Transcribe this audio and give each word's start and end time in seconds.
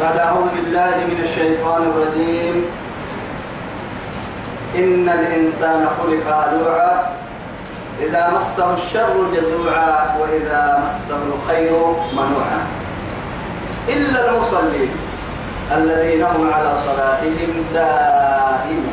بعد 0.00 0.18
أعوذ 0.18 0.48
بالله 0.56 0.96
من 1.12 1.20
الشيطان 1.24 1.82
الرجيم. 1.82 2.56
إن 4.76 5.08
الإنسان 5.08 5.88
خلق 6.00 6.24
هلوعا 6.24 6.92
إذا 8.00 8.22
مسه 8.34 8.74
الشر 8.74 9.14
جزوعا 9.34 10.16
وإذا 10.20 10.84
مسه 10.84 11.18
الخير 11.28 11.72
منوعا. 12.16 12.60
إلا 13.88 14.28
المصلين 14.28 14.90
الذين 15.72 16.22
هم 16.22 16.50
على 16.52 16.72
صلاتهم 16.86 17.50
دائما 17.74 18.92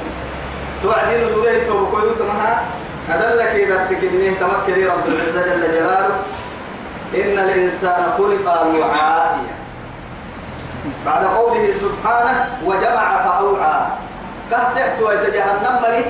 توعدين 0.84 1.22
دوريتو 1.36 1.86
بكويوت 1.86 2.22
معها 2.22 2.64
أدلك 3.10 3.52
إذا 3.64 3.86
سكنيه 3.86 4.32
تمكن 4.40 4.76
رب 4.92 5.06
العزة 5.08 5.42
جل 5.46 5.62
جلاله. 5.62 6.20
إن 7.16 7.40
الإنسان 7.40 8.04
خلق 8.18 8.46
هلوعا 8.62 9.38
بعد 11.06 11.24
قوله 11.26 11.72
سبحانه 11.72 12.36
وجمع 12.66 13.08
فأوعى. 13.26 13.80
كاسحت 14.52 15.02
ويتجهنم 15.02 15.76
مري. 15.84 16.06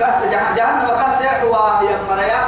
كاس 0.00 0.18
جهنم 0.56 0.88
كاسحت 0.88 1.44
وهي 1.44 1.90
مريا. 2.10 2.40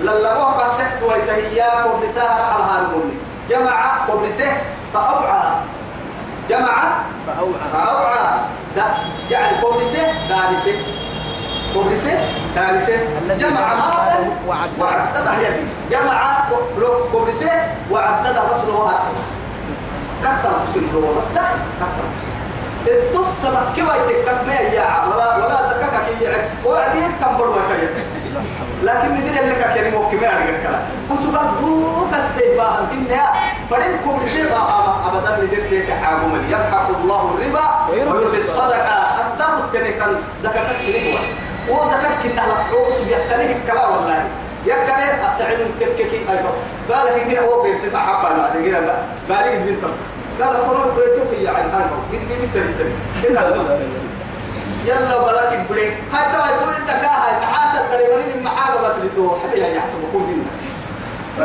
للبوه 0.00 0.58
كاسحت 0.58 1.02
ويتهيا 1.02 1.84
وبسهر 1.84 2.40
على 2.42 2.64
هالمني 2.70 3.14
جمع 3.50 3.76
وبسه 4.08 4.52
فأوعى. 4.94 5.42
جمع 6.50 6.76
فأوعى. 7.26 7.68
فأوعى. 7.72 8.28
دا 8.76 8.84
يعني 9.30 9.64
وبسه 9.64 10.12
دارسه 10.28 10.76
وبسه 11.76 12.28
دارسه 12.56 12.96
جمع 13.38 13.74
مالا 13.74 14.30
وعدده 14.80 15.34
يدي. 15.34 15.66
جمع 15.90 16.18
وبسه 17.14 17.52
وعدده 17.90 18.42
بس 18.50 18.60
له 18.68 18.90
كتر 20.22 20.52
مسلم 20.68 20.88
لولا 20.92 21.20
لا 21.34 21.42
كتر 21.80 22.04
مسلم 22.14 22.32
الدس 22.86 23.44
مكوا 23.44 23.94
يتكت 23.94 24.38
ما 24.46 24.58
هي 24.58 24.78
ولا 25.10 25.36
ولا 25.36 25.68
زكاك 25.70 25.96
كي 26.06 26.24
يعك 26.24 26.48
وعدين 26.64 27.10
تنبر 27.20 27.48
وكيل 27.48 27.88
لكن 28.82 29.08
ندري 29.14 29.40
انك 29.40 29.74
كريم 29.74 29.94
وكما 29.94 30.28
عليك 30.28 30.68
بس 31.12 31.18
بدو 31.18 32.06
كسيبا 32.12 32.78
الدنيا 32.80 33.24
فرين 33.70 33.98
كل 34.04 34.26
سيبا 34.26 34.60
ابدا 35.06 35.44
ندري 35.44 35.78
لك 35.78 35.90
عامل 36.04 36.40
يمحق 36.50 36.88
الله 37.00 37.34
الربا 37.34 37.66
ويربي 37.90 38.38
الصدقه 38.38 39.20
استرد 39.20 39.62
كنك 39.72 40.02
زكاك 40.42 40.66
كريم 40.86 41.16
وزكاك 41.68 42.12
كنا 42.22 42.40
لحوس 42.40 42.94
يقتله 43.08 43.56
الكلام 43.56 43.90
والله 43.92 44.24
يكره 44.66 45.32
أسعد 45.32 45.58
كككي 45.80 46.18
أيضا 46.30 46.52
قال 46.90 47.20
في 47.20 47.38
هو 47.40 47.62
بيرسي 47.62 47.90
صحابة 47.90 48.36
لا 48.36 48.48
دقيقة 48.48 48.80
قال 49.30 49.44
لي 49.52 49.58
بنت 49.58 49.84
قال 50.40 50.52
كنور 50.66 50.88
بريتوك 50.96 51.30
يا 51.42 51.50
عين. 51.50 51.66
أنا 51.70 51.84
قد 51.84 52.10
بيجي 52.10 52.46
تري 52.54 52.72
تري. 52.78 52.92
كده 53.22 53.40
يلا 54.86 55.18
بلاك 55.24 55.66
بري 55.70 55.86
هاي 56.12 56.24
توا 56.32 56.46
توا 56.58 56.76
انت 56.78 56.90
كاها 56.90 57.40
حتى 57.52 57.78
الدريورين 57.84 58.30
المحاجة 58.38 58.74
بتريتو 58.78 59.36
حبيها 59.42 59.66
يحسبكم 59.68 60.22
منا 60.28 60.44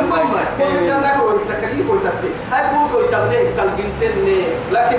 المهم 0.02 0.34
كل 0.58 0.86
ده 0.86 0.98
نكرو 0.98 1.30
التكليف 1.36 1.90
ويتبتي؟ 1.90 2.30
هاي 2.52 2.62
بوكو 2.74 3.00
يتبني 3.00 3.38
تلقنتني 3.56 4.38
لكن 4.72 4.98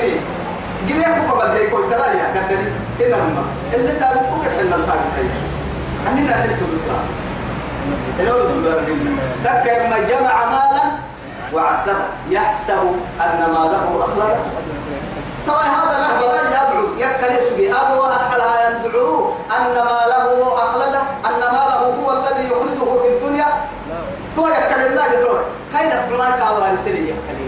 جنيه 0.89 1.07
بوكو 1.19 1.39
بدي 1.39 1.67
كوي 1.69 1.83
تلايا 1.91 2.25
قدري 2.35 2.71
هنا 2.99 3.15
هم. 3.17 3.45
اللي 3.73 3.91
تابت 3.91 4.17
بوكو 4.29 4.41
الحين 4.47 4.73
الطاقة 4.73 4.99
هاي 5.17 5.25
عندنا 6.07 6.33
حتة 6.33 6.65
بالطاقة 6.71 7.05
ذكر 9.43 9.87
ما 9.89 9.99
جمع 9.99 10.45
مالا 10.45 10.83
وعدده 11.53 11.95
يحسب 12.29 12.83
أن 13.21 13.39
ماله 13.53 14.05
اخلده 14.05 14.35
طبعا 15.47 15.63
هذا 15.63 15.97
له 15.99 16.13
بلد 16.19 16.51
يدعو. 16.51 16.85
يكل 16.97 17.31
يسقي 17.43 17.71
أبو 17.81 18.05
أحلى 18.05 18.47
يدعو 18.85 19.33
أن 19.57 19.73
ماله 19.73 20.53
أخلده 20.63 21.01
أن 21.25 21.39
ماله 21.39 21.81
هو 22.01 22.11
الذي 22.11 22.45
يخلده 22.51 23.01
في 23.01 23.07
الدنيا. 23.07 23.45
تو 24.35 24.47
يكل 24.47 24.81
الله 24.81 25.13
يدور 25.13 25.39
كاين 25.73 25.91
بما 26.09 26.29
كاوان 26.29 26.77
سري 26.77 27.09
يكل 27.09 27.39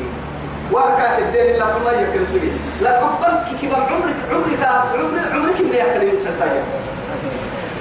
واركات 0.72 1.20
الدين 1.20 1.56
إلا 1.56 1.66
بما 1.66 1.92
يكل 1.92 2.28
سري 2.28 2.52
لا 2.82 3.00
حبك 3.00 3.60
كيف 3.62 3.74
عمرك 3.76 4.20
عمرك 4.32 4.64
عمرك 5.00 5.32
عمرك 5.34 5.62
من 5.62 5.74
يكل 5.74 6.04
يتحدى 6.04 6.60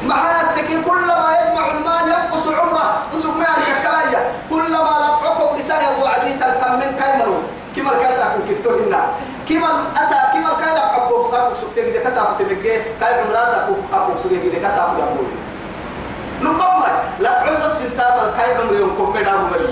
معاتك 0.06 0.68
كلما 0.86 1.28
يجمع 1.40 1.70
المال 1.70 2.04
ينقص 2.08 2.46
عمره. 2.48 3.02
وسوق 3.14 3.36
ما 3.36 3.44
يعني 3.44 3.64
كلايا 3.82 4.32
كلما 4.50 4.94
لقعكم 5.02 5.56
لسان 5.58 5.84
وعدي 6.02 6.32
تلكم 6.32 6.72
من 6.72 6.90
كلمة 7.00 7.36
كما 7.76 7.92
الكاسا 7.92 8.24
كنتو 8.48 8.70
هنا. 8.70 9.02
كما 9.48 9.68
أسا 9.96 10.18
كما 10.32 10.50
كاي 10.60 10.74
لقعكم 10.74 11.30
فاكم 11.30 11.54
سوق 11.54 11.70
تجد 11.76 11.96
كاسا 12.02 12.36
كتبجي 12.38 12.74
كاي 13.00 13.14
عمراسا 13.20 13.66
كوكم 13.66 14.16
سوق 14.16 14.32
تجد 14.32 14.62
كاسا 14.62 14.82
كتبجي 14.96 15.26
نقوم. 16.42 16.80
لقعوا 17.20 17.58
بس 17.58 17.76
انتابا 17.80 18.32
كاي 18.38 18.54
عمر 18.56 18.74
يومكم 18.74 19.10
مدار 19.10 19.38
مري 19.52 19.68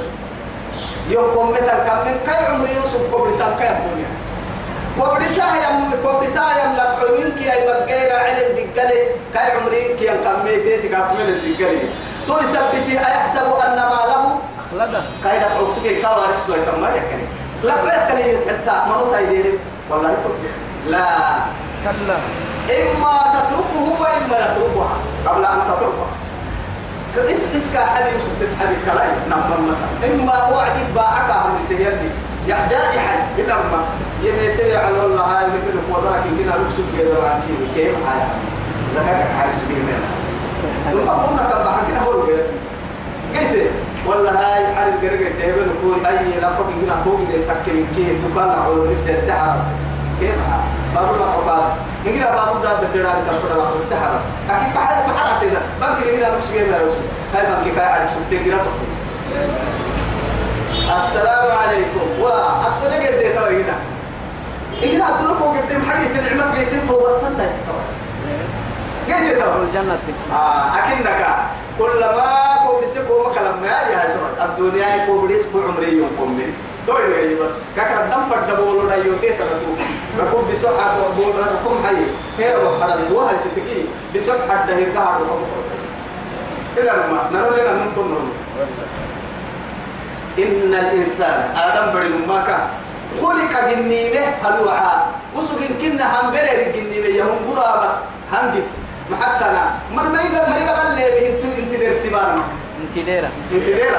يومكم 1.08 1.50
مدار 1.50 1.78
كم 1.86 1.98
من 2.06 2.20
كاي 2.26 2.46
عمر 2.46 2.68
يوسف 2.68 3.14
كم 3.14 3.30
لسان 3.30 3.56
كاي 3.58 3.68
الدنيا 3.68 4.10
وبرسا 4.98 5.46
يم 5.62 5.92
وبرسا 6.04 6.44
يم 6.60 6.72
لا 6.76 6.86
عيون 7.00 7.30
كي 7.38 7.52
أي 7.52 7.60
بغير 7.66 8.16
علم 8.16 8.48
دقلة 8.56 9.00
كاي 9.34 9.50
عمرين 9.56 9.96
كي 9.98 10.10
أنكم 10.12 10.44
ميتة 10.44 10.76
تكمل 10.88 11.28
الدقلة 11.28 11.82
تو 12.26 12.38
يثبتي 12.38 12.98
أيحسب 12.98 13.46
أن 13.64 13.74
ماله 13.76 14.38
أخلده 14.60 15.02
كاي 15.24 15.38
لا 15.40 15.46
عوسك 15.46 15.86
كوارث 16.02 16.50
ولا 16.50 16.64
كم 16.64 16.80
ما 16.80 16.88
يكني 16.88 17.24
لا 17.64 17.74
بيتني 17.84 18.32
يتحتى 18.32 18.88
ما 18.88 18.94
هو 18.94 19.10
تايدير 19.12 19.52
والله 19.90 20.08
تبدي 20.24 20.50
لا 20.90 21.06
كلا 21.84 22.16
إما 22.78 23.14
تتركه 23.34 23.86
وإما 24.00 24.36
يتركها 24.38 24.96
قبل 25.26 25.44
أن 25.44 25.60
تتركها 25.68 26.10
كإس 27.16 27.42
إس 27.56 27.74
كحبي 27.74 28.16
وسبت 28.16 28.50
حبي 28.60 28.76
كلاي 28.86 29.08
نعم 29.30 29.40
مثلا 29.68 30.12
إما 30.14 30.56
وعدك 30.56 30.86
باعك 30.94 31.30
هم 31.30 31.58
سيرني 31.68 32.10
يا 32.46 32.56
جائحا 32.70 33.26
بنرمى. 33.36 33.80
يميتي 34.22 34.76
على 34.76 35.04
الله 35.06 35.20
هاي 35.22 35.46
مثل 35.46 35.94
قدرك 35.94 36.22
كنا 36.38 36.54
نكسب 36.62 36.84
كده 36.98 37.28
عن 37.30 37.40
كيف 37.46 37.74
كيف 37.74 37.94
هاي؟ 38.06 38.20
زكاك 38.94 39.26
حارس 39.38 39.58
بيمنا 39.68 39.98
ثم 40.90 41.08
قلنا 41.10 41.42
كم 41.50 41.64
بحكي 41.64 41.92
نقول 41.92 42.30
قلت 43.34 43.70
ولا 44.06 44.30
هاي 44.30 44.74
حارس 44.74 44.94
قرق 45.02 45.12
الدهبل 45.26 45.70
كل 45.82 46.06
أي 46.06 46.40
لابد 46.40 46.56
كنا 46.80 46.96
توقي 47.04 47.24
ده 47.24 47.54
تكلم 47.54 47.86
كيف 47.96 48.16
دكان 48.32 48.48
على 48.48 48.92
لسه 48.92 49.10
الدهر. 49.10 49.56
كيف 50.20 50.34
بابو 50.94 51.12
ما 51.14 51.24
قبض 51.32 51.62
نقول 52.06 52.24
بابو 52.36 52.58
ده 52.62 52.72
بدرا 52.74 53.12
كفر 53.28 53.54
الله 53.54 53.70
الدهر. 53.84 54.20
أكيد 54.50 54.74
بحال 54.74 55.12
بحال 55.12 55.34
عتنا 55.36 55.60
بنك 55.80 56.04
كنا 56.04 56.28
نكسب 56.36 56.54
كده 56.54 56.76
هاي 57.34 57.46
بنك 57.46 57.74
كاي 57.76 57.84
عارف 57.86 58.10
سبت 58.10 58.40
كده 58.46 58.56
السلام 60.96 61.50
عليكم. 61.58 62.22
وحتى 62.22 62.86
نقدر 62.88 63.32
ده 63.36 63.74
توينا 64.80 65.04
إذا 65.04 65.14
أدرك 65.14 65.40
وقدم 65.40 65.82
حاجة 65.90 66.06
النعمة 66.06 66.54
قلت 66.54 66.88
توبة. 66.88 67.18
تنتا 67.18 67.44
يستوى 67.44 67.82
قلت 69.08 69.38
توبة. 69.40 69.62
الجنة. 69.62 69.98
آه 70.32 70.78
أكنك 70.78 71.26
كلما 71.78 72.24
كوبسي 72.66 73.00
كوما 73.08 73.34
كلام 73.34 73.60
ما 73.62 73.66
يا 73.66 74.44
الدنيا 74.44 75.06
كوبريس 75.06 75.42
كو 75.52 75.58
عمري 75.60 75.92
يوم 75.92 76.10
كومي 76.18 76.46
توي 76.86 77.28
لي 77.28 77.34
بس. 77.34 77.50
كاكا 77.76 78.06
دم 78.06 78.30
فرد 78.30 78.56
بولو 78.56 78.88
لا 78.88 78.94
يوتي 78.96 79.28
تلاتو 79.28 79.72
ركوب 80.18 80.44
بسوح 80.52 80.72
بول 81.16 81.34
ركوم 81.34 81.76
حي. 81.86 81.96
خير 82.36 82.56
وحرد 82.64 83.10
وها 83.12 83.32
ستكي. 83.38 83.84
بسوح 84.14 84.36
حد 84.48 84.70
هيك 84.70 84.96
هذا 84.96 85.20
إلا 86.76 86.92
ما 86.96 87.30
نقول 87.32 87.58
لنا 87.58 87.72
ننتظر 87.72 88.20
إن 90.38 90.74
الإنسان 90.74 91.56
آدم 91.56 91.92
بري 91.94 92.08
ماكا 92.28 92.68
خلق 93.22 93.52
جنينه 93.70 94.24
هلوعا. 94.44 95.06
وسوق 95.36 95.58
كنا 95.82 96.04
هم 96.20 96.30
بري 96.32 96.72
جنينه 96.74 97.06
يهم 97.06 97.38
غرابة 97.50 97.90
هنجي 98.32 98.62
محتنا 99.10 99.62
مر 99.94 100.08
مريقا 100.08 100.50
مريقا 100.50 100.72
بل 100.78 100.96
لي 100.96 101.28
انت 101.28 101.44
انت 101.58 101.72
دير 101.80 101.96
سبان 101.96 102.42
انت 102.82 102.94
ديرة. 103.04 103.30
انت 103.52 103.64
دير 103.64 103.96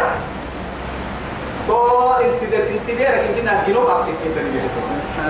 تو 1.67 2.11
انت 2.11 2.43
دير 2.51 2.63
انت 2.69 2.87
دير 2.97 3.13
كنا 3.35 3.63
جنوب 3.67 3.89
عبتك 3.89 4.19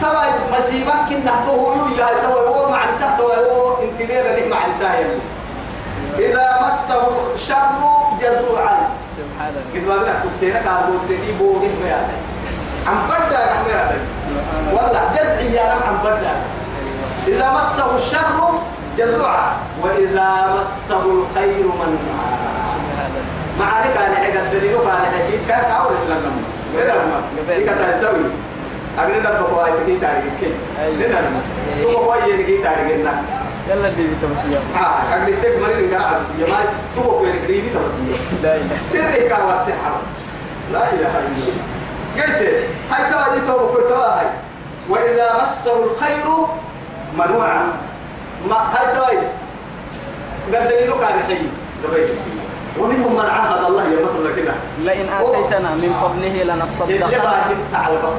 طبعا 0.02 0.26
مسيبك 0.58 1.00
كنا 1.08 1.44
هو 1.48 1.74
يا 1.98 2.26
هو 2.26 2.70
مع 2.70 2.90
نساء 2.90 3.16
هو 3.20 3.82
انت 3.82 4.00
لك 4.00 4.46
مع 4.50 4.66
نساء 4.66 5.18
إذا 6.18 6.46
مسه 6.62 7.02
الشر 7.34 7.78
جزوعا. 8.20 8.78
سبحان 9.16 9.54
الله. 9.54 9.74
قد 9.74 9.88
ما 9.88 9.96
بنحكم 10.04 10.28
تينا 10.40 10.58
قالوا 10.58 10.98
تدي 11.08 11.32
بوغي 11.38 11.68
بيادي 11.82 12.18
عم 12.86 13.06
بدأ 13.08 13.38
قحنا 13.38 13.68
يادي 13.72 13.98
والله 14.72 15.02
جزعي 15.14 15.52
يا 15.54 15.62
رب 15.74 15.82
عم 15.88 15.96
بدأ 16.04 16.32
إذا 17.28 17.52
مسه 17.52 17.96
الشر 17.96 18.50
جزوعا. 18.98 19.52
وإذا 19.82 20.28
مسه 20.56 21.02
الخير 21.02 21.64
منوعا 21.66 22.30
معارك 23.60 23.96
أنا 23.96 24.14
حق 24.16 24.40
الدليل 24.44 24.74
وكان 24.76 24.96
حكي 24.96 25.32
إيكا 27.50 27.90
تسوي 27.92 28.26
أقول 28.98 29.24
لك 29.24 29.32
بقوا 29.40 29.64
أي. 29.66 29.96
تاريخ 30.00 30.32
كي 30.40 30.52
أيوة. 30.82 30.96
لنا 31.06 31.20
تو 31.82 31.88
بقوا 31.92 32.16
يرجع 32.16 32.62
تاريخ 32.70 32.92
لنا 33.00 33.22
يلا 33.70 33.88
دي 33.88 34.02
بتمسيا 34.06 34.60
ها 34.74 35.02
أقول 35.12 35.32
لك 35.32 35.58
مريض 35.62 35.94
قاعد 35.94 36.20
بس 36.20 36.26
يا 36.38 36.46
ماي 36.54 36.64
تو 36.96 37.02
بقوا 37.02 37.26
يرجع 37.26 37.72
تبصير 37.74 38.16
لا. 38.42 38.56
إله 38.56 38.76
سر 38.88 39.28
كان 39.28 39.42
واسحة 39.46 39.92
لا 40.72 40.92
إله 40.92 41.10
إلا 41.18 41.28
الله. 41.28 41.54
قلت 42.16 42.64
هاي 42.90 43.12
توا 43.12 43.34
دي 43.34 43.40
تو 43.46 43.88
توا 43.88 44.20
هاي. 44.20 44.26
وإذا 44.88 45.26
مسه 45.42 45.84
الخير 45.84 46.26
منوعا 47.18 47.62
ما 48.48 48.56
هاي 48.56 48.94
توا 48.96 49.20
قد 50.52 50.68
دليلك 50.68 51.02
على 51.04 51.22
حي. 51.28 51.38
دبي 51.84 52.06
ومنهم 52.78 53.12
من 53.14 53.26
عاهد 53.30 53.64
الله 53.64 53.82
يا 53.82 53.88
مثل 54.04 54.36
كده. 54.36 54.52
لئن 54.84 55.06
آتيتنا 55.20 55.70
من 55.70 55.98
فضله 56.02 56.26
اللي 56.42 56.44
لنصدقن 56.44 57.02
على 57.02 57.96
البحر 57.96 58.18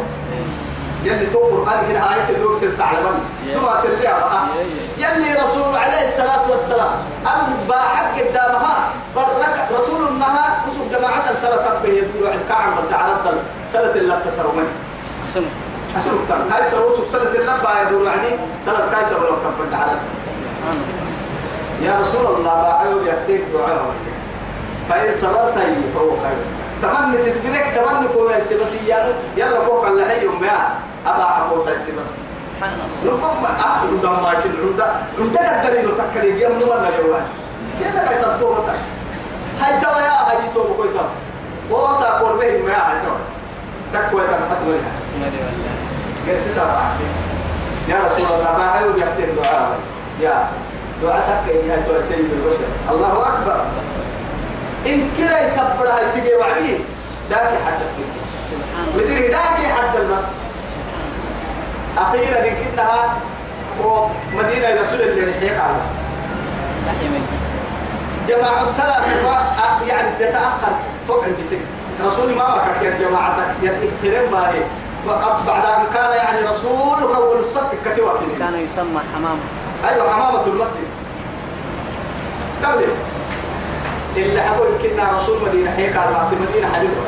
يلي 1.05 1.25
تو 1.25 1.39
قرآن 1.39 1.79
من 1.89 1.95
آية 1.95 2.29
اللي 2.29 2.47
بسل 2.55 2.77
ثعلبان 2.77 3.19
Yeah. 3.45 3.57
ثم 3.57 3.79
تسليها 3.79 4.13
بقى. 4.19 4.39
يلي 4.97 5.33
رسول 5.43 5.75
عليه 5.75 6.07
الصلاة 6.07 6.49
والسلام 6.51 6.91
أبو 7.25 7.73
حق 7.73 8.19
قدامها 8.19 8.75
فرك 9.15 9.67
رسول 9.79 10.07
النها 10.07 10.45
وسب 10.67 10.91
جماعة 10.91 11.35
سنة 11.41 11.55
تبه 11.55 11.89
يدور 11.89 12.31
عند 12.31 12.39
كعب 12.49 12.73
تعالى 12.91 13.13
سنة 13.73 13.91
اللي 13.95 14.15
تسروا 14.25 14.53
منه 14.53 14.71
شنو 15.33 15.45
أسرق 15.97 16.19
تام 16.29 16.41
هاي 16.51 16.63
سروسك 16.71 17.05
سنة 17.11 17.21
اللبا 17.21 17.69
يدور 17.87 18.09
عندي 18.09 18.29
سنة 18.65 18.91
كايسر 18.91 19.17
ولو 19.19 19.35
كان 19.43 19.51
فرد 19.59 19.73
على 19.73 19.91
يا 21.81 21.99
رسول 22.01 22.25
الله 22.25 22.53
باعوا 22.61 23.01
يكتيك 23.05 23.41
دعاء 23.53 23.85
فإن 24.89 25.11
صبرت 25.11 25.53
فهو 25.95 26.09
خير. 26.23 26.37
تمني 26.81 27.17
تسبرك 27.17 27.65
تمني 27.75 28.07
كوي 28.13 28.37
بس 28.37 28.51
يلا 28.51 29.13
يلا 29.37 29.65
فوق 29.65 29.87
الله 29.87 30.11
يوم 30.13 30.43
يا. 30.43 30.59
أبا 31.05 31.23
عبود 31.23 31.65
بس. 31.65 31.81
سبحان 31.81 32.73
الله. 32.73 33.13
ربما 33.13 33.49
أهل 33.49 34.01
دم 34.01 34.23
ما 34.23 34.33
كل 34.43 34.55
عمدة 34.63 34.87
عمدة 35.19 35.41
الدليل 35.41 35.91
تكلي 35.97 36.41
يوم 36.41 36.59
نور 36.59 36.75
اليوم 36.87 37.23
كيف 37.79 37.95
قاعد 37.95 38.37
تطوبة 38.37 38.73
هاي 39.61 39.73
توا 39.81 39.99
يا 40.07 40.15
هاي 40.27 40.37
توبة 40.53 40.73
كوي 40.75 40.87
توا 40.93 41.09
وسا 41.71 42.09
قربه 42.19 42.51
ما 42.67 42.73
هاي 42.73 43.01
توا 43.03 43.19
تكوي 43.93 44.21
تم 44.21 44.67
والله. 44.67 44.91
جلسة 46.27 46.49
سبعة 46.49 46.91
يا 47.89 47.97
رسول 48.05 48.25
الله 48.25 48.51
ما 48.57 48.65
هاي 48.77 48.83
ويكتب 48.87 49.35
دعاء 49.37 49.77
يا. 50.21 50.47
دعاء 51.03 51.43
تكي 51.47 51.71
هاي 51.71 51.83
توا 51.87 52.01
سيد 52.01 52.29
البشر. 52.31 52.67
الله 52.91 53.27
أكبر. 53.27 53.59
إن 54.85 55.09
كرا 55.17 55.39
يكبر 55.39 55.87
هاي 55.87 56.21
تجي 56.21 56.35
وعدي 56.35 56.77
ذاك 57.29 57.39
حد 57.65 57.79
مدري 58.97 59.27
ذاك 59.27 59.71
حد 59.77 59.95
المسجد 59.95 60.27
أخيرا 61.97 62.45
يمكنها 62.45 63.15
ومدينة 63.83 64.81
رسول 64.81 65.01
الله 65.01 65.31
يحيق 65.31 65.61
على 65.63 65.75
جماعة 68.27 68.61
السلام 68.61 69.03
ف- 69.03 69.87
يعني 69.87 70.09
تتأخر 70.19 70.73
طبعا 71.07 71.27
بسك 71.41 71.59
رسول 72.05 72.35
ما 72.35 72.43
وقت 72.43 72.81
يا 72.83 72.97
جماعة 73.07 73.37
يتكرم 73.63 74.31
باهي. 74.31 74.61
بعد 75.47 75.65
أن 75.65 75.85
كان 75.93 76.11
يعني 76.17 76.47
رسول 76.47 77.13
أول 77.15 77.39
الصف 77.39 77.67
كتوى 77.85 78.11
كان 78.39 78.59
يسمى 78.65 78.99
حمام 79.15 79.37
أيوة 79.89 80.13
حمامة 80.13 80.45
المسجد. 80.47 80.87
قبل. 82.65 82.85
اللي 84.21 84.41
حقول 84.41 84.67
كنا 84.83 85.11
رسول 85.11 85.41
مدينة 85.47 85.71
هيك 85.77 85.97
على 85.97 86.11
مدينة 86.41 86.73
حلوة. 86.73 87.05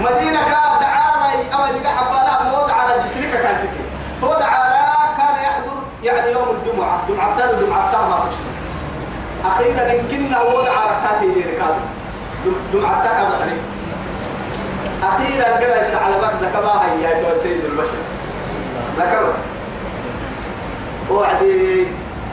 مدينة 0.00 0.40
كا 0.42 0.80
دعارة 0.80 1.54
أو 1.54 1.74
اللي 1.74 1.88
حبالها 1.88 2.50
موت 2.50 2.70
على 2.70 2.96
الجسريكة 2.96 3.42
كان 3.42 3.56
سكي. 3.56 3.84
تود 4.20 4.42
على 4.42 4.74
كان 5.16 5.42
يحضر 5.42 5.76
يعني 6.02 6.32
يوم 6.32 6.48
الجمعة. 6.56 7.02
جمعة 7.08 7.38
تاني 7.38 7.66
جمعة 7.66 7.92
تاني 7.92 8.08
ما 8.08 8.24
تشتري. 8.30 8.52
أخيرا 9.44 9.92
يمكننا 9.92 10.42
وضع 10.42 10.70
على 10.70 10.96
كاتي 11.08 11.34
دي 11.34 11.40
ركاب 11.40 11.74
جمعة 12.74 13.02
تاني 13.02 13.26
هذا 13.26 13.38
عليه 13.42 13.60
أخيرا 15.02 15.60
كده 15.60 15.88
يسعى 15.88 16.12
بك 16.12 16.32
زكباها 16.42 16.94
يا 17.02 17.34
سيد 17.34 17.64
البشر. 17.64 17.98
زكبت 18.98 19.34
وعدي 21.10 21.86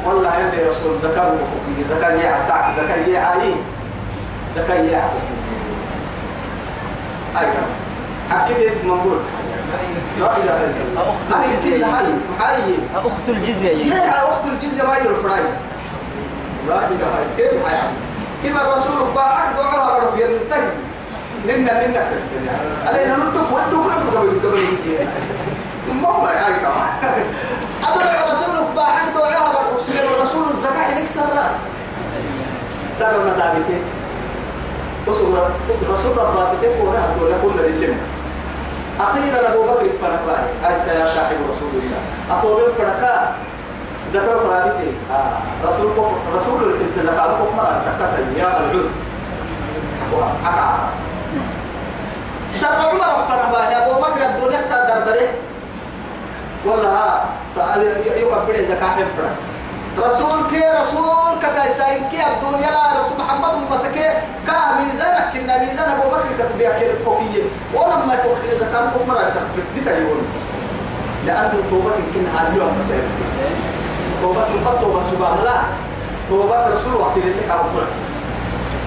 والله 0.05 0.35
يلي 0.37 0.69
رسول 0.69 0.95
ذكر 1.03 1.25
وكوكي 1.33 1.83
ذكر 1.89 2.11
يا 2.23 2.29
عساك 2.29 2.65
ذكر 2.79 3.11
يا 3.11 3.19
عايين 3.19 3.57
ذكر 4.57 4.73
يا 4.73 5.09
أيوة. 7.37 7.53
حكيت 8.29 8.83
منقول 8.83 9.19
لا 10.19 10.37
إله 10.37 10.57
إلا 10.65 10.83
الله. 10.89 11.01
أخت 11.01 11.45
الجزية. 11.49 11.85
أخت 12.95 13.29
الجزية. 13.29 13.69
يا 13.69 13.95
يا 13.95 14.29
أخت 14.31 14.45
الجزية 14.45 14.83
ما 14.83 14.97
يرفعي 14.97 15.41
لا 16.67 16.77
إله 16.87 17.25
كيف 17.37 17.67
حياة 17.67 17.89
كيف 18.43 18.61
الرسول 18.61 19.13
باعك 19.15 19.55
دعوها 19.55 19.97
رب 19.99 20.19
ينتهي. 20.19 20.69
لنا 21.45 21.71
لنا. 21.87 22.07
علينا 22.87 23.15
ندك 23.15 23.51
ودك 23.51 23.97
ندك 23.97 24.17
قبل 24.17 24.39
قبل. 24.43 24.63
ما 26.01 26.09
هو 26.09 26.27
يعني 26.27 26.57
أدرك 27.83 28.19
الرسول 28.27 28.48
باعك 28.79 29.07
دعوها 29.15 29.59
رب 29.59 29.79
الرسول 30.15 30.45
الزكاة 30.57 30.99
لك 30.99 31.07
سر. 31.07 31.29
سر 32.99 33.13
ندابته 33.29 33.79
وصور 35.07 35.49
رسول 35.93 36.11
رب 36.17 36.31
باسته 36.35 36.67
فورا 36.79 36.99
هدول 36.99 37.31
كل 37.43 37.57
للم 37.61 37.97
أخيرا 38.99 39.39
أبو 39.53 39.61
بكر 39.63 39.89
فرقا 40.01 40.35
أي 40.67 40.73
يا 40.99 41.07
صاحب 41.15 41.37
رسول 41.51 41.71
الله. 41.73 42.01
أطول 42.31 42.61
الفرقا 42.69 43.35
ذكر 44.13 44.39
فرابتي 44.47 44.91
آه. 45.11 45.67
رسول 45.67 45.87
رسول 46.35 46.73
انت 46.81 46.97
ذكركم 47.07 47.55
مرة 47.57 47.81
كتبت 47.85 48.37
يا 48.37 48.47
العود 48.59 48.89
شر 52.61 52.89
عمر 52.89 53.25
فرقا 53.29 53.69
يا 53.71 53.77
أبو 53.87 54.01
بكر 54.01 54.21
الدنيا 54.25 54.61
تدردره 54.61 55.27
والله 56.65 57.19
يقبل 57.57 58.67
زكاة 58.69 58.95
فرق 59.17 59.35
رسول 60.07 60.39
كي 60.49 60.63
رسول 60.81 61.39
كتا 61.41 61.73
ساين 61.77 62.03
كي 62.11 62.17
الدنيا 62.17 62.71
لا 62.71 63.01
رسول 63.01 63.17
محمد 63.19 63.49
أمتك 63.53 63.97
كا 64.47 64.57
ميزانك 64.79 65.33
كنا 65.33 65.57
ميزان 65.57 65.89
أبو 65.91 66.09
بكر 66.09 66.29
كتبيا 66.39 66.69
كي 66.79 66.91
الكوكية 66.91 67.43
ولما 67.73 68.15
توحي 68.15 68.57
زكاة 68.59 68.91
كمرة 68.95 69.19
كتبت 69.19 69.87
يقول 69.87 70.21
لأنه 71.25 71.53
توبة 71.69 71.91
كنا 72.13 72.47
اليوم 72.47 72.79
مسير. 72.79 73.03
توبة 74.21 74.39
من 74.39 74.77
توبة 74.81 75.01
سبحان 75.11 75.37
الله. 75.39 75.63
توبة 76.29 76.67
رسول 76.67 76.93
وقت 76.93 77.17
اللي 77.17 77.33
كان 77.33 77.87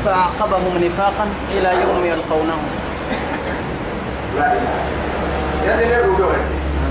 فأعقبهم 0.04 0.84
نفاقا 0.84 1.26
إلى 1.50 1.82
يوم 1.82 2.04
يلقونه. 2.04 2.58
لا 4.36 4.52
إله 4.52 4.62
يعني 5.66 5.86
نرجو 5.86 6.26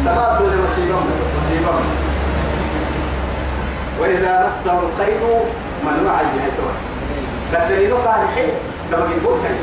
تبعت 0.06 0.40
دون 0.42 0.54
مصيبة 0.66 0.96
بس 0.96 1.30
مصيبة 1.42 1.72
وإذا 4.00 4.46
مسه 4.48 4.80
الخير 4.80 5.20
من 5.84 6.04
معي 6.06 6.26
هيتوا. 6.26 6.72
بدليل 7.54 7.94
قال 7.94 8.28
حي 8.36 8.48
لما 8.92 9.10
يقول 9.24 9.40
هي 9.40 9.56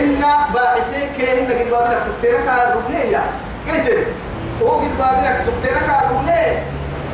هن 0.00 0.24
باعسين 0.54 1.08
كي 1.16 1.26
هن 1.40 1.46
قد 1.46 1.70
بابنك 1.70 1.98
تبتيرك 2.06 2.48
على 2.48 2.62
الربنية 2.72 3.22
قلت 3.68 4.06
هو 4.62 4.68
قد 4.68 4.98
بابنك 4.98 5.46
تبتيرك 5.46 5.88
على 5.90 6.06
الربنية 6.10 6.62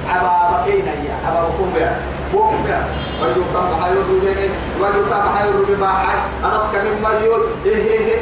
عبا 0.09 0.51
بكينا 0.63 0.91
يا. 0.93 1.15
عبا 1.29 1.41
بكم 1.49 1.71
يا 1.81 1.97
بكم 2.35 2.67
يا 2.69 2.85
ويجو 3.23 3.43
طم 3.55 3.83
حيور 3.83 4.05
ربنين 4.09 4.51
ويجو 4.81 5.03
طم 5.11 5.23
حيور 5.39 5.55
ربنين 5.61 5.81
ما 5.81 5.89
حي 5.89 6.19
أنا 6.45 6.59
سكمل 6.73 7.03
ما 7.03 7.09
يقول. 7.25 7.43
إيه 7.67 7.77
إيه 7.77 7.99
إيه. 8.01 8.21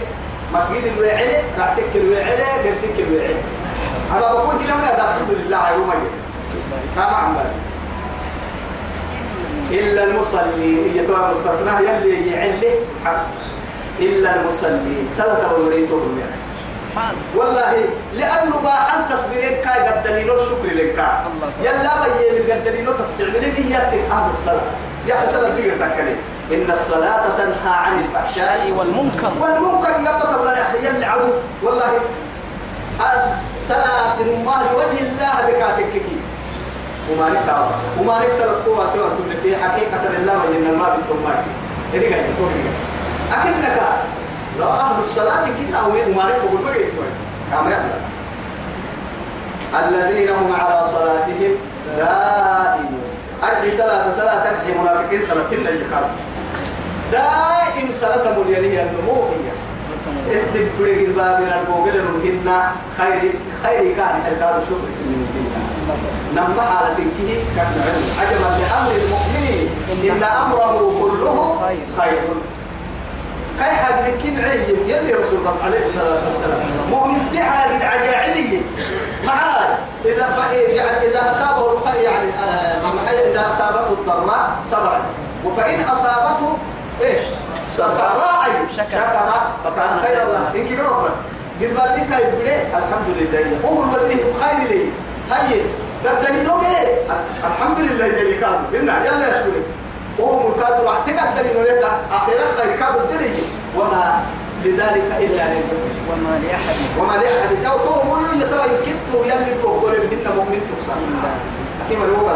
مسجد 0.55 0.85
الوعلة 0.97 1.43
رعتك 1.59 1.91
الوعلة 1.95 2.63
درسك 2.65 2.97
الوعلة 2.99 3.37
عبا 4.13 4.33
بكون 4.35 4.59
كلام 4.65 4.81
لا 4.81 4.93
الحمد 4.95 5.31
لله 5.31 5.71
يوم 5.71 5.91
كما 6.97 7.05
عمل. 7.05 7.51
إلا 9.71 10.05
المصلين 10.05 10.97
يتوى 10.97 11.31
مستثنى 11.31 11.89
يلي 11.89 12.31
يعله 12.31 12.75
سبحانه 12.89 13.27
إلا 14.01 14.41
المصلين 14.41 15.09
سلطة 15.17 15.53
وريتهم 15.61 16.19
يعني 16.21 16.43
والله 17.37 17.75
لأنه 18.15 18.61
ما 18.61 18.77
أن 18.95 19.15
تصبرين 19.17 19.65
كاي 19.65 19.89
قد 19.89 20.03
دليلو 20.03 20.35
الشكر 20.41 20.67
لك. 20.75 21.05
يلا 21.63 21.93
بيي 22.03 22.53
قد 22.53 22.65
دليلو 22.65 22.93
تستعملين 22.93 23.55
إياتك 23.55 24.11
أهل 24.11 24.31
الصلاة. 24.31 24.71
يا 25.07 25.15
حسن 25.15 25.39
الذكر 25.47 25.87
تكلي 25.87 26.17
إن 26.53 26.71
الصلاة 26.71 27.23
تنهى 27.39 27.75
عن 27.85 28.05
الفحشاء 28.05 28.73
والمنكر. 28.79 29.33
والمنكر 29.41 29.91
يبقى 30.01 30.57
يا 30.57 30.63
أخي 30.63 30.87
يلي 30.87 31.05
عدو. 31.05 31.33
والله 31.63 31.93
صلاة 33.69 34.17
الله 34.21 34.59
لوجه 34.73 35.01
الله 35.01 35.35
بكاتككي 35.49 36.19
وما 37.11 37.31
نكتا 37.31 37.69
بس 37.69 37.79
وما 38.01 38.19
نكسر 38.27 38.49
قوة 38.67 38.87
سوى 38.93 39.11
تملكي 39.19 39.57
حقيقة 39.57 40.03
لله 40.11 40.33
وإن 40.33 40.67
الماء 40.71 40.97
بالتماك 40.97 41.45
إذا 41.95 42.11
قاعد 42.11 42.25
تقول 42.37 42.51
أكنك 43.33 43.79
لا 44.61 44.67
أهل 44.67 45.05
الصلاة 45.05 45.45
كنا 45.45 45.81
وما 45.87 46.25
نبغوا 46.25 46.61
ما 46.65 46.71
يتوي 46.77 47.11
كما 47.53 47.79
الذين 49.89 50.29
هم 50.29 50.53
على 50.53 50.85
صلاتهم 50.93 51.53
دائمون. 51.97 53.03
أرحي 53.43 53.71
صلاة 53.71 54.13
صلاة 54.13 54.51
أرحي 54.51 54.73
منافقين 54.79 55.21
صلاة 55.21 55.45
كنا 55.51 55.71
يخاف. 55.71 56.05
دائم 57.13 57.93
صلاة 57.93 58.39
مليانية 58.39 58.83
النمو 58.83 59.15
هي 59.15 59.53
استبقى 60.35 61.05
قد 61.07 61.15
بابنا 61.17 61.61
البوغل 61.61 61.93
نمهن 61.93 62.63
خير 62.99 63.33
خير 63.65 63.95
كان 63.97 64.15
الكاد 64.33 64.63
شكر 64.69 64.89
سنين 64.99 65.27
نما 66.37 66.63
حالة 66.63 66.97
كيه 66.97 67.41
كان 67.57 67.67
عجبا 68.21 68.49
لأمر 68.61 68.91
المؤمنين 69.05 69.69
إن 70.11 70.23
أمره 70.23 70.93
كله 71.01 71.61
خير. 71.99 72.21
كي 73.59 73.65
حاجة 73.65 74.17
كين 74.23 74.39
عين 74.45 74.77
يلي 74.87 75.13
رسول 75.13 75.39
الله 75.39 75.63
عليه 75.65 75.85
الصلاة 75.85 76.27
والسلام 76.27 76.61
مؤمن 76.91 77.31
تحاجة 77.35 77.87
عجائبية 77.87 78.61
معاه 79.27 79.79
إذا 80.05 80.37
يعني 80.69 81.07
إذا 81.09 81.31
أصابه 81.31 81.73
الخير 81.73 82.03
يعني 82.03 82.29
آه 82.29 83.31
إذا 83.31 83.51
أصابته 83.51 83.93
الضراء 83.93 84.57
صبر. 84.71 85.01
وفإن 85.45 85.81
أصابته 85.81 86.57
إيش؟ 87.03 87.25
سراء 87.77 88.51
شكر 88.77 89.01
فكان 89.65 90.01
خير 90.03 90.23
الله 90.23 90.45
إن 90.55 90.69
كبر 90.69 90.85
ربنا 90.85 91.33
قد 91.61 91.73
ما 91.77 91.85
بك 91.97 92.11
يقول 92.11 92.49
الحمد 92.79 93.09
لله 93.19 93.59
هو 93.65 93.83
المدري 93.83 94.25
خير 94.41 94.69
لي. 94.69 94.85
هاي 95.31 95.61
قدني 96.05 96.43
نوم 96.43 96.65
الحمد 97.51 97.79
لله 97.79 98.07
اللي 98.07 98.35
كان 98.35 98.65
إنا 98.75 99.05
يلا 99.05 99.29
يشكرك 99.29 99.65
وهم 100.19 100.53
الكادر 100.53 100.89
اعتقد 100.89 101.35
دليل 101.37 101.65
لك 101.65 101.85
أخيرا 102.13 102.47
خير 102.59 102.77
كادر 102.77 103.05
دليل. 103.13 103.45
وما 103.77 104.23
لذلك 104.65 105.09
إلا 105.19 105.45
لله. 105.53 105.83
وما 106.11 106.41
لأحد. 106.45 106.77
وما 106.99 107.13
لأحد. 107.13 107.65
أو 107.71 107.79
تو 107.79 108.03
مولو 108.09 108.33
يترى 108.41 108.65
يكتو 108.75 109.19
يلي 109.25 109.55
تقول 109.63 109.93
منا 110.11 110.35
مؤمن 110.37 110.61
تقصى 110.71 110.93
أكيد 111.87 111.99
هو 111.99 112.29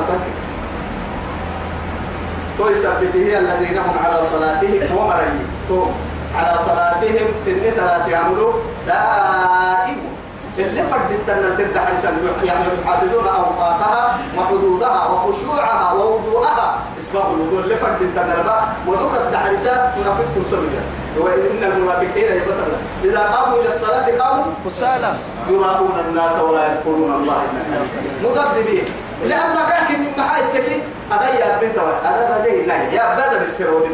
قال 2.59 2.67
تو 2.67 2.69
يثبته 2.69 3.39
الذين 3.39 3.79
هم 3.79 3.97
على 4.05 4.23
صلاتهم 4.33 4.97
ومرأي 4.97 5.29
تو. 5.69 5.87
على 6.37 6.59
صلاتهم 6.67 7.27
سن 7.45 7.65
صلاة 7.77 8.07
يعملوا 8.09 8.53
دائم. 8.87 9.99
اللي 10.59 10.83
فرد 10.91 11.11
التنة 11.11 11.55
تبدأ 11.59 11.81
حرسا 11.81 12.11
يعني 12.45 12.65
يحافظون 12.85 13.27
أوقاتها 13.29 14.19
وحدودها 14.39 15.07
وخشوعها 15.07 15.93
ووضوءها. 15.93 16.79
اسمه 16.99 17.21
الوضوء 17.35 17.61
اللي 17.61 17.77
فرد 17.77 18.03
بقى 18.45 18.65
وذكر 18.87 19.39
حرسا 19.39 19.93
منافق 19.97 20.25
تمسلوا 20.35 20.71
وإن 21.21 21.73
المنافقين 21.73 22.37
يبطل 22.37 22.73
إذا 23.05 23.19
قاموا 23.19 23.61
إلى 23.61 23.69
الصلاة 23.69 24.19
قاموا 24.19 24.45
كسالى 24.67 25.13
يراؤون 25.51 25.97
الناس 26.09 26.39
ولا 26.41 26.73
يذكرون 26.73 27.13
الله 27.15 27.43
مذبذبين. 28.25 28.85
لأن 29.25 29.57
كان 29.71 30.01
من 30.01 30.13
محايد 30.19 30.45
كفي 30.55 30.81
هذا 31.11 31.29
يا 31.39 31.59
بيت 31.61 31.79
هذا 31.79 32.45
ليه 32.45 32.67
لا 32.67 32.75
يا 32.75 33.15
بدر 33.15 33.45
السرود 33.47 33.89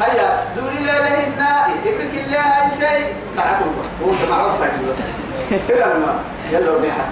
هيا 0.00 0.44
زوري 0.56 0.78
لا 0.84 0.92
له 0.92 1.26
النائي 1.26 1.72
إبرك 1.86 2.24
الله 2.26 2.38
هاي 2.40 2.70
شيء. 2.70 3.06
ساعتهم 3.36 3.74
هو 4.02 4.30
معروف 4.30 4.60
بس. 4.60 4.96
كده 5.68 5.86
ما. 5.86 6.20
يلا 6.52 6.80
ريحة 6.80 7.04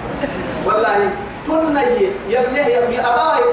والله 0.65 1.09
تني 1.47 2.09
يبليه 2.29 2.65
يبلي 2.77 2.99
أباي 2.99 3.43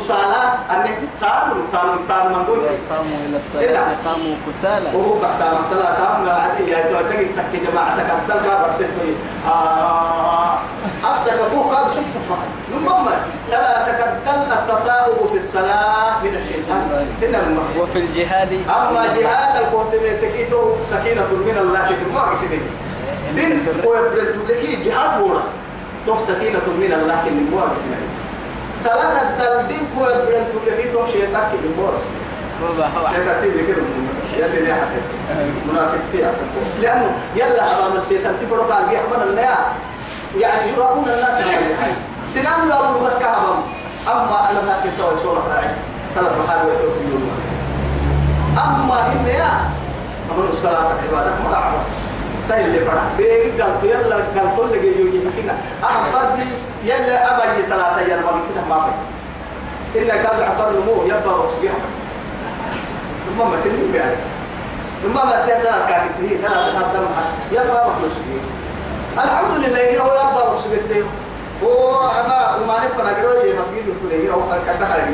صلاة 0.00 0.52
أنك 0.70 0.98
تعمل 1.20 1.56
تعمل 1.72 1.98
تعمل 2.08 2.30
من 2.34 2.44
دون 2.46 2.58
قاموا 2.90 3.18
إلى 3.28 3.36
الصلاة 3.36 3.94
قاموا 4.04 4.36
كسالى 4.48 4.96
وهو 4.96 5.14
بعد 5.14 5.40
ما 5.40 5.62
صلاة 5.70 5.94
تعمل 5.98 6.28
عادي 6.28 6.70
يا 6.70 6.82
تو 6.82 7.08
تجي 7.08 7.24
تحكي 7.36 7.70
جماعتك 7.70 8.10
أبدل 8.10 8.46
كابر 8.46 8.72
سيتوي 8.72 9.14
أفسك 11.04 11.32
أبوه 11.32 11.74
قال 11.74 11.90
سبت 11.90 12.38
نمم 12.74 13.08
صلاتك 13.46 14.00
أبدل 14.00 14.52
التثاؤب 14.52 15.28
في 15.32 15.36
الصلاة 15.36 16.22
من 16.24 16.34
الشيطان 16.34 17.06
هنا 17.22 17.82
وفي 17.82 17.98
الجهاد 17.98 18.52
أما 18.52 19.06
جهاد 19.06 19.62
القوت 19.62 19.94
تكيتو 20.22 20.72
سكينة 20.84 21.22
من 21.22 21.58
الله 21.60 21.88
كده 21.88 22.14
ما 22.14 22.30
قصدي 22.30 22.60
دين 23.34 23.66
ويبرد 23.84 24.36
لكي 24.48 24.76
جهاد 24.76 25.20
بورا 25.20 25.42
تو 26.06 26.16
سكينة 26.18 26.66
من 26.78 26.92
الله 26.92 27.18
كده 27.24 27.56
ما 27.56 27.62
قصدي 27.62 28.00
صلاة 28.74 29.60
الدين 29.60 29.84
كو 29.94 30.04
يبرد 30.04 30.46
لكي 30.66 30.88
تو 30.92 31.06
كده 31.52 31.70
ما 31.78 31.86
قصدي 31.86 32.20
شيطان 33.14 33.40
تيجي 33.42 33.66
كده 33.66 33.82
يا 34.38 34.48
سيدي 34.48 34.74
حتى 34.74 35.00
منافق 35.72 35.98
تي 36.12 36.30
أسكو 36.30 36.60
لأنه 36.82 37.12
يلا 37.36 37.62
أمام 37.78 38.00
الشيطان 38.02 38.34
تفرق 38.42 38.74
على 38.74 38.84
الجيح 38.84 39.00
من 39.00 39.22
النيا 39.28 39.58
يعني 40.38 40.72
يراؤون 40.72 41.04
الناس 41.04 41.34
سنان 42.28 42.68
لا 42.68 42.74
أقول 42.74 43.06
بس 43.06 43.18
كهبهم 43.18 43.62
أما 44.08 44.50
أنا 44.50 44.60
ما 44.62 44.80
كنت 44.84 45.00
أقول 45.00 45.20
سورة 45.22 45.42
راعيس 45.54 45.72
صلاة 46.14 46.32
محال 46.44 46.66
ويتوكل 46.66 47.24
أما 48.58 49.06
إن 49.12 49.26
يا 49.26 49.50
أمر 50.34 50.48
الصلاة 50.52 50.88
ما 51.44 51.56
عبس 51.56 52.09
تاي 52.48 52.64
اللي 52.64 52.84
فرح. 52.84 53.02
بين 53.18 53.62
قلت 53.62 53.84
يلا 53.84 54.16
قلت 54.16 54.60
اللي 54.60 54.78
جيجو 54.80 55.06
يمكن 55.16 55.48
أهم 55.84 56.04
فردي 56.12 56.48
يلا 56.84 57.52
أبي 57.54 57.62
صلاة 57.62 58.00
يلا 58.00 58.16
ما 58.16 58.30
بكنا 58.32 58.64
ما 58.68 58.86
بي 58.86 58.92
إن 60.00 60.06
كاد 60.08 60.40
عفر 60.42 60.70
نمو 60.72 61.02
يبقى 61.04 61.40
وصبيح 61.40 61.72
ثم 63.26 63.38
ما 63.38 63.56
تنين 63.64 63.94
يعني 63.94 64.16
ثم 65.02 65.14
ما 65.14 65.46
تيسا 65.46 65.86
كاكي 65.88 66.08
تهي 66.18 66.38
سنة 66.38 66.80
تقدم 66.80 67.06
يبقى 67.52 67.88
مخلص 67.90 68.14
الحمد 69.18 69.56
لله 69.56 70.00
هو 70.00 70.06
يبقى 70.12 70.54
وصبيح 70.54 71.04
وما 71.62 72.56
وما 72.56 72.74
نفنا 72.84 73.12
قالوا 73.16 73.42
لي 73.42 73.52
مسجد 73.52 73.84
كل 74.02 74.30
هو 74.30 74.40
كذا 74.66 75.08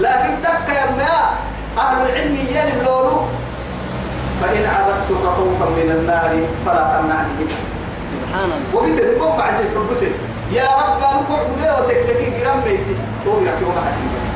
لكن 0.00 0.34
تبقى 0.42 0.74
يا 0.74 1.20
أهل 1.78 2.06
العلم 2.06 2.46
يلولو 2.50 3.20
فإن 4.44 4.66
عبدتك 4.66 5.24
خوفا 5.36 5.66
من 5.70 5.90
النار 5.90 6.32
فلا 6.66 7.00
تمنعني 7.00 7.44
سبحان 8.12 8.44
الله. 8.44 8.74
وقلت 8.74 9.00
لكم 9.00 9.36
بعد 9.36 9.54
الحبس. 9.60 10.02
يا 10.52 10.68
رب 10.84 11.00
أنك 11.00 11.30
عبدي 11.40 11.66
وتكتكي 11.80 12.40
جرام 12.40 12.60
ميسي 12.66 12.96
تقول 13.24 13.46
لك 13.46 13.56
يوم 13.62 13.72
أحد 13.72 13.96
بس 14.12 14.26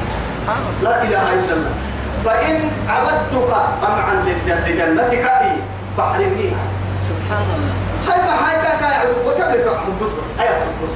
سبحان 0.41 0.63
الله. 0.65 0.91
لا 0.91 1.03
إله 1.03 1.35
إلا 1.35 1.55
الله. 1.55 1.75
فإن 2.25 2.57
عبدتك 2.89 3.53
طمعا 3.83 4.15
لجنتك 4.67 5.25
فاحرمنيها 5.97 6.65
سبحان 7.11 7.49
الله. 7.57 7.75
هاي 8.09 8.19
ما 8.27 8.35
هاي 8.49 8.57
كا 8.65 8.73
كا 8.81 8.89
يعبد 8.95 9.27
وتبلي 9.27 9.63
تعبد 9.65 10.03
بس. 10.03 10.31
أي 10.41 10.49
بس 10.85 10.95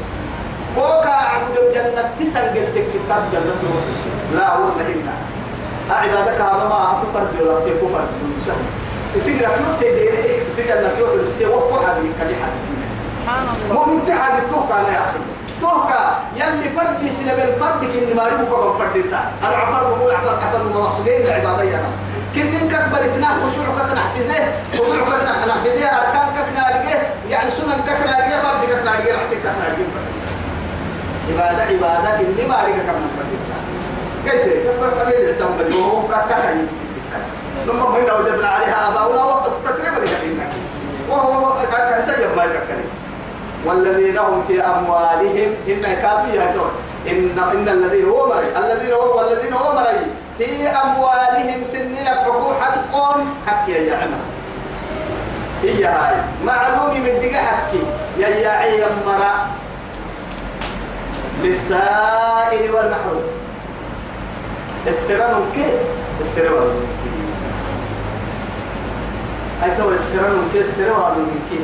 كوكا 0.77 1.17
عبد 1.33 1.55
الجنة 1.63 2.03
تسنجل 2.21 2.67
تكتب 2.75 3.23
جنة 3.33 3.63
لا 4.35 4.57
ورنا 4.57 4.85
هنا 4.89 5.15
عبادك 5.91 6.41
هذا 6.41 6.65
ما 6.73 7.03
تفرد 7.03 7.41
ولا 7.41 7.61
تكفر. 7.61 8.05
سهل 8.47 8.82
يصير 9.17 9.35
كل 9.41 9.81
تدير 9.81 10.15
يصير 10.49 10.79
أن 10.79 10.91
تروح 10.97 11.11
السوى 11.23 11.55
واحد 11.55 11.97
من 12.03 12.13
كل 12.21 12.35
حد 12.43 12.55
مؤمن 13.73 14.07
تحد 14.07 14.43
توكا 14.51 14.75
أنا 14.81 14.89
يا 14.89 15.01
أخي 15.01 15.19
توكا 15.61 16.19
يلي 16.37 16.69
فردي 16.77 17.09
سنة 17.11 17.35
بين 17.35 17.55
فردك 17.61 17.91
إن 18.03 18.17
ما 18.17 18.25
ربك 18.27 18.53
من 18.53 18.79
فردتا 18.79 19.21
أنا 19.45 19.57
عفر 19.57 19.97
مو 19.99 20.09
عفر 20.09 20.29
عفر 20.47 20.63
مواصلين 20.75 21.27
العبادة 21.27 21.63
يا 21.63 21.81
كن 22.35 22.47
من 22.47 22.69
كبر 22.73 23.01
اتنا 23.05 23.29
خشوعك 23.29 23.79
تنحفظه 23.91 24.41
خضوعك 24.79 25.09
تنحفظه 25.23 25.85
أركانك 25.85 26.37
تنارجه 26.51 26.99
يعني 27.31 27.51
سنن 27.51 27.81
تنارجه 27.87 28.43
فردك 28.43 28.69
تنارجه 28.83 29.15
رحتك 29.17 29.39
تنارجه 29.43 29.87
عبادة 31.31 31.63
عبادة 31.63 32.21
إني 32.21 32.49
ما 32.49 32.55
ربك 32.57 32.89
من 33.01 33.09
فردتا 33.17 33.59
قلت 34.27 34.47
يبقى 34.47 35.05
قليل 35.05 35.31
التنبل 35.31 35.77
وهو 35.77 36.09
كتكه 36.09 36.55
لما 37.67 37.85
هنا 37.85 38.13
وجدنا 38.15 38.49
عليها 38.49 38.89
آباؤنا 38.89 39.25
وقت 39.25 39.51
تقريبا 39.65 39.97
يقينا 40.11 40.47
وهو 41.11 41.53
كسيب 41.99 42.37
ما 42.37 42.45
يذكرين 42.45 42.91
والذين 43.67 44.19
هم 44.19 44.45
في 44.49 44.61
أموالهم 44.61 45.55
إن 45.69 45.83
كافية 45.83 46.55
إن 47.11 47.39
إن 47.53 47.69
الذين 47.69 48.09
هو 48.09 48.29
مري 48.29 48.47
الذين 48.57 48.93
هو 48.93 49.19
والذين 49.19 49.53
هو 49.53 49.73
مري 49.75 50.07
في 50.39 50.69
أموالهم 50.69 51.65
سن 51.73 51.95
يفعقوا 51.97 52.55
حق 52.61 53.19
حق 53.47 53.69
يا 53.69 53.89
جعنا 53.91 54.19
هي 55.63 55.85
هاي. 55.85 56.15
معلوم 56.45 56.91
من 56.95 57.21
دقة 57.23 57.43
حكي. 57.43 57.83
يا 58.19 58.29
يا 58.29 58.87
مرا. 59.07 59.47
للسائل 61.43 62.71
والمحروم. 62.75 63.23
السران 64.87 65.45
كي 65.55 65.65
السران 66.21 66.71
هاي 69.63 69.71
تو 69.79 69.91
السران 69.91 70.49
كي 70.53 70.61
السران 70.61 71.27
كي 71.51 71.59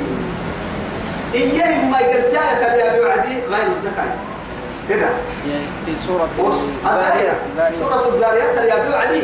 إياه 1.35 1.85
ما 1.90 1.99
يقرسها 1.99 2.55
تلي 2.62 2.99
بوعدي 2.99 3.35
غير 3.50 3.67
الذكاء 3.76 4.17
هنا 4.90 5.11
في 5.87 5.93
سورة 6.07 6.28
الذاريات 6.87 7.37
سورة 7.78 8.09
الذاريات 8.14 8.59
تلي 8.59 8.88
بوعدي 8.88 9.23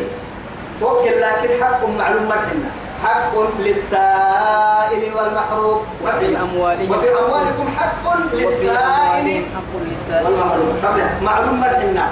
وكل 0.82 1.20
لكن 1.20 1.64
حق 1.64 1.88
معلوم 1.98 2.24
مرحنا 2.24 2.70
حق 3.04 3.34
للسائل 3.58 5.02
والمحروم. 5.16 5.80
وفي 6.04 6.40
أموالهم. 6.40 6.90
وفي 6.90 7.08
أموالكم 7.08 7.66
حق 7.78 8.04
للسائل. 8.32 8.74
أموالهم 8.74 9.44
حق 9.54 9.72
للسائل. 9.86 10.24
والمحروم. 10.26 10.78
طب 10.82 11.24
معلوم 11.24 11.60
مرحنا 11.60 12.08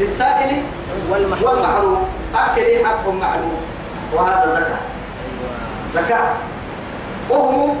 للسائل 0.00 0.62
والمحروم. 1.10 2.08
أكل 2.34 2.86
حق 2.86 3.08
معلوم؟ 3.08 3.60
وهذا 4.14 4.54
زكاة 4.54 4.97
زكاة. 5.94 6.28
وهم 7.30 7.78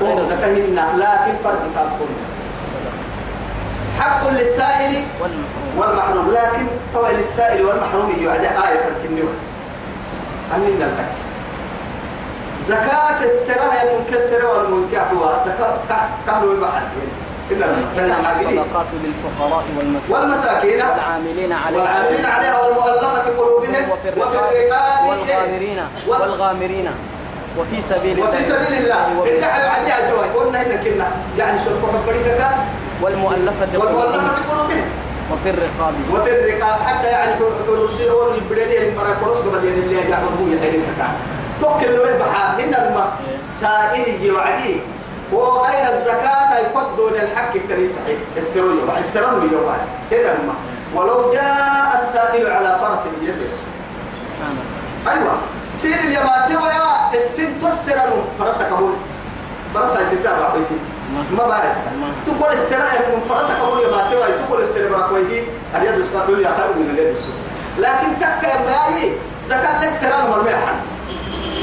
وهم 0.00 0.28
زكاهن 0.28 0.76
لكن 0.96 1.36
فرق 1.44 1.62
كافون 1.74 2.08
حق 4.00 4.28
للسائل 4.28 5.04
والمحروم. 5.78 6.30
لكن 6.30 6.66
طوى 6.94 7.12
للسائل 7.12 7.66
والمحروم 7.66 8.10
يعد 8.20 8.44
آية 8.44 8.88
الكنوة 8.88 9.32
أننا 10.54 10.84
لك 10.84 11.06
زكاة 12.66 13.24
السراء 13.24 13.74
المنكسرة 13.82 14.58
والمنكحة. 14.58 15.44
زكاة 15.46 16.08
كهرو 16.26 16.52
البحر 16.52 16.82
الصدقات 17.60 18.86
للفقراء 19.04 19.64
والمساكين 19.78 20.14
والمساكين. 20.16 20.80
والعاملين 20.82 21.52
عليها. 21.52 21.80
والعاملين 21.80 22.24
عليها 22.26 22.60
والمؤلفة 22.60 23.24
قلوبهم 23.38 23.90
وفي 23.90 24.08
الرقاب 24.08 24.44
والغامرين. 25.08 25.78
وال- 26.06 26.20
والغامرين. 26.20 26.88
وفي 27.58 27.82
سبيل 27.82 28.18
الله. 28.18 28.28
وفي 28.28 28.42
سبيل 28.44 28.72
الله 28.82 29.06
إن 29.38 29.44
حلو 29.44 29.68
عديها 29.70 29.98
الدواء 30.04 30.26
قلنا 30.36 30.62
هنا 30.62 30.76
كنا 30.76 31.06
يعني 31.38 31.58
شركوا 31.58 31.88
حبريك 31.92 32.40
والمؤلفة 33.02 33.66
قلوبهم 33.72 33.96
والمؤلفة 33.96 34.42
قلوبهم. 34.50 34.84
وفي 35.32 35.50
الرقاب. 35.50 35.94
وفي 36.12 36.30
الرقاب. 36.30 36.80
حتى 36.86 37.06
يعني 37.08 37.32
فروسي 37.66 38.10
هو 38.10 38.34
يبدأ 38.34 38.82
المرا 38.82 39.16
كروس 39.24 39.36
قبل 39.36 39.68
ين 39.68 39.74
اللي 39.82 39.94
يعمل 40.10 40.24
هو 40.40 40.46
يحيي 40.56 40.76
الحكا 40.80 41.08
توكل 41.60 41.92
له 41.94 42.18
بحا 42.18 42.54
إن 42.62 42.74
الماء 42.74 43.12
سائل 43.50 44.08
يجي 44.08 44.30
وعدي. 44.30 44.76
وغير 45.32 45.98
الزكاة؟ 45.98 46.58
يقضون 46.58 47.12
الحق 47.14 47.52
كريم 47.52 47.92
تحي 47.96 48.16
السروية 48.36 48.84
وعن 48.88 49.00
السروية 49.00 49.56
وعن 49.66 49.80
هنا 50.12 50.32
الماء 50.32 50.56
ولو 50.94 51.32
جاء 51.32 52.00
السائل 52.02 52.50
على 52.50 52.78
فرس 52.80 52.98
يبي 53.22 53.32
سبحان 53.32 54.52
الله. 54.52 55.12
أيوة 55.12 55.32
سير 55.76 55.94
اليماتي 55.94 56.56
ويا 56.56 57.14
السن 57.14 57.58
تسرن 57.58 58.24
فرسك 58.38 58.66
هو. 58.66 58.88
فرسك 59.74 60.00
يسدى 60.00 60.28
بحيتي 60.28 60.78
ما 61.38 61.46
بعرف. 61.46 61.76
تقول 62.26 62.52
السنة 62.52 62.84
من 62.84 63.22
فرسك 63.28 63.56
هو 63.56 63.78
اليماتي 63.78 64.16
ويا. 64.16 64.36
تقول 64.46 64.60
السنة 64.60 64.88
براكويه 64.88 65.42
اليد 65.76 65.94
السفلى 65.94 66.42
يا 66.42 66.52
خير 66.56 66.76
من 66.76 66.90
اليد 66.94 67.16
السفلى 67.16 67.42
لكن 67.78 68.20
تك 68.20 68.48
يا 68.48 68.58
ماي. 68.66 69.12
زكاة 69.48 69.84
للسنة 69.84 70.30
مرميحا 70.30 70.72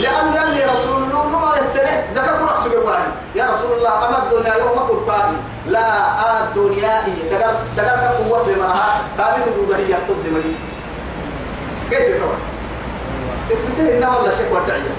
لأن 0.01 0.27
اللي 0.47 0.63
رسول 0.65 1.03
الله 1.03 1.27
ما 1.29 1.59
السنة؟ 1.59 2.03
زكاة 2.13 2.45
أحسن 2.45 2.71
يقول 2.71 2.93
يا 3.35 3.45
رسول 3.53 3.77
الله 3.77 4.07
أما 4.07 4.17
الدنيا 4.23 4.55
يوم 4.55 4.79
قرطاني 4.79 5.37
لا 5.67 5.87
آه 6.19 6.43
الدنيا 6.43 7.01
دقر 7.31 7.53
دقر 7.77 8.07
قوة 8.17 8.49
لمرها 8.51 9.01
ثابت 9.17 9.47
الوضعية 9.47 9.95
يفتض 9.95 10.25
مني 10.31 10.55
كيف 11.89 11.99
يقول؟ 12.01 12.35
اسمته 13.53 13.97
إنه 13.97 14.15
والله 14.15 14.31
شيء 14.37 14.47
ودعية 14.51 14.91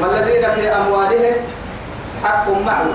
والذين 0.00 0.50
في 0.54 0.68
أموالهم 0.76 1.34
حق 2.24 2.48
معلوم 2.66 2.94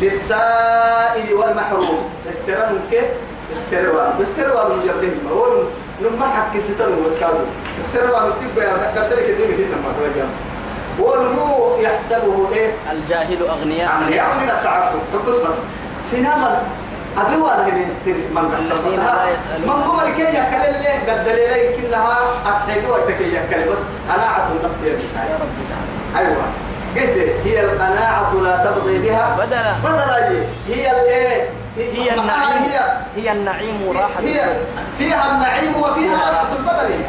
للسائل 0.00 1.34
والمحروم. 1.34 2.10
السران 2.28 2.78
كيف 2.90 3.04
السروان 3.50 4.12
السروان 4.20 4.80
يبلغ 4.84 5.62
هو 6.02 6.10
نما 6.10 6.28
حق 6.28 6.58
ستر 6.58 6.88
ومسكادو 6.88 7.38
السروان 7.78 8.32
تبقى 8.54 8.66
قدرك 8.96 9.24
اللي 9.30 9.46
من 9.46 9.64
هنا 9.64 9.76
ما 9.76 9.92
توجه 9.98 10.26
ونمو 11.00 11.76
يحسبه 11.80 12.48
إيه 12.54 12.72
الجاهل 12.92 13.48
أغنياء 13.48 14.12
يعني 14.12 14.34
من 14.40 14.50
التعفف 14.50 14.94
بس 15.28 15.34
بس 15.34 15.54
سينما 15.98 16.62
أبي 17.18 17.36
ولا 17.36 17.64
هنا 17.68 17.86
السر 17.86 18.12
من 18.12 18.50
يسألون. 19.34 19.76
من 19.76 19.82
قبل 19.82 20.10
كي 20.12 20.22
يكل 20.22 20.76
اللي 20.76 21.12
قد 21.12 21.24
دليل 21.24 21.74
يمكنها 21.74 22.18
أتحيق 22.46 22.94
ويتكي 22.94 23.24
يكل 23.36 23.70
بس 23.72 23.78
أنا 24.14 24.22
عطل 24.22 24.54
نفسي 24.64 24.86
يا 24.88 24.98
أيوة 26.16 26.36
قلت 26.96 27.30
هي 27.44 27.64
القناعة 27.64 28.34
لا 28.34 28.56
تبغي 28.64 28.98
بها 28.98 29.36
بدلا 29.38 29.72
بدلا 29.84 30.28
هي 30.68 30.90
الايه 30.90 31.48
هي 31.78 32.14
النعيم. 32.14 32.62
هي؟ 32.62 32.80
هي 33.16 33.32
النعيم 33.32 33.82
وراحة 33.86 34.20
هي 34.20 34.44
البدن. 34.44 34.64
فيها 34.98 35.32
النعيم 35.34 35.76
وفيها 35.76 36.16
راحة 36.30 36.52
البدن. 36.58 37.04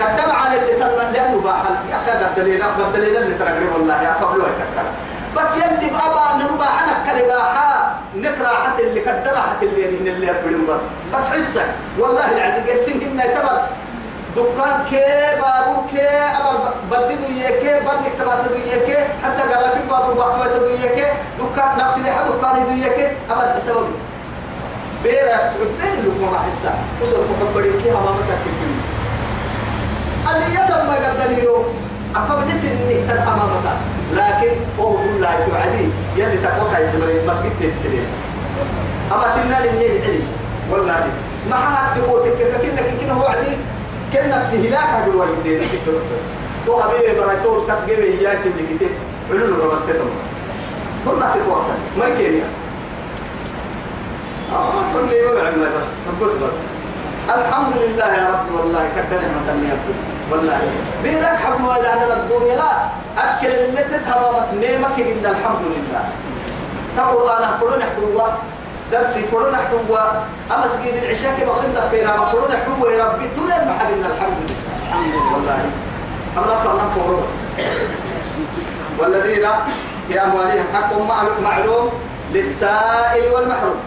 قدم 0.00 0.30
على 0.30 0.60
اللي 0.60 0.72
تنمى 0.72 1.12
لأنه 1.12 1.40
باحل 1.40 1.74
يا 1.90 1.96
أخي 1.96 2.10
قد 2.24 2.34
دلينا 2.36 2.66
قد 2.66 2.92
دلينا 2.92 3.18
اللي 3.18 3.34
تنقرب 3.34 3.72
والله 3.72 4.02
يا 4.02 4.12
قبل 4.14 4.38
ويتكلم 4.38 4.92
بس 5.36 5.56
يلي 5.56 5.90
بابا 5.90 6.42
نربا 6.42 6.64
حنا 6.64 7.12
كلباحا 7.12 7.98
نكره 8.16 8.48
حتى 8.48 8.82
اللي 8.82 9.00
كدر 9.00 9.36
حتى 9.50 9.66
اللي 9.66 9.98
من 9.98 10.08
اللي 10.08 10.66
بس. 10.66 10.80
بس 11.14 11.28
حسك. 11.28 11.66
والله 11.98 12.32
العظيم 12.32 12.66
قرسين 12.68 13.02
هنا 13.02 13.26
تبر 13.26 13.60
دكان 14.38 14.84
كي 14.90 15.04
بابور 15.40 15.84
كي 15.90 16.08
أبر 16.40 16.74
بددوا 16.90 17.34
يكي 17.44 17.80
بدك 17.80 18.12
تبات 18.18 18.44
يكي 18.74 18.98
حتى 19.22 19.42
قال 19.54 19.70
في 19.72 19.82
بابور 19.90 20.14
بطوة 20.14 20.70
يكي 20.84 21.06
دكان 21.38 21.78
نفس 21.78 21.96
اللي 21.96 22.10
حد 22.10 22.24
دكان 22.26 22.56
يدو 22.62 22.86
يكي 22.86 23.06
أبر 23.30 23.54
حسابه 23.56 23.86
بير 25.02 25.26
السعود 25.34 25.70
بير 25.80 25.94
لكم 26.04 26.32
مع 26.32 26.38
حسا 26.42 26.74
وصل 27.02 27.24
محبرين 27.30 27.72
كي 27.82 27.90
همامك 27.90 28.28
تكتبين 28.28 28.78
يتم 30.54 30.86
ما 30.86 30.94
قدرينه 30.94 31.64
أقبل 32.16 32.52
سنة 32.60 33.06
تن 33.08 33.18
أمامك 33.18 33.66
لكن 34.12 34.52
هو 34.80 34.96
كل 34.96 35.20
لا 35.20 35.30
توعدي 35.46 35.88
يلي 36.16 36.36
تقوى 36.36 36.84
يجمرين 36.84 37.26
بس 37.26 37.36
قلت 37.36 37.52
تتكلم 37.60 38.06
أما 39.12 39.34
تنا 39.36 39.66
للنيل 39.66 40.02
علم 40.02 40.26
والله 40.70 41.06
ما 41.50 41.56
حد 41.56 42.00
تقول 42.00 42.28
كنا 42.38 42.82
كنا 43.00 43.12
هو 43.12 43.26
عدي 43.26 43.56
كن 44.12 44.28
نفسه 44.30 44.56
هلاك 44.56 44.88
أقول 45.02 45.16
وين 45.16 45.60
تو 46.66 46.80
حبيبي 46.82 47.20
برايتو 47.20 47.64
هي 47.88 48.36
تملي 48.36 48.76
كتير 48.76 48.90
علول 49.30 49.50
ربطتهم 49.64 50.10
كنا 51.04 51.34
تتوقع. 51.34 51.76
ما 51.98 52.16
كينيا 52.16 52.44
آه 54.52 54.82
كل 54.92 55.12
يوم 55.12 55.46
عمل 55.46 55.68
بس. 55.78 55.88
بس 56.22 56.34
بس. 56.34 56.56
الحمد 57.28 57.72
لله 57.76 58.06
يا 58.14 58.28
رب 58.28 58.58
والله 58.58 58.88
كد 58.96 59.12
نعمة 59.12 59.52
من 59.56 59.64
يبدو 59.72 59.94
والله. 60.30 60.60
بيرك 61.02 61.36
حب 61.36 61.60
ما 61.60 61.72
على 61.72 62.14
الدنيا 62.14 62.56
لا. 62.56 62.72
أكل 63.18 63.46
اللي 63.46 63.82
تتهمت 63.82 64.48
نيمك 64.54 64.96
إن 65.00 65.24
الحمد 65.30 65.62
لله. 65.74 66.04
تقول 66.96 67.30
أنا 67.30 67.56
فرون 67.60 67.82
حبوة 67.82 68.28
درسي 68.92 69.22
فرون 69.22 69.56
حبوة 69.56 70.24
أما 70.50 70.66
سجيد 70.66 70.94
العشاء 70.96 71.36
كي 71.36 71.44
مغرب 71.44 71.74
دفينا 71.74 72.16
ما 72.16 72.26
فرون 72.26 72.52
حبوة 72.66 72.92
يا 72.92 73.04
ربي 73.04 73.28
طول 73.36 73.52
المحل 73.52 73.92
الحمد 74.00 74.38
لله. 74.48 74.72
الحمد 74.82 75.12
لله. 75.14 75.32
والله 75.34 75.60
أما 76.36 76.54
فرنا 76.64 76.86
فورس 76.94 77.34
والذين 78.98 79.46
في 80.08 80.22
أموالهم 80.24 80.64
حق 80.74 80.90
معلوم 81.44 81.90
للسائل 82.34 83.32
والمحروم. 83.32 83.80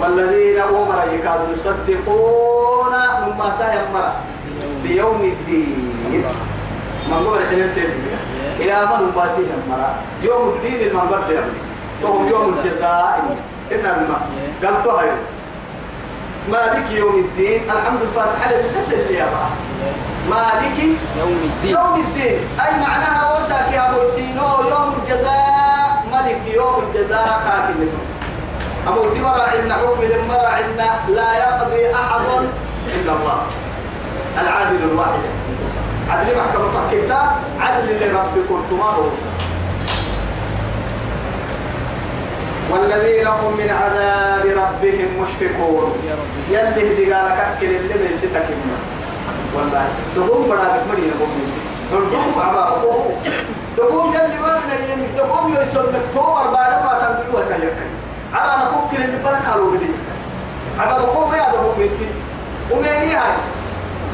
والذين 0.00 0.58
أمر 0.60 0.98
يكادوا 1.12 1.52
يصدقون 1.52 2.94
مما 3.26 3.48
سيمر 3.58 4.06
بيوم 4.82 5.20
الدين. 5.22 6.24
من 7.08 7.26
قبل 7.26 7.46
حين 7.48 7.70
تدري 7.76 8.68
يا 8.68 8.84
من 8.84 9.10
باسي 9.16 9.42
يمر. 9.42 9.80
يوم 10.22 10.48
الدين 10.48 10.90
المنبر 10.90 11.20
ده 11.28 11.44
تو 12.02 12.26
يوم 12.28 12.54
الجزاء. 12.58 13.36
إن 13.72 13.86
الماء 13.86 14.28
قال 14.62 14.74
هاي 14.90 15.10
مالك 16.52 16.90
يوم 16.90 17.14
الدين؟ 17.14 17.70
الحمد 17.70 18.02
الفاتحة 18.02 18.50
للنسل 18.52 18.94
اللي 18.94 19.14
يبقى 19.14 19.48
مالك 20.30 20.78
يوم 21.18 21.38
الدين. 21.44 21.70
يوم 21.76 21.94
الدين. 21.94 22.38
أي 22.60 22.72
معناها 22.80 23.22
وساك 23.32 23.72
يا 23.72 23.90
موتينو 23.92 24.70
يوم 24.70 24.94
الجزاء. 25.02 26.04
ملك 26.12 26.40
يوم 26.54 26.82
الجزاء. 26.82 27.42
كافي 27.44 27.88
أبو 28.88 29.02
تمر 29.14 29.40
عنا 29.40 29.74
حكم 29.74 30.02
لمر 30.02 30.44
عنا 30.46 30.88
لا 31.08 31.30
يقضي 31.38 31.94
أحد 31.94 32.20
إلا 32.94 33.12
الله. 33.12 33.38
العادل 34.40 34.82
الواحد. 34.90 35.20
عدل 36.10 36.36
محكمة. 36.36 36.68
فكتا 36.74 37.36
عدل 37.60 37.86
لرب 38.00 38.34
كنتما 38.48 38.90
بوسا 38.90 39.35
والذين 42.70 43.26
هم 43.26 43.56
من 43.56 43.70
عذاب 43.70 44.44
ربهم 44.46 45.08
مشفقون. 45.22 45.92
يا 46.50 46.58
يلي 46.58 46.92
هدي 46.92 47.12
قالك 47.12 47.38
أكل 47.38 47.66
اللي 47.66 47.94
من 47.94 48.18
ستك 48.18 48.48
والله 49.54 49.86
تقوم 50.16 50.48
برابك 50.48 50.82
مرينا 50.90 51.14
مؤمن 51.20 51.48
تقوم 51.92 52.34
عبابه 52.40 53.10
تقوم 53.76 54.14
يلي 54.14 54.38
ما 54.40 54.58
من 54.68 54.80
يمك 54.90 55.08
تقوم 55.16 55.54
يسول 55.62 55.86
مكتوبر 55.94 56.50
بعد 56.52 56.72
ما 56.84 56.92
تنبلوها 57.00 57.44
كيكي 57.48 57.86
على 58.34 58.54
أنا 58.54 58.70
كوكل 58.70 59.02
اللي 59.04 59.18
برك 59.24 59.42
هلو 59.46 59.70
بدي 59.70 59.86
عبابه 60.78 61.06
قوم 61.06 61.34
يا 61.34 61.46
دبو 61.52 61.70
منتي 61.78 62.08
ومين 62.70 62.86
هاي. 63.16 63.36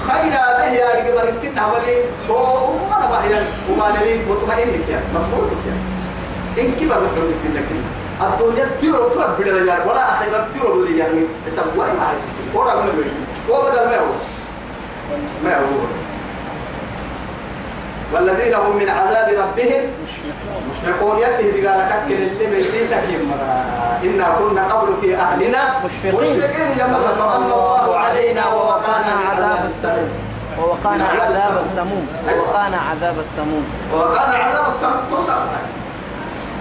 خير 0.07 0.33
هذا 0.33 0.65
يا 0.65 0.87
رجل 0.95 1.13
بركين 1.15 1.59
عملي 1.59 1.97
تو 2.29 2.37
أمنا 2.69 3.07
بحيان. 3.13 3.45
وما 3.71 3.89
نبي 4.01 4.25
مطمئن 4.31 4.83
كيا 4.87 5.01
مصبوط 5.15 5.49
كيا 5.65 5.77
إن 6.65 6.73
كبر 6.81 6.99
بقول 7.01 7.31
لك 7.55 7.67
الدنيا 8.21 8.67
تيرو 8.81 9.09
ترى 9.09 9.37
بدل 9.39 9.69
يعني 9.69 9.91
ولا 9.91 10.15
أخيرا 10.15 10.49
تيرو 10.53 10.83
بدل 10.83 10.97
يعني 10.97 11.21
حسب 11.47 11.79
وين 11.79 11.95
ما 11.97 12.11
هيسكت 12.11 12.55
ولا 12.55 12.75
من 12.75 12.91
بيجي. 12.97 13.11
هو 13.51 13.63
بدل 13.63 13.85
ما 13.91 13.99
هو. 13.99 14.13
ما 15.45 15.57
هو. 15.57 15.87
والذين 18.13 18.55
هم 18.55 18.77
من 18.77 18.89
عذاب 18.89 19.29
ربهم 19.29 19.83
مشفقون. 20.73 21.19
يده 21.19 21.71
قال 21.71 21.81
كتل 21.89 22.23
اللي 22.23 22.47
ميتين 22.47 22.93
إنا 24.05 24.37
كنا 24.39 24.75
قبل 24.75 24.97
في 25.01 25.17
أهلنا 25.17 25.75
مشفقين. 25.85 26.41
لما 26.79 26.99
فمن 27.19 27.53
الله 27.53 27.97
علينا 27.99 28.49
ووقانا 28.49 29.17
من 29.17 29.27
عذاب 29.31 29.67
السعير 29.67 30.09
ووقانا 30.59 31.13
من 31.13 31.21
عذاب 31.21 31.59
السموم. 31.61 31.61
السموم. 31.61 32.07
ووقانا 32.35 32.79
عذاب 32.91 33.19
السموم. 33.19 33.65
وقال 33.93 34.41
عذاب 34.43 34.69
السماء 34.69 35.03
توسع. 35.11 35.35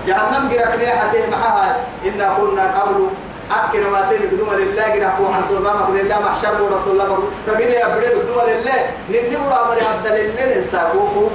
جهنم 0.08 0.50
جرك 0.52 0.74
لي 0.80 0.88
حديه 0.88 1.26
معها. 1.32 1.78
إنا 2.06 2.28
كنا 2.38 2.66
قبل 2.82 3.08
أكل 3.52 3.84
ما 3.92 4.02
تين 4.10 4.22
بدون 4.32 4.50
لله 4.56 4.96
جرا 4.96 5.10
فو 5.18 5.26
عن 5.34 5.44
سورة 5.50 5.60
ما 5.60 5.86
بدل 5.90 6.00
الله 6.00 6.20
محشر 6.20 6.62
ورسول 6.62 6.94
الله 6.94 7.20
ربنا 7.48 7.76
يبدي 7.84 8.08
بدون 8.16 8.44
لله. 8.48 8.80
نني 9.10 9.36
برا 9.36 9.68
مري 9.68 9.82
عبد 9.92 10.08
لله 10.08 11.30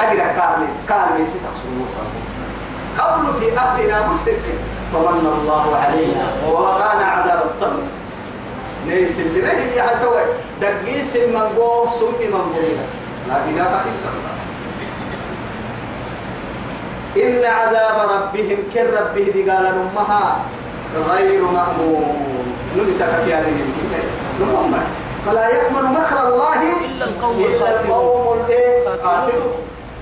أجرا 0.00 0.26
كامل 0.38 0.68
كامل 0.88 1.20
يسيت 1.22 1.42
موسى. 1.78 2.02
قبل 2.98 3.24
في 3.40 3.58
أهلنا 3.58 4.08
مشركين 4.08 4.58
فمن 4.92 5.26
الله 5.40 5.76
علينا 5.76 6.26
ووقانا 6.46 7.04
عذاب 7.04 7.42
السماء 7.44 7.88
ليس 8.86 9.18
اللي 9.20 9.42
ما 9.42 9.50
هي 9.50 9.80
هتوي 9.80 10.22
دقيس 10.60 11.16
المنقو 11.16 11.86
سمي 11.86 12.26
منقوية 12.32 12.86
لا 13.28 13.36
إله 13.44 13.72
إلا 13.90 14.08
الله. 14.14 14.34
إن 17.16 17.44
عذاب 17.44 17.96
ربهم 18.10 18.58
كن 18.74 18.86
ربه 18.98 19.30
دي 19.32 19.50
قال 19.50 19.64
نمها 19.78 20.38
غير 21.10 21.42
مأمون. 21.42 22.46
نمسك 22.76 23.08
يا 23.26 23.44
نمهم 24.40 24.74
فلا 25.26 25.48
يأمن 25.48 25.84
مكر 25.92 26.28
الله 26.28 26.60
إلا 26.86 27.04
القوم 27.04 27.36
إلا 27.40 28.94
الخاسرون. 28.94 29.52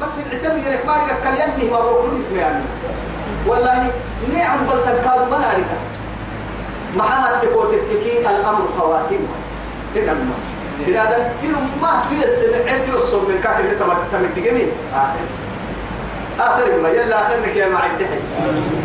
بس 0.02 0.08
العتم 0.26 0.58
يرك 0.58 0.86
ما 0.86 0.92
لك 0.92 1.18
كل 1.24 1.34
يلي 1.40 1.70
مبروك 1.70 2.18
اسمه 2.18 2.40
يعني. 2.40 2.64
والله 3.46 3.90
نعم 4.34 4.58
بل 4.66 4.78
تنكال 4.84 5.26
منارك. 5.30 5.70
معها 6.96 7.40
تكوت 7.42 7.74
التكين 7.74 8.26
الأمر 8.26 8.64
خواتيم. 8.78 9.28
إنما 9.96 10.34
إذا 10.86 11.04
ده 11.04 11.18
تلو 11.42 11.58
ما 11.82 12.02
تيسر 12.10 12.52
عتي 12.68 12.90
الصوم 12.94 13.24
من 13.28 13.40
كاك 13.42 13.60
اللي 13.60 14.28
تجميل 14.36 14.68
آخر. 14.94 15.43
آخر 16.40 16.80
ما 16.82 16.88
يلا 16.88 17.20
آخرك 17.20 17.56
يا 17.56 17.68
معي 17.68 17.90
الدحي. 17.90 18.20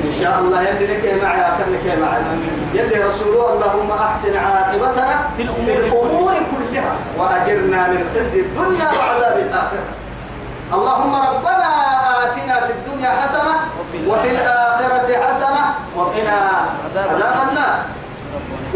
إن 0.04 0.14
شاء 0.22 0.40
الله 0.40 0.62
يلي 0.62 0.88
لك 0.88 1.24
معي 1.24 1.42
آخرك 1.42 1.84
يا 1.86 1.96
معي. 1.96 2.22
يلي 2.74 3.04
رسوله 3.04 3.54
اللهم 3.54 3.92
أحسن 3.92 4.38
عاقبتنا 4.38 5.20
في 5.38 5.42
الأمور 5.44 5.66
في 5.66 5.88
الأمور 5.88 6.34
كلها 6.52 6.94
وأجرنا 7.18 7.88
من 7.88 8.02
خزي 8.14 8.40
الدنيا 8.40 8.88
وعذاب 9.00 9.38
الآخرة. 9.38 9.88
اللهم 10.74 11.16
ربنا 11.16 11.70
آتنا 12.24 12.56
في 12.68 12.72
الدنيا 12.72 13.10
حسنة 13.10 13.54
وفي 14.08 14.32
الآخرة 14.32 15.08
حسنة 15.24 15.64
وقنا 15.96 16.38
عذاب 16.96 17.38
النار. 17.50 17.80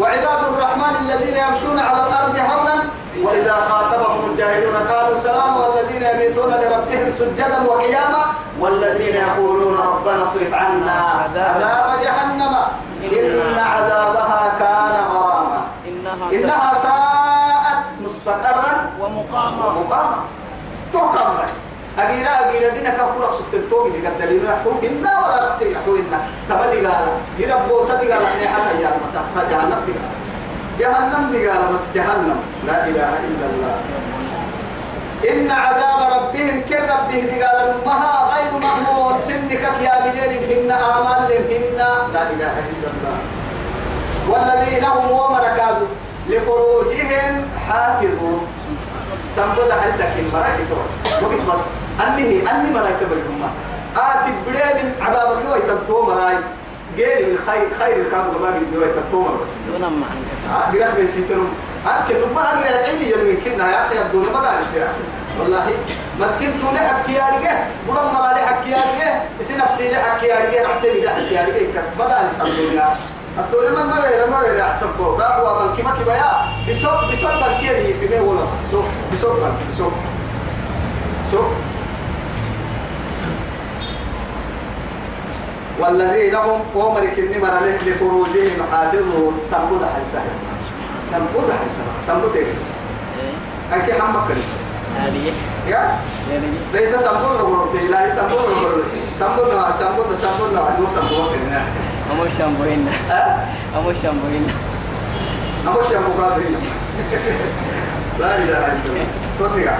وعباد 0.00 0.42
الرحمن 0.52 0.94
الذين 1.04 1.36
يمشون 1.36 1.78
على 1.78 2.02
الأرض 2.06 2.36
هونا 2.36 2.76
وإذا 3.22 3.54
خاطبهم 3.70 4.30
الجاهلون 4.30 4.76
قالوا 4.76 5.18
سلام 5.18 5.56
والذين 5.56 6.02
يبيتون 6.02 6.50
لربهم 6.50 7.12
سجدا 7.18 7.62
وقياما 7.68 8.24
والذين 8.64 9.14
يقولون 9.14 9.76
ربنا 9.76 10.22
اصرف 10.22 10.54
عنا 10.54 10.96
عذاب 11.20 12.00
جهنم 12.00 12.54
إن 13.04 13.58
عذابها 13.58 14.42
كان 14.58 14.94
غراما. 15.12 15.60
إنها 16.32 16.70
ساءت 16.82 17.84
مستقرا 18.04 18.72
ومقاما. 19.00 19.66
ومقاما. 19.66 20.18
تحكم 20.92 21.30
أجينا 21.98 22.30
أجينا 22.48 22.68
دينا 22.68 22.90
كفر 22.90 23.24
أقصد 23.24 23.44
دي 23.52 24.06
قد 24.06 24.18
دليل 24.20 24.48
حكم 24.48 24.76
إنا 24.88 25.12
ولا 25.20 25.40
تلحو 25.60 25.96
إنا. 25.96 26.18
تبدي 26.48 26.86
قال 26.86 27.04
يربو 27.38 27.84
تدي 27.84 28.12
قال 28.12 28.22
أني 28.32 28.48
حتى 28.48 28.82
يا 28.82 28.90
متى 29.02 29.20
جهنم 29.50 29.80
دي 29.86 29.92
قال 29.92 30.12
جهنم 30.80 31.30
دي 31.32 31.48
قال 31.48 31.62
بس 31.74 31.84
جهنم. 31.94 32.38
لا 32.66 32.86
إله 32.88 33.10
إلا 33.28 33.46
الله. 33.52 33.76
إن 35.30 35.50
عذاب 35.50 36.00
ربهم 36.16 36.62
كن 36.68 36.82
ربه 36.94 37.20
دي 37.30 37.42
قال 37.42 37.56
أمها 37.74 38.14
غير 38.34 38.52
مأمون 38.52 39.14
سنك 39.28 39.62
يا 39.80 39.94
بليل 40.04 40.32
إن 40.52 40.70
آمال 40.70 41.32
إن 41.32 41.62
لا 41.78 42.22
إله 42.32 42.54
إلا 42.72 42.88
الله. 42.92 43.16
والذين 44.28 44.84
هم 44.84 45.10
ومركادوا 45.10 45.86
لفروجهم 46.28 47.34
حافظون. 47.68 48.46
سنبدا 49.36 49.80
حرسك 49.80 50.12
المراكي 50.18 50.64
تو 50.68 50.74
وقت 51.26 51.40
بس. 51.48 51.62
أني 52.06 52.50
أني 52.50 52.70
مراكي 52.70 53.04
بالكم 53.10 53.42
آتي 53.96 54.30
بدأ 54.46 54.80
العبابك 54.80 55.42
ويتبتو 55.52 56.02
مراي. 56.02 56.36
غير 56.96 57.34
الخير 57.34 57.68
خير 57.78 57.96
الكام 57.96 58.20
قبابي 58.20 58.76
ويتبتو 58.76 59.20
مراي 59.20 59.36
بس 59.42 59.48
دون 59.66 59.80
معا 59.80 60.16
آه 60.56 60.72
دقات 60.72 60.96
بيسيتنم 60.96 61.48
أكل 61.86 62.14
ما 62.34 62.42
أقدر 62.42 62.66
أعيني 62.76 63.10
يلمين 63.10 63.36
كنا 63.44 63.70
يا 63.70 63.86
أخي 63.86 64.02
الدنيا 64.02 64.32
ما 64.32 64.42
دارش 64.42 64.70
يا 64.76 64.84
أخي. 64.84 65.04
والله 65.40 65.66
مسكين 66.20 66.52
تولي 66.60 66.78
حكي 66.78 67.12
يا 67.12 67.24
رجال. 67.24 67.58
برم 67.88 68.14
مرا 68.14 68.34
لي 68.34 68.46
حكي 68.46 68.70
يا 68.70 68.76
رجال. 68.76 69.20
يصير 69.40 69.56
نفسي 69.58 69.88
لي 69.88 69.96
حكي 69.96 70.26
يا 70.26 70.36
رجال. 70.36 70.70
رحت 70.70 70.84
لي 70.84 71.08
حكي 71.08 71.34
يا 71.34 71.42
رجال. 71.42 71.84
ما 71.98 72.04
دارش 72.08 72.50
الدنيا 72.50 72.96
الدنيا 73.38 73.70
ما 73.70 73.84
ما 74.30 74.38
غير 74.40 74.62
أحسن 74.62 74.86
بو. 74.98 75.16
راهو 75.16 75.68
بنكي 75.68 75.82
ما 75.82 75.90
كبايا 76.00 76.32
بسوق 76.68 77.12
بسوق 77.12 77.30
بنكي 77.30 77.94
في 78.00 78.08
مي 78.08 78.20
ولا 78.20 78.46
سوق 78.70 78.84
بسوق 79.12 79.32
بنكي 79.32 79.64
بسوق. 79.70 79.92
والذين 85.80 86.34
هم 86.34 86.60
أمرك 86.76 87.18
النمر 87.18 87.48
له 87.48 87.78
لفروجهم 87.86 88.58
حافظون 88.72 89.34
سنبود 89.50 89.82
حيسا 89.94 90.22
سنبود 91.10 91.48
حيسا 91.50 91.82
سنبود 92.06 92.36
إيه؟ 92.36 92.46
أنك 93.72 94.00
حمك 94.00 94.28
كريم 94.28 95.34
يا؟ 95.68 95.98
ليس 96.74 96.94
سنبود 96.94 97.38
في 97.72 97.86
لا 97.88 98.08
سنبود 98.08 98.44
نقول 98.56 98.82
سنبود 99.18 99.54
نوع 99.54 99.72
سنبود 99.72 100.16
سنبود 100.22 100.52
نوع. 100.54 100.68
نو 100.80 100.86
سنبود 100.86 101.32
كريم 101.50 101.62
أمو 102.12 102.24
شامبوين 102.38 102.88
أمو 103.76 103.92
شامبوين 104.02 104.46
أبوش 105.66 105.90
يا 105.90 106.00
مقابلين 106.00 106.56
لا 108.20 108.36
إله 108.36 108.66
إلا 108.66 109.06
الله. 109.40 109.76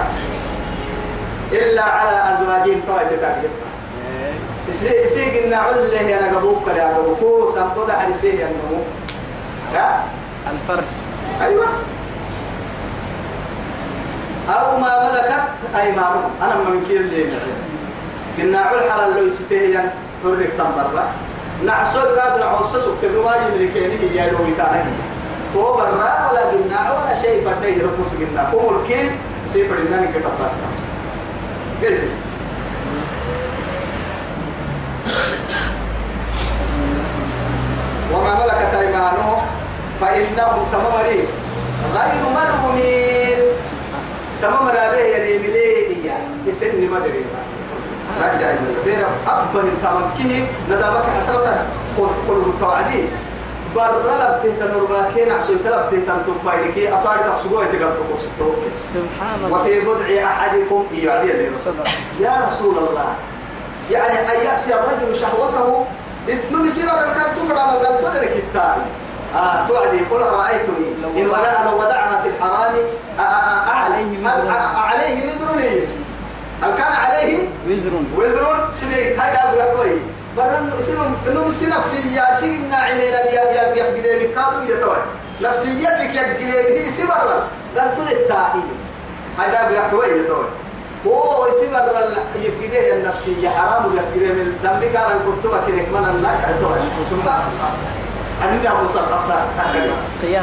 إلا 1.51 1.83
على 1.83 2.17
أزواجهم. 2.33 2.81
طائفة 2.87 3.15
كاكدتها 3.21 3.64
إسي 4.69 5.05
إسي 5.05 5.39
قلنا 5.39 5.57
عله 5.57 6.19
أنا 6.19 6.37
قبوك 6.37 6.67
يا 6.77 6.97
قبوك 6.97 7.19
هو 7.19 7.51
سنبود 7.55 7.91
حرسيه 7.91 8.33
يا 8.39 8.47
نمو 8.47 8.81
ها؟ 9.73 10.03
الفرج 10.51 10.83
أيوة. 11.41 11.65
أو 14.49 14.79
ما 14.79 15.11
ملكت 15.11 15.75
أيمانهم. 15.75 16.31
أنا 16.41 16.55
من 16.55 16.85
كير 16.87 16.99
اللي 16.99 17.23
نعلم 17.23 17.57
قلنا 18.39 18.59
عل 18.59 18.91
حلال 18.91 19.15
لو 19.15 19.25
يستهيا 19.25 19.93
حرك 20.23 20.49
تنبرا 20.57 21.11
نعسل 21.65 22.15
كاد 22.15 22.39
نعوسس 22.39 22.87
الرواج 23.03 23.39
ملكينه 23.55 24.11
يا 24.15 24.31
لو 24.31 24.45
يتانه 24.47 24.91
تو 25.53 25.73
برا 25.73 26.29
ولا 26.31 26.41
قلنا 26.51 26.91
ولا 26.91 27.21
شيء 27.21 27.45
فردي 27.45 27.81
ربوس 27.81 28.11
قلنا 28.19 28.43
كم 28.51 28.75
الكين 28.75 29.11
سيفر 29.53 29.75
إنني 29.77 30.07
كتب 30.07 30.31
بس 30.43 30.51
قلت 31.87 32.01
وما 38.13 38.33
ملكت 38.35 38.73
أيمانهم 38.79 39.41
فإنهم 40.01 40.65
تمامرين 40.71 41.27
غير 41.95 42.23
ملومين. 42.35 43.39
تمام 44.41 44.67
رابه 44.67 44.97
يعني 44.97 45.37
مليدية 45.37 46.17
يسن 46.45 46.89
ما 46.91 46.99
دري 46.99 47.25
رجع 48.21 48.49
الدير 48.51 49.07
أبه 49.27 49.63
تمام 49.83 50.09
كه 50.17 50.47
ندامك 50.69 51.05
حسرته 51.17 51.57
قل 51.97 52.09
قل 52.27 52.53
توعدي. 52.59 53.03
برا 53.75 54.15
لبته 54.15 54.55
تنورباكين 54.59 55.31
عشان 55.31 55.57
تلبته 55.63 55.99
تنتفايلكي 56.07 56.93
أطارد 56.93 57.27
أحسبوه 57.27 57.65
تقبل 57.65 57.79
تقصتو 57.79 58.53
سبحان 58.93 59.39
الله. 59.45 59.59
وفي 59.59 59.79
بضع 59.79 60.23
أحدكم 60.23 60.85
يعدي 60.93 61.29
يا 62.19 62.47
رسول 62.47 62.77
الله. 62.77 63.15
يعني 63.91 64.19
أن 64.19 64.45
يأتي 64.45 64.73
الرجل 64.73 65.15
شهوته 65.15 65.85
نسير 66.51 66.85
الركان 66.85 67.35
تفرع 67.35 67.65
من 67.65 67.77
قلتون 67.77 68.11
لك 68.11 68.35
التالي. 68.35 68.85
آه 69.35 69.67
توعدي 69.67 69.99
قل 69.99 70.21
أرأيتني؟ 70.21 70.87
إن 71.17 71.27
ودع 71.27 71.63
لو 71.63 71.77
ودعها 71.79 72.21
في 72.21 72.29
الحرام 72.29 72.73
عليه 74.77 75.27
وزر. 75.27 75.55
لي 75.57 75.87
هل 76.63 76.71
كان 76.77 76.93
عليه 76.93 77.47
وزر. 77.69 77.91
وزر؟ 78.17 78.69
شديد 78.81 79.19
هذا 79.19 79.39
أبو 79.43 79.55
يقوي 79.55 79.99
برن 80.37 80.71
سنم 80.83 81.15
إنه 81.27 81.51
سي 81.51 81.65
نفسي 81.65 82.15
يا 82.15 82.35
سينا 82.39 82.75
عمينا 82.75 83.25
يا 83.25 83.41
يا 83.41 83.75
يا 83.75 83.91
بدي 83.91 84.27
بكادو 84.27 84.63
يتوه 84.73 84.97
نفسي 85.41 85.69
يسك 85.69 86.15
يا 86.15 86.33
بدي 86.33 86.79
هي 86.79 86.89
سبرا 86.89 87.47
قال 87.77 87.95
تقول 87.95 88.07
التائي 88.07 88.63
هذا 89.39 89.65
أبو 89.65 89.73
يقوي 89.73 90.19
يتوه 90.19 90.45
هو 91.07 91.47
سبرا 91.61 92.01
يفقده 92.35 92.93
النفسية 92.93 93.49
حرام 93.49 93.83
يفقده 93.97 94.33
من 94.33 94.47
ذنبك 94.63 94.95
على 94.95 95.13
الكتب 95.13 95.51
كنك 95.67 95.87
من 95.89 96.05
أننا 96.09 96.29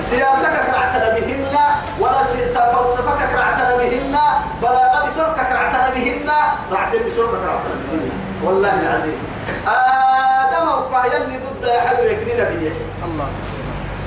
سياسك 0.00 0.54
كرعتنا 0.66 1.08
بهن 1.14 1.54
ولا 2.00 2.22
فلسفك 2.72 3.20
كرعتنا 3.32 3.76
بهن 3.76 4.16
ولا 4.62 5.02
كرعتنا 5.50 5.90
بهن. 5.94 6.30
بسرك 7.06 7.30
كرعتنا 7.30 7.74
بهن. 7.92 8.10
والله 8.44 8.72
العظيم. 8.82 9.18
آدم 9.66 10.66
وكايا 10.68 11.16
اللي 11.24 11.38
ضد 11.38 11.64
حلو 11.86 12.04
يكنين 12.04 12.36
بيه 12.36 12.72
الله. 13.04 13.28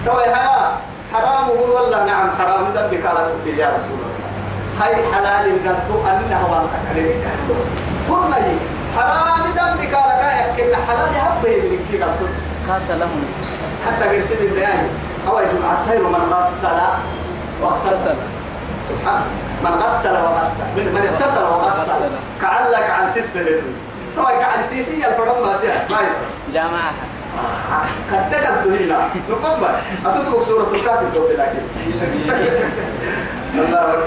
توي 0.05 0.25
ها 0.25 0.77
حرامه 1.13 1.51
والله 1.51 2.05
نعم 2.05 2.29
حرام 2.39 2.63
ذنبك 2.75 3.05
على 3.05 3.19
كفر 3.19 3.57
يا 3.57 3.67
رسول 3.67 3.97
الله. 3.99 4.14
هاي 4.81 4.95
حلال 5.13 5.45
القلب 5.51 6.05
أننا 6.07 6.41
هو 6.41 6.61
عليك 6.89 7.17
ثم 8.07 8.33
هي 8.33 8.55
حرام 8.95 9.45
ذنبك 9.47 9.93
على 9.93 10.53
كايا 10.57 10.75
حلال 10.87 11.15
هبه 11.15 11.55
من 11.55 11.85
كي 11.91 12.03
قلب. 12.03 12.29
خاص 12.67 12.89
لهم 12.99 13.23
حتى 13.85 14.15
قرسل 14.15 14.35
الله. 14.45 14.89
أو 15.27 15.39
يجمع 15.39 15.71
الطير 15.73 16.03
من 16.07 16.33
غسل 16.33 16.77
وأغتسل. 17.61 18.15
سبحان. 18.89 19.21
من 19.63 19.71
غسل 19.71 20.11
وغسل. 20.11 20.63
من 20.77 20.85
من 20.93 21.07
اغتسل 21.07 21.43
وغسل. 21.43 21.81
غسل. 21.81 22.09
كعلك 22.41 22.89
عن 22.89 23.09
سيسل 23.09 23.61
طبعا 24.17 24.31
كعن 24.31 24.63
سيسي 24.63 25.07
الفرم 25.07 25.47
ما 25.47 25.57
تيا 25.61 25.87
قد 28.11 28.29
تقدر 28.31 28.69
هنا 28.69 29.07
نقبل 29.29 29.75
أتدرك 30.05 30.43
سورة 30.43 30.67
الكافر 30.73 31.05
لكن 31.37 31.59
الله 33.59 33.79
أكبر. 33.79 34.03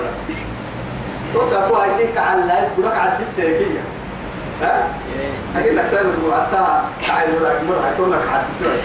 وسأقول 1.35 1.81
هاي 1.81 1.91
سيك 1.91 2.19
على 2.19 2.69
برك 2.79 2.97
عن 2.97 3.11
سيسي 3.19 3.67
ها؟ 4.63 4.89
أكيد 5.57 5.75
لك 5.75 5.87
سأل 5.87 6.07
المؤتى 6.07 6.83
تعالوا 7.07 7.41
لك 7.41 7.63
مرة 7.69 7.93
تقول 7.97 8.13
لك 8.13 8.19
حاسس 8.33 8.59
شوي 8.63 8.79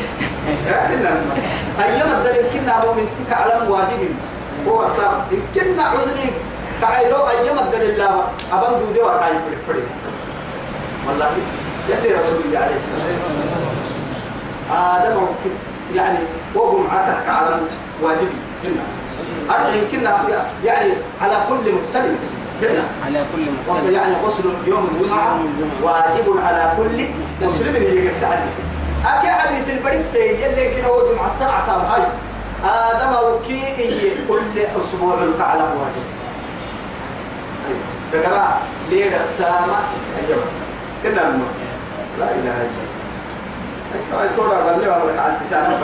إنما 0.95 1.21
أيام 1.83 2.11
الدليل 2.11 2.45
كنا 2.53 2.83
هو 2.83 2.93
من 2.93 3.07
تك 3.29 3.33
على 3.33 3.69
واجب 3.69 4.09
هو 4.67 4.89
صار 4.89 5.23
كنا 5.55 5.83
عذري 5.83 6.31
تعالوا 6.81 7.29
أيام 7.29 7.59
الدليل 7.59 7.97
لا 7.97 8.09
أبان 8.51 8.79
دودي 8.79 8.99
وكاي 9.01 9.33
فريق 9.45 9.59
فريق. 9.67 9.85
والله 11.07 11.29
يلي 11.89 12.09
رسول 12.15 12.41
الله 12.45 12.59
عليه 12.59 12.75
الصلاة 12.75 13.05
والسلام. 13.23 13.73
آدم 14.71 15.25
يعني 15.95 16.17
وهم 16.55 16.87
عتك 16.91 17.29
على 17.29 17.55
واجب 18.01 18.29
هنا 18.63 18.83
أرجع 19.49 19.79
كنا 19.91 20.45
يعني 20.65 20.93
على 21.21 21.37
كل 21.49 21.71
مختلف 21.71 22.19
هنا 22.61 22.83
على 23.05 23.25
كل 23.35 23.45
مختلف 23.69 23.89
يعني 23.93 24.13
غسل 24.25 24.43
يوم 24.67 24.87
الجمعة 24.91 25.39
واجب 25.81 26.37
على 26.45 26.73
كل 26.77 27.05
مسلم 27.47 27.75
اللي 27.75 28.05
يقرأ 28.05 28.25
حديث. 28.25 28.53
أكي 29.05 29.27
حديث 29.27 29.69
البريس 29.69 30.15
يلي 30.15 30.75
كنا 30.75 30.87
هو 30.87 31.13
جمعة 31.13 31.31
طلعة 31.39 31.95
هاي. 31.95 32.03
آدم 32.65 33.11
وكي 33.27 33.67
إيه 33.67 34.27
كل 34.27 34.59
أسبوع 34.59 35.15
تعالى 35.39 35.63
واجب. 35.63 36.05
تقرأ 38.11 38.57
ليلة 38.89 39.25
سامة 39.37 39.79
أيوة 40.27 40.43
كنا 41.03 41.29
نمر. 41.29 41.45
لا 42.19 42.25
إله 42.25 42.39
إلا 42.41 42.65
الله. 44.13 44.31
تورا 44.35 44.75
بلي 44.77 44.87
ولا 44.87 45.15
كعال 45.15 45.33
سيسان 45.39 45.79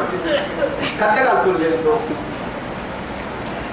كنا 1.00 1.30
قلت 1.30 1.60
لي 1.60 1.70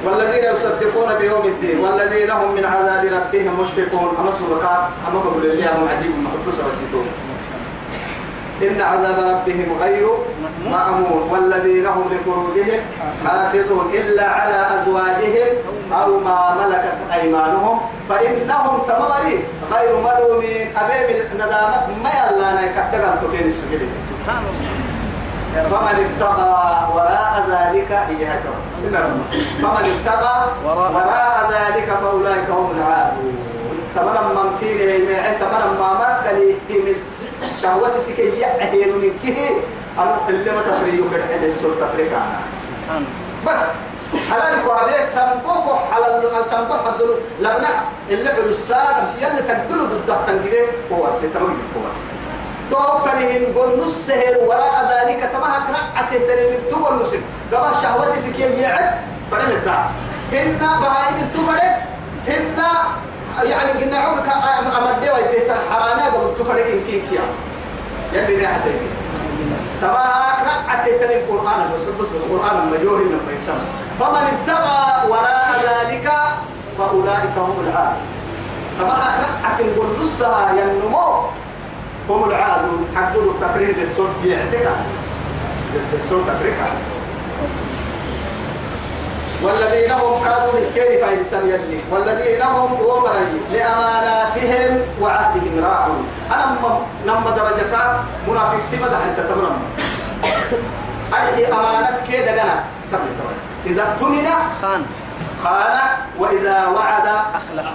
والذين 0.04 0.44
يصدقون 0.52 1.14
بيوم 1.20 1.44
الدين 1.44 1.80
والذين 1.80 2.30
هم 2.30 2.54
من 2.54 2.64
عذاب 2.64 3.04
ربهم 3.04 3.60
مشفقون. 3.60 4.16
أما 4.20 4.32
سورة 4.38 4.88
أما 5.08 5.20
بقول 5.20 5.44
الله 5.46 5.66
هم 5.76 5.88
عجيب 5.88 6.12
محبوس 6.24 6.54
وسيتون 6.54 7.06
إن 8.62 8.80
عذاب 8.80 9.18
ربهم 9.18 9.76
غير 9.80 10.08
مأمون. 10.70 11.28
والذين 11.30 11.86
هم 11.86 12.04
لفروجهم 12.12 12.80
حافظون. 13.26 13.90
إلا 13.94 14.26
على 14.26 14.66
أزواجهم 14.76 15.50
أو 15.92 16.20
ما 16.20 16.56
ملكت 16.60 16.98
أيمانهم. 17.12 17.80
فإنهم 18.08 18.78
تمري 18.88 19.44
غير 19.72 19.92
ملومين. 19.96 20.66
أبيب 20.76 21.16
الندامة 21.32 21.86
ما 22.02 22.10
يلا 22.10 22.48
نكتغل 22.52 23.12
تكين 23.22 23.46
السجلين 23.48 23.92
فمن 25.70 25.96
ابتغى 26.06 26.88
وراء 26.94 27.44
ذلك 27.50 27.90
فمن 29.62 29.84
ابتغى 29.94 30.52
وراء- 30.64 31.50
ذلك 31.50 31.88
فأولئك 32.02 32.50
هم 32.50 32.70
العادون. 32.76 33.36
تمنى 33.96 34.20
ممسين 34.42 34.78
تمنى 35.40 35.78
ما 35.80 35.90
مات 35.98 36.34
لي 36.34 36.54
من 36.70 36.94
شهوة 37.62 37.98
سكي 37.98 38.22
يعهين 38.40 38.88
من 38.98 39.10
كه 39.22 39.38
أنا 40.02 40.16
اللي 40.28 40.50
ما 40.50 40.60
تفريو 40.62 41.04
كده 41.10 41.46
السلطة 41.46 41.86
تريكانا 41.92 42.38
سبحان 42.84 43.04
الله 43.46 43.52
بس 43.54 43.66
حلال 44.30 44.64
كوابيس 44.64 45.06
سنبوكو 45.14 45.74
حلال 45.92 46.22
سنبو 46.50 46.74
حدلو 46.74 47.14
لبنا 47.40 47.68
اللي 48.10 48.28
حلوسان 48.30 49.04
بس 49.04 49.16
يلي 49.16 49.42
تقدلو 49.48 49.84
ضد 49.84 50.06
تنقلي 50.26 50.60
هو 50.92 51.06
سيتمنى 51.20 51.56
هو 51.76 51.82
توكلهن 51.84 52.15
قول 52.74 53.78
نص 53.80 53.94
سهل 54.06 54.36
وراء 54.46 54.76
ذلك 54.92 55.30
تما 55.32 55.58
هكرعته 55.58 56.18
تنين 56.26 56.68
تقول 56.70 57.02
نص 57.02 57.12
قبل 57.52 57.76
شهوتي 57.82 58.20
سكي 58.22 58.42
يعد 58.42 58.94
فرم 59.30 59.50
الدعاء 59.50 59.90
هن 60.32 60.58
بهايم 60.58 61.30
تفرق 61.34 61.76
هن 62.28 62.58
يعني 63.42 63.70
قلنا 63.84 63.98
عمرك 63.98 64.28
أمدي 64.78 65.10
ويتهت 65.10 65.56
حرامي 65.70 66.02
قبل 66.02 66.34
تفرق 66.38 66.66
إن 66.66 66.84
كين 66.86 67.02
كيا 67.10 67.22
يلي 68.12 68.42
نحن 68.42 68.60
تيجي 68.64 68.88
تما 69.80 70.04
هكرعته 70.24 71.06
تنين 71.06 71.26
قرآن 71.30 71.70
بس 71.74 71.80
بس 71.80 72.08
بس 72.08 72.22
قرآن 72.30 72.66
مجوري 72.66 73.04
لما 73.04 73.32
يتم. 73.32 73.60
فمن 74.00 74.24
ابتغى 74.32 75.10
وراء 75.10 75.50
ذلك 75.62 76.12
فأولئك 76.78 77.36
هم 77.36 77.56
العادون 77.66 78.06
تما 78.78 78.94
هكرعته 78.94 79.76
قول 79.76 79.86
نصها 80.00 80.52
ينمو. 80.52 81.22
هم 82.08 82.24
العادون 82.30 82.86
حقوا 82.96 83.32
التقرير 83.32 83.76
الصوت 83.82 84.10
بيعتقى 84.22 84.74
الصوت 85.94 86.22
تقريبا 86.26 86.68
والذين 89.42 89.90
هم 89.90 90.24
كانوا 90.24 90.52
للكير 90.54 91.06
فايدسان 91.06 91.48
يلي 91.48 91.80
والذين 91.90 92.42
هم 92.42 92.72
ومري 92.72 93.40
لأماناتهم 93.52 94.80
وعهدهم 95.00 95.64
راعون. 95.64 96.08
أنا 96.32 96.56
نم 97.06 97.24
درجة 97.36 98.00
منافق 98.28 98.60
تمدح 98.72 99.10
ستمنم 99.12 99.58
أي 101.14 101.46
أمانة 101.46 102.00
كيدا 102.10 102.32
جنا 102.32 102.64
تبلي 102.92 103.10
تبلي 103.18 103.74
إذا 103.74 103.82
اؤتمن 103.82 104.26
خان. 104.62 104.82
خان. 105.44 105.76
وإذا 106.18 106.66
وعد 106.66 107.06
أخلق 107.06 107.72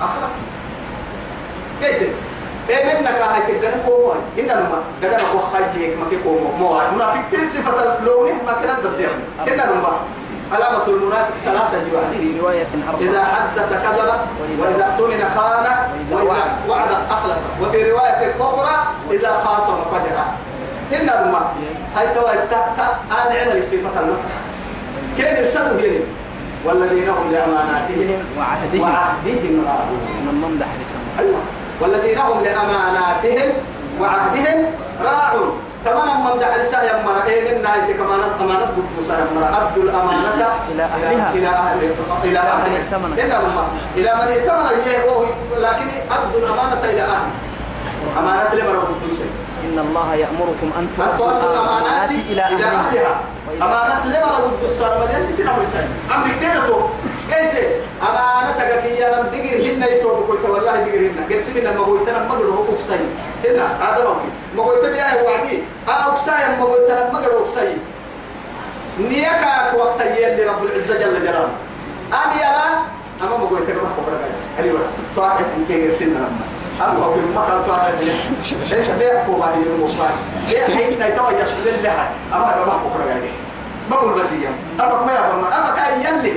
أخرف 0.00 0.30
كيف؟ 1.80 2.08
منك 2.68 3.08
هاي 3.08 3.40
تقدر 3.48 3.74
كومو 3.86 4.12
إن 4.38 4.44
لما 4.44 4.78
قدر 5.02 5.16
أبو 5.16 5.38
خايك 5.38 5.98
ما 5.98 6.06
كي 6.10 6.16
كومو 6.24 6.50
مو 6.58 6.80
منافق 6.94 7.46
صفة 7.48 7.98
اللون 7.98 8.30
ما 8.46 8.52
كنا 8.52 8.74
تبدأ 8.82 9.08
إن 9.48 9.56
لما 9.70 9.92
علامة 10.52 10.86
المنافق 10.88 11.34
ثلاثة 11.44 11.84
في 12.12 12.40
رواية 12.40 12.66
إذا 13.00 13.24
حدث 13.24 13.68
كذب 13.72 14.20
وإذا 14.60 14.84
اؤتمن 14.84 15.24
خان 15.36 15.66
وإذا 16.12 16.58
وعد 16.68 16.88
أخلف 17.10 17.36
وفي 17.62 17.90
رواية 17.90 18.34
أخرى 18.40 18.86
إذا 19.10 19.32
خاصم 19.44 19.76
فجر 19.92 20.18
إن 20.92 21.06
لما 21.06 21.52
هاي 21.96 22.14
توا 22.14 22.34
تا 22.50 22.98
أنا 23.10 23.40
عمل 23.40 23.62
صفة 23.62 24.00
المتر 24.00 24.34
كين 25.16 25.44
السنة 25.46 25.78
هي 25.80 26.00
والذين 26.64 27.08
هم 27.08 27.32
لأماناتهم 27.32 28.24
وعهدهم 28.38 28.82
وعهدهم 28.82 29.64
راعون 29.66 30.00
من 30.26 30.40
ممدح 30.44 30.66
أيوة 31.18 31.38
والذين 31.80 32.18
هم 32.18 32.38
لأماناتهم 32.44 33.48
وعهدهم 34.00 34.58
راعون. 35.04 35.52
تماما 35.84 36.14
من 36.24 36.38
دع 36.40 36.56
رسالة 36.56 37.00
يمر. 37.00 37.16
إيه 37.26 37.40
من 37.46 37.62
نايت 37.62 37.96
كمان 37.96 38.20
أمانة 38.40 38.66
قدوسة 38.76 39.14
يمر. 39.20 39.44
أدوا 39.60 39.82
الأمانة 39.82 40.46
إلى 40.72 40.84
أهلها. 40.84 41.32
إلى 41.34 41.48
أهل 41.48 41.78
إلى 42.24 42.38
أهل. 42.38 42.70
من 42.70 42.76
ائتمن. 42.76 43.10
إن 43.18 43.32
الله 43.40 43.66
إلى 43.96 44.10
من 44.14 44.28
ائتمن. 44.36 44.74
هي 44.86 45.08
هو 45.08 45.24
لكن 45.66 45.88
أدوا 46.16 46.40
الأمانة 46.42 46.82
إلى 46.84 47.02
أهل. 47.02 47.28
أمانة 48.18 48.54
لمر 48.54 48.76
قدوسة 48.78 49.24
إن 49.64 49.78
الله 49.78 50.14
يأمركم 50.14 50.68
أن 50.78 50.84
تؤدوا 50.96 51.52
الأمانات 51.52 52.10
إلى 52.10 52.42
أهلها. 52.42 52.88
أهلها. 52.88 53.14
أمانة 53.62 54.04
لما 54.06 54.30
رد 54.44 54.62
السر 54.64 54.92
مليان 55.00 55.32
سنة 55.32 55.52
مرسل 55.58 55.84
أمر 56.14 56.28
كتيرتو 56.36 56.78
قلت 57.30 57.66
أمانة 58.02 58.80
كي 58.82 59.04
رب 59.04 59.30
دقير 59.30 59.74
هنا 59.76 59.86
يتوب 59.88 60.30
قلت 60.30 60.44
والله 60.48 60.76
دقير 60.76 61.10
هنا. 61.10 61.26
قلت 61.30 61.42
سبنا 61.42 61.72
ما 61.72 61.84
قلت 61.84 62.08
أنا 62.08 62.28
ما 62.28 62.34
قلت 62.34 62.68
أكسي 62.68 62.98
هنا 63.44 63.66
هذا 63.80 64.08
ممكن 64.08 64.28
ما 64.56 64.62
قلت 64.62 64.84
بيا 64.84 65.22
وعدي. 65.22 65.62
أكسي 65.88 66.30
ما 66.60 66.64
قلت 66.64 66.90
أنا 66.90 67.18
قلت 67.18 67.26
أكسي 67.34 67.76
نيكا 68.98 69.74
وقت 69.76 70.00
يلي 70.00 70.44
رب 70.44 70.62
العزة 70.64 70.94
جل 70.98 71.20
جلاله. 71.22 71.48
أنا 72.12 72.34
يلا 72.36 72.66
أما 73.22 73.36
ما 73.36 73.44
قلت 73.46 73.70
لك 73.70 73.76
لك 73.76 74.64
أيوة. 74.64 74.80
طاعة 75.16 75.38
أنت 75.58 75.70
غير 75.70 75.92
سنة 75.94 76.08
لما. 76.08 76.28
أما 76.80 77.12
في 77.12 77.18
المكان 77.20 77.62
طاعة 77.68 77.92
ليش 78.70 78.86
بيع 78.98 79.24
كوما 79.26 79.46
هي 79.54 79.62
المصباح 79.76 80.10
بيع 80.50 80.66
حين 80.66 80.92
يتوى 80.92 81.32
يسكن 81.42 81.82
لها 81.82 82.10
أما 82.32 82.46
ما 82.66 82.72
قلت 82.72 83.06
لك 83.08 83.30
بقول 83.90 84.12
بس 84.20 84.32
يوم 84.32 84.56
أبغى 84.80 85.06
ما 85.06 85.12
يبغى 85.12 85.40
ما. 85.42 85.74
كأي 85.76 86.04
يلي. 86.04 86.32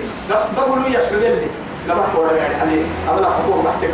بقول 0.57 0.79
له 0.81 0.87
يسكن 0.99 1.17
لي 1.19 1.47
لما 1.87 2.03
لك 2.31 2.37
يعني 2.37 2.55
عليه 2.61 2.83
أما 3.09 3.19
لا 3.19 3.29
حكومة 3.29 3.63
بحسك 3.71 3.89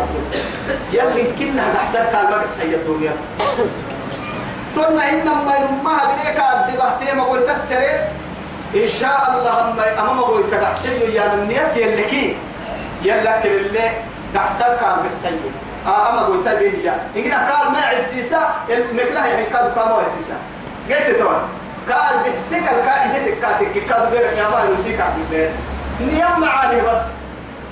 يلي 0.93 1.23
كنا 1.39 1.63
بحسك 1.75 2.09
كان 2.11 2.29
ما 2.31 2.37
بحسي 2.37 2.63
الدنيا. 2.75 3.13
تقولنا 4.75 5.09
إنما 5.09 5.55
ينمها 5.55 6.01
بليك 6.15 6.37
الدبحتين 6.53 7.17
ما 7.17 7.23
قلت 7.23 7.49
السرير 7.49 8.01
إن 8.75 8.87
شاء 8.87 9.29
الله 9.31 9.61
أما 9.61 9.99
أما 10.01 10.13
ما 10.13 10.21
قلت 10.21 10.53
تحسين 10.53 11.01
يا 11.13 11.25
يلكي 11.77 12.37
يلك 13.03 13.41
اللي 13.45 13.89
تحسن 14.35 14.65
كان 14.81 14.95
بحسين 15.05 15.39
آه 15.87 16.09
أما 16.09 16.21
قلت 16.21 16.47
به 16.47 16.73
يا. 16.83 16.97
إن 17.15 17.31
قال 17.31 17.71
ما 17.71 17.81
عيد 17.81 18.03
سيسا. 18.03 18.49
المكلا 18.69 19.25
يعني 19.25 19.45
كام 19.45 19.87
هو 19.89 20.01
سيسا. 20.17 20.35
قلت 20.89 21.19
توا 21.19 21.37
قال 21.91 22.19
بحسك 22.25 22.63
القاعدة 22.71 23.13
تكاتك 23.31 23.85
كاد 23.89 24.11
بيرك 24.11 24.37
يا 24.37 24.47
ما 24.49 24.69
يوسيك 24.69 25.01
عبد 25.01 25.15
البيت 25.19 25.51
نيام 26.01 26.41
معاني 26.41 26.81
بس. 26.81 26.97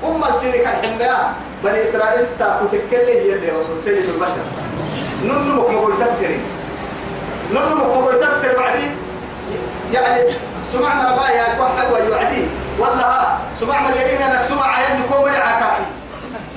أم 0.03 0.23
السيرك 0.35 0.67
الحماء 0.67 1.33
بني 1.63 1.83
إسرائيل 1.83 2.25
تاكو 2.39 2.65
تكلي 2.65 3.19
هي 3.21 3.33
اللي 3.33 3.49
رسول 3.49 3.81
سيد 3.83 4.09
البشر. 4.09 4.43
ننمك 5.23 5.69
ما 5.69 5.79
قلت 5.79 6.01
السري 6.01 6.39
ننمك 7.51 7.83
ما 7.83 8.05
قلت 8.05 8.23
السري 8.35 8.55
بعدين 8.55 8.91
يعني 9.93 10.31
سمع 10.73 10.93
مرباي 10.95 11.37
يا 11.37 11.55
كوح 11.57 11.69
حلوة 11.81 11.99
يوعدي 11.99 12.45
ولا 12.79 13.05
ها 13.05 13.39
سمع 13.59 13.81
مليانين 13.89 14.21
انك 14.21 14.41
سمع 14.43 14.79
يلي 14.79 15.03
كوم 15.13 15.27
لي 15.29 15.37
عكاكي 15.37 15.83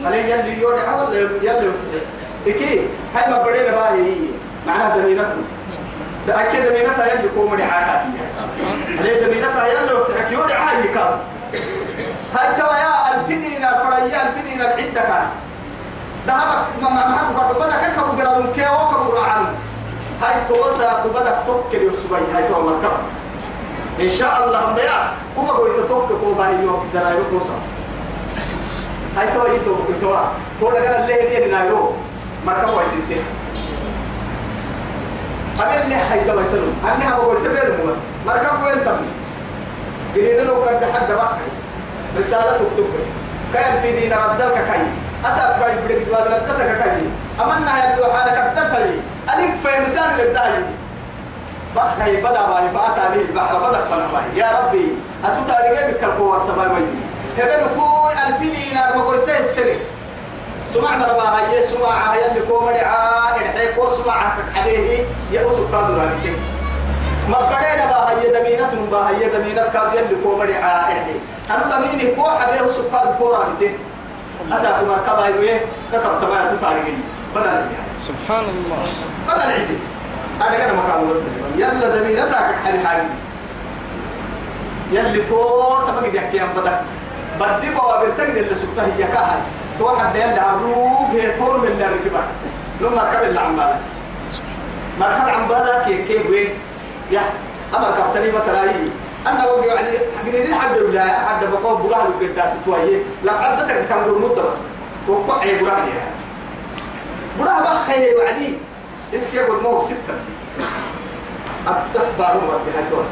خلي 0.05 0.31
يلي 0.31 0.61
يودع 0.63 1.03
ولا 1.03 1.21
يلي 1.21 1.73
إكي 2.47 2.81
هاي 3.15 3.31
ما 3.31 3.43
بدينا 3.43 3.71
باهي 3.71 4.03
هي. 4.05 4.17
معناها 4.67 4.97
دمينته 4.97 5.23
ده 5.23 5.35
أكيد 6.29 6.65
دمينتها 6.65 7.07
يلي 7.07 7.29
كوم 7.35 7.55
لي 7.55 7.63
عكاكي 7.63 8.09
خلي 8.99 9.15
دمينتها 9.15 9.67
يلي 9.67 9.93
وتحك 9.93 10.33
يودع 10.33 10.57
هاي 10.57 10.89
كام 10.95 11.19
هاي 12.35 12.61
توا 12.61 12.77
يا 12.77 13.15
الفدين 13.15 13.65
الفريا 13.65 14.29
الفدين 14.29 14.61
العدة 14.61 15.01
كان؟ 15.01 15.27
ذهبك 16.27 16.83
ما 16.83 16.89
ما 16.89 17.31
ما 17.37 17.53
بدك 17.53 17.95
كم 17.97 18.23
قرادون 18.23 18.53
كي 18.53 18.63
وكم 18.63 19.17
راعن 19.17 19.47
هاي 20.23 20.35
توسا 20.49 21.05
بدك 21.15 21.37
توكل 21.47 21.77
يسوي 21.77 22.21
هاي 22.35 22.49
تو 22.49 22.61
مركب. 22.61 22.97
إن 24.01 24.11
شاء 24.11 24.45
الله 24.45 24.59
هم 24.71 24.75
بيا 24.75 25.13
هو 25.39 25.51
قلت 25.51 25.89
توك 25.89 26.09
كوبا 26.25 26.47
يوم 26.47 26.91
درايو 26.95 27.23
توسا 27.31 27.55
هاي 29.17 29.27
تو 29.35 29.47
يتو 29.47 29.77
كتوا 29.89 30.17
تو 30.61 30.71
لقى 30.71 31.01
اللي 31.01 31.15
هي 31.15 31.51
نايرو 31.51 31.93
مركب 32.47 32.69
وايد 32.69 32.89
انت 33.11 33.21
قبل 35.59 35.83
اللي 35.83 35.95
هاي 35.95 36.25
تو 36.25 36.41
يتلو 36.41 36.69
أنا 36.85 37.15
هو 37.15 37.31
قلت 37.31 37.47
بيرمو 37.49 37.93
بس. 37.93 37.99
مركب 38.27 38.63
وين 38.65 38.85
تبني 38.85 39.09
قريد 40.15 40.41
له 40.41 40.67
كان 40.67 40.93
حد 40.95 41.13
بقى 41.13 41.29
رسالة 42.19 42.53
تكتب 42.53 42.87
كان 43.55 43.83
في 43.83 43.93
دين 44.01 44.13
ردك 44.13 44.55
كاي 44.55 44.81
أسأل 45.25 45.61
كاي 45.61 45.75
بدك 45.85 46.09
جواب 46.09 46.27
ردك 46.27 46.57
كاي 46.79 47.03
أمنا 47.41 47.93
يدو 47.95 48.05
حالك 48.13 48.39
الدفلي 48.39 49.01
ألف 49.35 49.67
في 49.67 49.81
مثال 49.81 50.19
للداعي 50.19 50.65
بحكي 51.77 52.17
بدا 52.17 52.43
باي 52.47 52.69
فأتى 52.75 53.15
به 53.15 53.21
البحر 53.29 53.59
بدا 53.59 53.81
فنباي 53.85 54.25
يا 54.37 54.47
ربي 54.61 54.89
أتوتاري 55.25 55.93
بك 55.93 56.05
القوة 56.05 56.37
السماء 56.43 56.67
وجهي 56.73 57.45
هبل 57.45 57.67
كو 57.77 58.09
ألفين 58.29 58.75
ما 58.97 59.03
قلت 59.03 59.29
السري. 59.41 59.79
سمع 60.75 60.97
مربا 60.97 61.39
هي 61.51 61.65
سمع 61.65 62.13
هي 62.13 62.31
اللي 62.31 62.41
كو 62.51 62.61
مرعا 62.61 63.31
إرحي 63.31 63.73
كو 63.77 63.89
سمع 63.91 64.35
حبيه 64.55 65.07
يا 65.33 65.51
أسوك 65.51 65.71
قادر 65.73 66.01
عليك 66.01 66.37
ما 67.29 67.39
بدينا 67.41 67.87
با 67.87 68.11
هي 68.11 68.33
دمينة 68.33 68.91
با 68.91 69.09
هي 69.09 69.29
دمينة 69.29 69.63
كاد 69.63 69.95
يلي 69.95 70.23
كو 70.23 70.37
مرعا 70.37 70.91
إرحي. 70.91 71.17
أنا 71.51 71.65
دميني 71.77 72.15
كو 72.15 72.25
حبيه 72.31 72.67
أسوك 72.67 72.87
قادر 72.93 73.15
كو 73.19 73.31
رابطين 73.31 73.79
أسا 74.53 74.71
كو 74.81 74.87
مركبا 74.87 75.27
يويه 75.27 75.61
ككب 75.93 76.21
تبايا 76.23 76.57
تتاري 76.57 76.99
بدل 77.35 77.65
سبحان 77.99 78.45
الله. 78.45 78.83
بدل 79.29 79.51
عيدي. 79.53 79.79
هذا 80.41 80.59
كده 80.59 80.73
مكان 80.73 81.11
بس 81.11 81.17
يلا 81.57 81.97
دمينتك 81.97 82.55
حل 82.65 82.87
حاجة. 82.87 83.07
يلي 84.93 85.23
تو 85.23 85.79
تبقى 85.87 86.11
دي 86.11 86.21
حكي 86.21 86.41
بدك 86.57 86.81
بدي 87.41 87.71
بوا 87.75 88.05
بنتقد 88.05 88.37
اللي 88.37 88.55
شفتها 88.55 88.85
هي 88.85 89.05
كاهل 89.05 89.41
تو 89.79 89.97
حد 89.99 90.17
يلي 90.17 90.41
عروق 90.41 91.11
هي 91.13 91.39
طور 91.39 91.59
من 91.61 91.67
اللي 91.69 91.85
ركبها. 91.87 92.27
لو 92.81 92.91
مركب 92.91 93.23
اللي 93.23 93.41
عم 93.41 93.57
بالك 93.57 93.81
مركب 95.01 95.29
عم 95.29 95.49
بالك 95.49 95.85
كي 95.87 96.03
كي 96.05 96.29
وين؟ 96.29 96.49
يا 97.11 97.21
أما 97.77 97.91
كابتني 97.97 98.31
بتراي 98.31 98.75
أنا 99.27 99.47
وقي 99.47 99.67
يعني 99.67 99.99
حقني 100.19 100.55
حد 100.55 100.79
ولا 100.79 101.03
حد 101.05 101.45
بقول 101.45 101.83
بقول 101.83 101.95
القداس 101.95 102.51
تويه 102.65 103.03
لا 103.25 103.33
عدتك 103.33 103.89
كان 103.89 104.05
دور 104.07 104.19
مدة 104.19 104.43
بس. 104.43 104.57
وقع 105.09 105.37
بقول 105.45 105.69
يا. 105.69 106.05
بقول 107.39 107.63
بخي 107.63 108.15
وعدي. 108.15 108.55
اسكي 109.15 109.37
يقول 109.37 109.63
مو 109.63 109.81
ستة. 109.81 110.15
أتخبروا 111.67 112.55
ربي 112.55 112.71
هاتون 112.79 113.05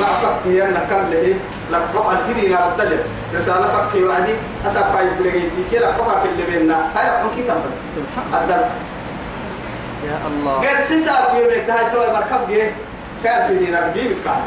ما 0.00 0.06
فكي 0.06 0.62
أنا 0.62 0.80
كم 0.90 1.10
له 1.10 1.34
لك 1.70 1.82
رفع 1.94 2.12
الفيدي 2.12 2.46
إلى 2.46 2.58
الدلف 2.72 3.00
رسالة 3.34 3.66
فكي 3.68 4.04
وعدي 4.04 4.34
أسأل 4.66 4.84
باي 4.92 5.06
بلغيتي 5.18 5.62
كلا 5.70 5.92
في 5.92 6.28
اللي 6.28 6.58
بيننا. 6.58 6.90
هاي 6.96 7.08
أقول 7.08 7.30
كي 7.36 7.42
تنبس. 7.42 7.76
الدلف 8.34 8.68
يا 10.06 10.18
الله. 10.26 10.52
قال 10.52 10.84
سيسا 10.84 11.12
في 11.12 11.46
بيت. 11.48 11.70
هاي 11.70 11.90
توي 11.90 12.06
مركب 12.06 12.50
جه 12.50 12.72
كان 13.24 13.46
في 13.48 13.64
دينا 13.64 13.80
ربي 13.80 14.08
بكار 14.08 14.42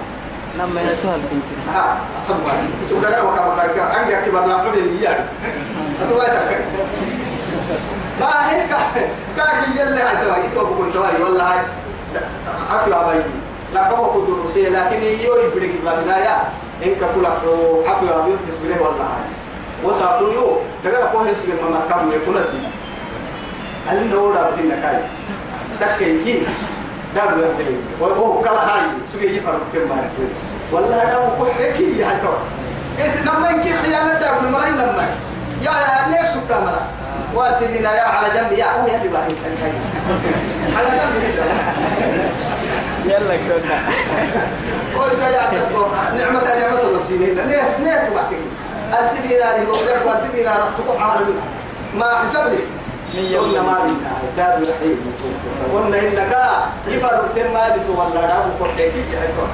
لما 0.58 0.82
يسوها 0.82 1.16
البنت. 1.16 1.44
ها 1.74 1.98
أخبار 2.30 2.58
سودا 2.90 3.12
كان. 3.12 3.26
وكان 3.26 3.48
وكان 3.48 3.86
عندي 3.86 4.16
كبر 4.16 4.46
لا 4.46 4.56
قبل 4.56 4.78
اليار 4.78 5.20
أتوقع 6.06 6.28
تكر 6.28 6.60
ما 8.20 8.50
هيك 8.50 8.70
كان 9.38 9.72
يلا 9.76 10.10
هاي 10.10 10.26
توي. 10.26 10.46
يتوب 10.46 10.78
كنت 10.78 10.94
توي. 10.94 11.24
والله 11.24 11.54
هاي. 11.54 11.60
عفوا 12.72 13.04
باي 13.06 13.22
لا 13.74 13.84
كم 13.84 14.08
كنت 14.14 14.30
روسيا 14.30 14.70
لكن 14.70 15.04
يوي 15.04 15.50
بدك 15.56 15.72
بابنا 15.86 16.18
يا. 16.18 16.38
إن 16.84 16.96
كفلا 16.96 17.30
عفوا 17.90 18.20
أبيض 18.20 18.38
بسمله 18.48 18.82
والله. 18.82 19.04
هاي 19.04 19.30
وسأقول 19.84 20.34
يو 20.34 20.58
دعنا 20.84 21.06
كوه 21.06 21.34
سيجي 21.34 21.54
ما 21.54 21.70
مركب 21.70 22.12
يكون 22.14 22.44
سيجي 22.44 22.68
هل 23.88 24.10
نورا 24.10 24.52
بدنا 24.52 24.76
كاي؟ 24.82 25.00
تكيكي 25.80 26.44
دابو 27.16 27.40
يا 27.40 27.54
حبيبي 27.54 27.78
وهو 28.00 28.42
كلا 28.42 28.52
هاي. 28.52 28.82
سوي 29.14 29.26
يفرق 29.26 29.60
في 29.72 29.80
ما 29.80 30.10
والله 30.72 31.04
دابو 31.04 31.46
كحكي 31.46 32.04
هاي 32.04 32.18
تو. 32.22 32.34
إنت 33.06 33.28
لما 33.28 33.50
يمكن 33.50 33.74
خيانة 33.84 34.20
دابو 34.20 34.48
المرين 34.48 34.74
لما 34.74 35.06
يا 35.62 35.72
يا 35.72 36.08
ليش 36.12 36.32
شفت 36.34 36.52
مرة. 36.52 36.86
والدينا 37.36 37.96
يا 37.96 38.02
على 38.02 38.40
جنبي 38.40 38.56
يا 38.56 38.66
هو 38.66 38.88
يلي 38.88 39.08
باهي 39.08 39.34
على 40.78 40.90
جنبي 41.00 41.39
يلا 43.20 43.36
كنا. 43.36 43.78
وإذا 44.96 45.30
يا 45.30 45.48
سبب 45.52 45.74
نعمة 46.18 46.44
نعمة 46.44 46.82
الوسيلة. 46.82 47.46
نيت 47.46 47.80
نيت 47.80 48.06
وحدك 48.16 48.42
ألف 48.94 49.28
دينار 49.28 49.60
يوقف 49.64 50.08
ألف 50.08 50.36
دينار. 50.36 50.72
تقع 50.78 51.04
على 51.04 51.26
ما 51.96 52.06
حسب 52.16 52.44
لي. 52.52 53.38
قلنا 53.38 53.62
ما 53.62 53.78
بينا. 53.84 54.12
كاد 54.38 54.68
يحيي 54.68 54.96
قلنا 55.74 56.00
إنك 56.00 56.34
يفرق 56.88 57.26
تما 57.36 57.70
بتو 57.70 57.92
ولا 57.92 58.22
رابو 58.22 58.52
كوكيكي 58.60 59.00
يا 59.14 59.20
إخوان 59.20 59.52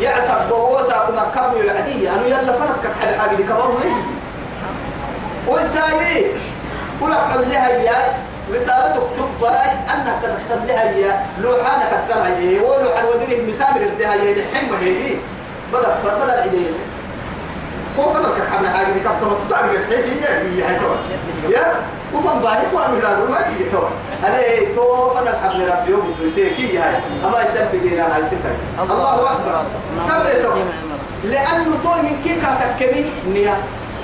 يعصب 0.00 0.48
بوسا 0.48 0.98
كما 1.08 1.24
كبو 1.34 1.56
يعدي 1.56 2.10
أنا 2.10 2.26
يلا 2.26 2.52
كت 2.82 2.92
حد 3.00 3.14
حاجة 3.18 3.36
كبر 3.36 3.70
لي. 3.82 3.92
وسايي 5.48 6.32
كل 7.00 7.12
عقل 7.12 7.50
لها 7.50 8.18
تكتب 8.52 9.28
باي 9.40 9.70
أنها 9.94 10.20
تنستل 10.22 10.66
لها 10.68 10.90
يا 10.90 11.26
لوحانك 11.40 11.92
الدرع 11.92 12.28
يا 12.28 12.62
ولوحان 12.62 13.04
ودريه 13.04 13.50
مسامر 13.50 13.80
الدها 13.80 14.14
يا 14.14 14.34
لحمة 14.34 14.78
هي 14.78 15.16
بدأ 15.72 15.96
بدأ 16.04 16.34
العيدين 16.34 16.74
كوفنا 17.96 18.28
الكحمة 18.28 18.68
حاجة 18.72 18.92
دي 18.92 19.00
كابتن 19.00 19.48
تطعم 19.48 19.70
الحين 19.70 20.04
هي 20.04 20.28
هي 20.28 20.62
هاي 20.62 20.78
يا؟ 21.48 21.74
وفن 22.14 22.38
باهي 22.42 22.66
وأنا 22.72 22.98
لا 23.02 23.30
ما 23.30 23.42
تيجي 23.42 23.70
تو 23.70 23.78
أنا 24.26 24.74
تو 24.76 25.10
فن 25.10 25.28
الحمد 25.28 25.68
ربي 25.68 25.90
يوم 25.90 26.14
بيسيكي 26.22 26.78
هاي. 26.78 26.96
أما 27.24 27.42
يسال 27.42 27.68
في 27.68 27.78
دينا 27.78 28.04
على 28.04 28.26
ستة. 28.26 28.50
الله 28.82 29.32
أكبر. 29.32 29.62
تبلتو 30.08 30.52
لأنه 31.24 31.78
تو 31.82 31.92
من 32.02 32.20
كيكا 32.24 32.76
تكمي 32.78 33.10
نيا. 33.28 33.56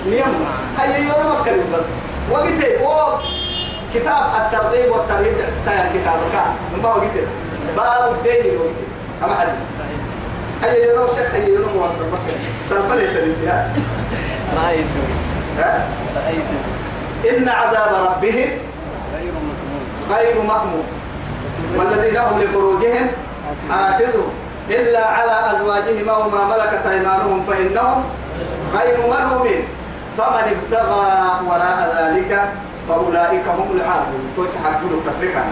نيا. 0.07 0.24
هيا 0.78 0.99
يوم 0.99 1.45
كريم 1.45 1.72
بس. 1.78 1.84
وقتي 2.30 2.76
و 2.84 2.88
كتاب 3.95 4.24
الترغيب 4.41 4.93
والترهيب 4.93 5.38
استايا 5.38 5.91
كتابك 5.95 6.34
ما 6.82 6.88
وقتي 6.88 7.26
باب 7.76 8.12
الدين 8.12 8.57
وقتي 8.57 8.86
أما 9.24 9.34
حدث 9.41 9.62
هيا 10.62 10.95
يوم 10.95 11.09
شيخ 11.09 11.34
هيا 11.34 11.49
يوم 11.49 11.76
واصل 11.76 12.05
بك 12.12 12.34
سلفلي 12.68 13.07
تلبيها 13.07 13.72
رأيت. 14.64 14.86
رأيت. 16.16 16.49
إن 17.30 17.49
عذاب 17.49 18.07
ربهم 18.07 18.51
غير 20.11 20.34
مأمون. 20.43 20.84
والذين 21.76 22.16
هم 22.16 22.41
لفروجهم 22.41 23.07
حافظوا 23.70 24.30
إلا 24.70 25.07
على 25.07 25.57
أزواجهم 25.57 26.09
أو 26.09 26.30
ما 26.30 26.45
ملكت 26.45 26.86
أيمانهم 26.86 27.45
فإنهم 27.49 28.05
غير 28.74 28.97
ملومين. 28.99 29.64
فمن 30.18 30.57
ابتغى 30.57 31.07
وراء 31.47 31.97
ذلك 31.99 32.53
فأولئك 32.91 33.47
هم 33.47 33.68
العادون. 33.76 34.22
تسحب 34.36 34.72
كل 34.82 34.95
تفرقا 35.07 35.45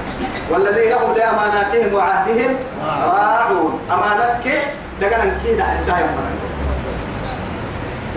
والذين 0.50 0.92
هم 0.92 1.14
لأماناتهم 1.14 1.94
وعهدهم 1.94 2.56
راعون. 3.14 3.80
أمانتك 3.90 4.46
دقنا 5.00 5.38
كيدا 5.42 5.64
إنسان 5.72 6.02
مرة. 6.18 6.34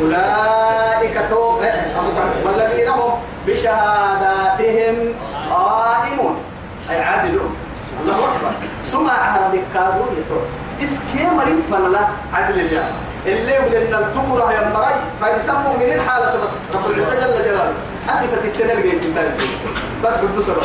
أولئك 0.02 1.16
تو 1.30 1.62
والذين 2.46 2.90
هم 2.90 3.12
بشهاداتهم 3.48 4.96
قائمون. 5.52 6.36
أي 6.90 7.00
عادلون. 7.04 7.56
الله 8.02 8.16
أكبر. 8.16 8.52
سمع 8.86 9.14
على 9.14 9.46
ذكارون 9.54 10.10
يتو 10.18 10.40
إسكي 10.84 11.24
مريم 11.38 11.62
فلا 11.72 12.08
عدل 12.34 12.60
الله. 12.60 12.86
اللي 13.26 13.60
ولن 13.60 13.94
التقرى 13.94 14.54
يا 14.54 14.62
مري 14.74 14.96
فيسموا 15.22 15.78
من 15.78 15.94
الحالة 15.94 16.34
بس. 16.44 16.56
رب 16.76 16.86
العزة 16.90 17.16
جل 17.22 17.44
جلاله. 17.46 17.74
أسفة 18.10 18.44
التنال 18.48 18.82
جيت 18.84 19.02
بس 20.04 20.18
بالبصرة. 20.18 20.64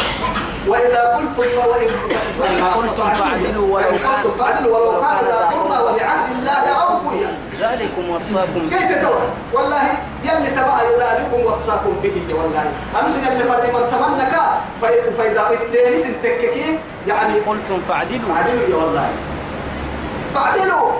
وإذا 0.66 1.01
قلتم 1.16 1.59
وإن 1.68 1.89
قلتم 2.74 3.14
فاعدلوا 4.39 4.78
ولو 4.78 5.01
كان- 5.01 5.26
ذا 5.28 5.37
قربى 5.53 5.78
وبعهد 5.82 6.30
الله 6.39 6.68
أوفوا 6.68 7.12
ذلكم 7.61 8.11
وصاكم 8.11 8.68
كيف 8.70 8.82
تتوى 8.93 9.20
والله 9.53 9.82
يلي 10.24 10.51
تبع 10.51 10.78
ذلكم 10.99 11.45
وصاكم 11.45 11.93
به 12.03 12.22
والله. 12.34 12.64
أمس 13.03 13.14
يلي 13.16 13.45
فرد 13.45 13.64
من 13.64 13.91
تمنك 13.93 14.34
فإذا 14.82 15.11
فإذا 15.18 15.51
التاني 15.51 16.03
سنتككي 16.03 16.78
يعني 17.09 17.34
قلتم 17.41 17.78
فاعدلوا. 17.89 18.34
فاعدلوا 18.34 18.68
يا 18.68 18.76
والله. 18.76 19.09
فاعدلوا. 20.34 20.93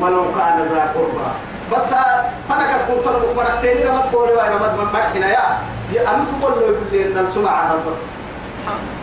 ولو 0.00 0.24
كان 0.38 0.68
ذا 0.74 0.92
قربى. 0.94 1.30
بس 1.72 1.88
فانا 2.48 2.86
كنت 2.88 3.06
مرة 3.36 3.58
تاني 3.62 3.84
رمت 3.84 4.12
قولي 4.12 4.32
وأنا 4.32 4.54
رمت 4.54 4.80
من 4.80 4.88
مرحنا 4.92 5.28
يا 5.30 5.58
يا 5.92 6.00
أنا 6.00 6.24
تقول 6.40 6.52
له 6.52 6.60
يقول 6.60 6.86
لي 6.92 7.02
إن 7.02 7.26
السمع 7.26 7.50
عرب 7.50 7.86
بس. 7.88 8.00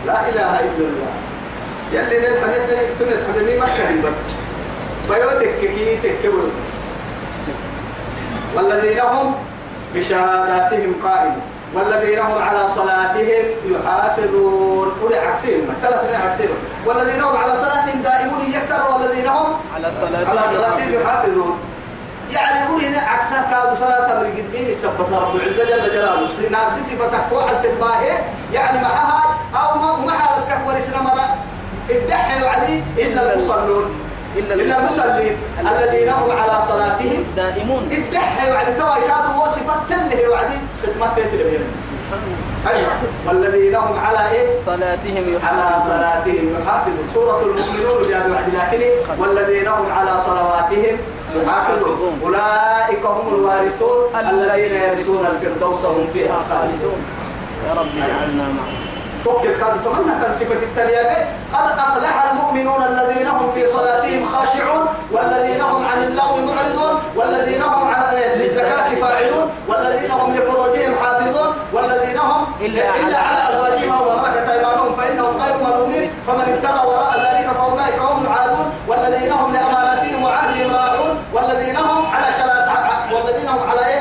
لا 0.06 0.28
إله 0.28 0.60
إلا 0.60 0.84
الله. 0.88 1.12
يلي 1.92 2.18
للحديث 2.18 2.60
تنت 2.98 3.20
حبيبي 3.28 3.60
مكة 3.60 4.08
بس؟ 4.08 4.18
بيوتك 5.10 5.60
كي 5.60 5.96
تكبر 5.96 6.48
والذين 8.56 9.00
هم 9.00 9.34
بشهاداتهم 9.94 10.94
قائمون. 11.04 11.42
والذين 11.74 12.18
هم 12.18 12.42
على 12.42 12.68
صلاتهم 12.68 13.44
يحافظون. 13.66 14.92
أولي 15.02 15.18
عكسهم 15.18 15.74
سلف 15.82 15.94
أولي 15.94 16.16
عكسهم 16.16 16.56
والذين 16.86 17.20
هم 17.20 17.36
على 17.36 17.56
صلاتهم 17.56 18.02
دائمون 18.02 18.40
يكسروا 18.54 18.94
والذين 18.94 19.26
هم 19.26 19.60
على 19.74 19.86
على 20.28 20.42
صلاتهم 20.48 20.92
يحافظون. 20.92 21.58
يعني 22.34 22.68
أولي 22.68 22.86
هنا 22.86 23.00
عكسها 23.00 23.42
كادوا 23.50 23.74
صلاة 23.74 24.22
من 24.22 24.30
قدمين 24.32 24.70
يثبت 24.70 25.08
رب 25.12 25.36
العزة 25.36 25.64
جل 25.64 25.92
جلاله. 25.92 26.28
نفسي 26.50 26.80
صفتك 26.90 27.24
فوق 27.30 27.50
التتباهي 27.50 28.18
يعني 28.52 28.78
معها 28.82 29.36
أو 29.54 29.78
ما 29.78 30.06
ما 30.06 30.12
حالتك 30.12 30.66
ورسنا 30.66 31.02
مرة 31.02 31.36
الدحي 31.90 32.44
وعدي 32.44 32.82
إلا 32.98 33.32
المصلون. 33.32 34.00
إلا 34.36 34.78
المصلين 34.78 35.36
الذين 35.60 36.08
هم 36.08 36.30
على 36.30 36.66
صلاتهم. 36.68 37.24
دائمون. 37.36 37.82
الدحي 37.92 38.52
وعدي 38.52 38.72
توا 38.72 38.94
كادوا 38.94 39.44
وصفة 39.44 39.74
سلة 39.88 40.28
وعدي. 40.28 40.58
خدمة 40.82 41.08
تتلبين 41.16 41.64
أيوة. 42.66 42.88
والذين 43.26 43.74
هم 43.74 43.98
على 43.98 44.30
إيه؟ 44.30 44.60
صلاتهم 44.66 45.24
على 45.44 45.60
يحافظون 45.60 45.86
صلاتهم 45.86 46.54
يحافظون. 46.62 47.08
سورة 47.14 47.42
المؤمنون 47.42 48.10
يا 48.10 48.18
بعد 48.28 48.46
لكن 48.54 48.82
والذين 49.18 49.68
هم 49.68 49.92
على 49.92 50.20
صلواتهم 50.26 50.98
أولئك 52.22 53.04
هم 53.06 53.34
الوارثون 53.34 53.98
الذين 54.20 54.72
يرثون 54.82 55.26
الفردوس 55.26 55.84
هم 55.84 56.06
فيها 56.12 56.38
خالدون. 56.50 56.98
يا 57.68 57.72
رب 57.80 57.86
اجعلنا 57.96 58.42
معهم 58.42 58.84
توكل 59.24 59.48
كاد 59.60 59.74
تمنى 59.84 60.12
كان 60.22 60.32
صفة 60.40 60.62
التلياقة 60.62 61.16
قد 61.52 61.78
أفلح 61.78 62.30
المؤمنون 62.30 62.82
الذين 62.82 63.26
هم 63.26 63.52
في 63.54 63.66
صلاتهم 63.66 64.26
خاشعون 64.26 64.86
والذين 65.12 65.60
هم 65.60 65.86
عن 65.86 66.02
اللغو 66.02 66.36
معرضون 66.36 67.00
والذين 67.16 67.62
هم 67.62 67.88
على 67.94 68.34
للزكاة 68.36 68.88
فاعلون 69.00 69.50
والذين 69.68 70.10
هم 70.10 70.34
لفروجهم 70.34 70.94
حافظون 71.02 71.54
والذين 71.72 72.18
هم 72.18 72.46
إلا 72.60 72.82
إلا 73.00 73.16
على- 73.16 73.50
أزواجهم 73.54 74.00
وملكت 74.08 74.48
أيمانهم 74.50 74.92
فإنهم 74.96 75.36
غير 75.42 75.54
ملومين. 75.66 76.10
فمن 76.26 76.46
ابتغى 76.54 76.86
وراء 76.88 77.12
ذلك 77.18 77.46
فأولئك 77.56 77.98
هم 78.00 78.24
العادون 78.26 78.66
والذين 78.88 79.32
هم 79.32 79.52
لأماناتهم 79.52 80.22
وعهدهم 80.24 80.74
راعون 80.76 81.16
والذين 81.34 81.76
هم 81.76 82.06
على 82.14 82.26
شلا 82.38 82.54
والذين 83.14 83.48
هم 83.48 83.58
على 83.70 83.86
إيه؟ 83.86 84.00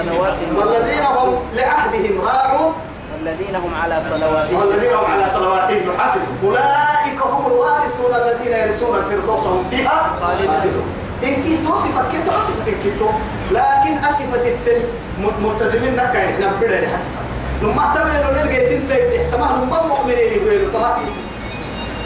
صلوات 0.00 0.34
والذين 0.56 1.02
هم 1.02 1.42
لعهدهم 1.54 2.20
راعون 2.20 2.72
والذين 3.12 3.56
هم 3.56 3.74
على 3.82 4.02
صلواتهم. 4.10 4.56
والذين 4.60 4.92
هم 4.92 5.04
على 5.04 5.26
صلواتهم 5.34 5.82
يحافظون. 5.94 6.36
أولئك 6.44 7.20
هم 7.22 7.46
الوارثون 7.46 8.12
الذين 8.14 8.52
يرثون 8.52 8.96
الفردوس 8.96 9.40
هم 9.40 9.64
فيها 9.70 10.10
خالدون. 10.20 10.48
خالدون 10.48 10.86
إن 11.24 11.34
كنتو 11.34 11.74
صفة 11.74 12.02
كنتو 12.12 12.40
صفة 12.40 12.72
كنتو 12.84 13.08
لكن 13.50 14.04
أصفة 14.04 14.44
التل 14.48 14.82
ملتزمين 15.18 15.96
نكا 15.96 16.18
إحنا 16.28 16.52
بدا 16.60 16.88
حسفة 16.88 17.20
نما 17.62 17.78
احتملوا 17.78 18.42
نلقى 18.42 18.60
تنت 18.70 18.92
احتمال 18.92 19.66
نما 19.66 19.82
مؤمنين 19.86 20.32
يقولوا 20.32 20.72
طبعا 20.74 20.98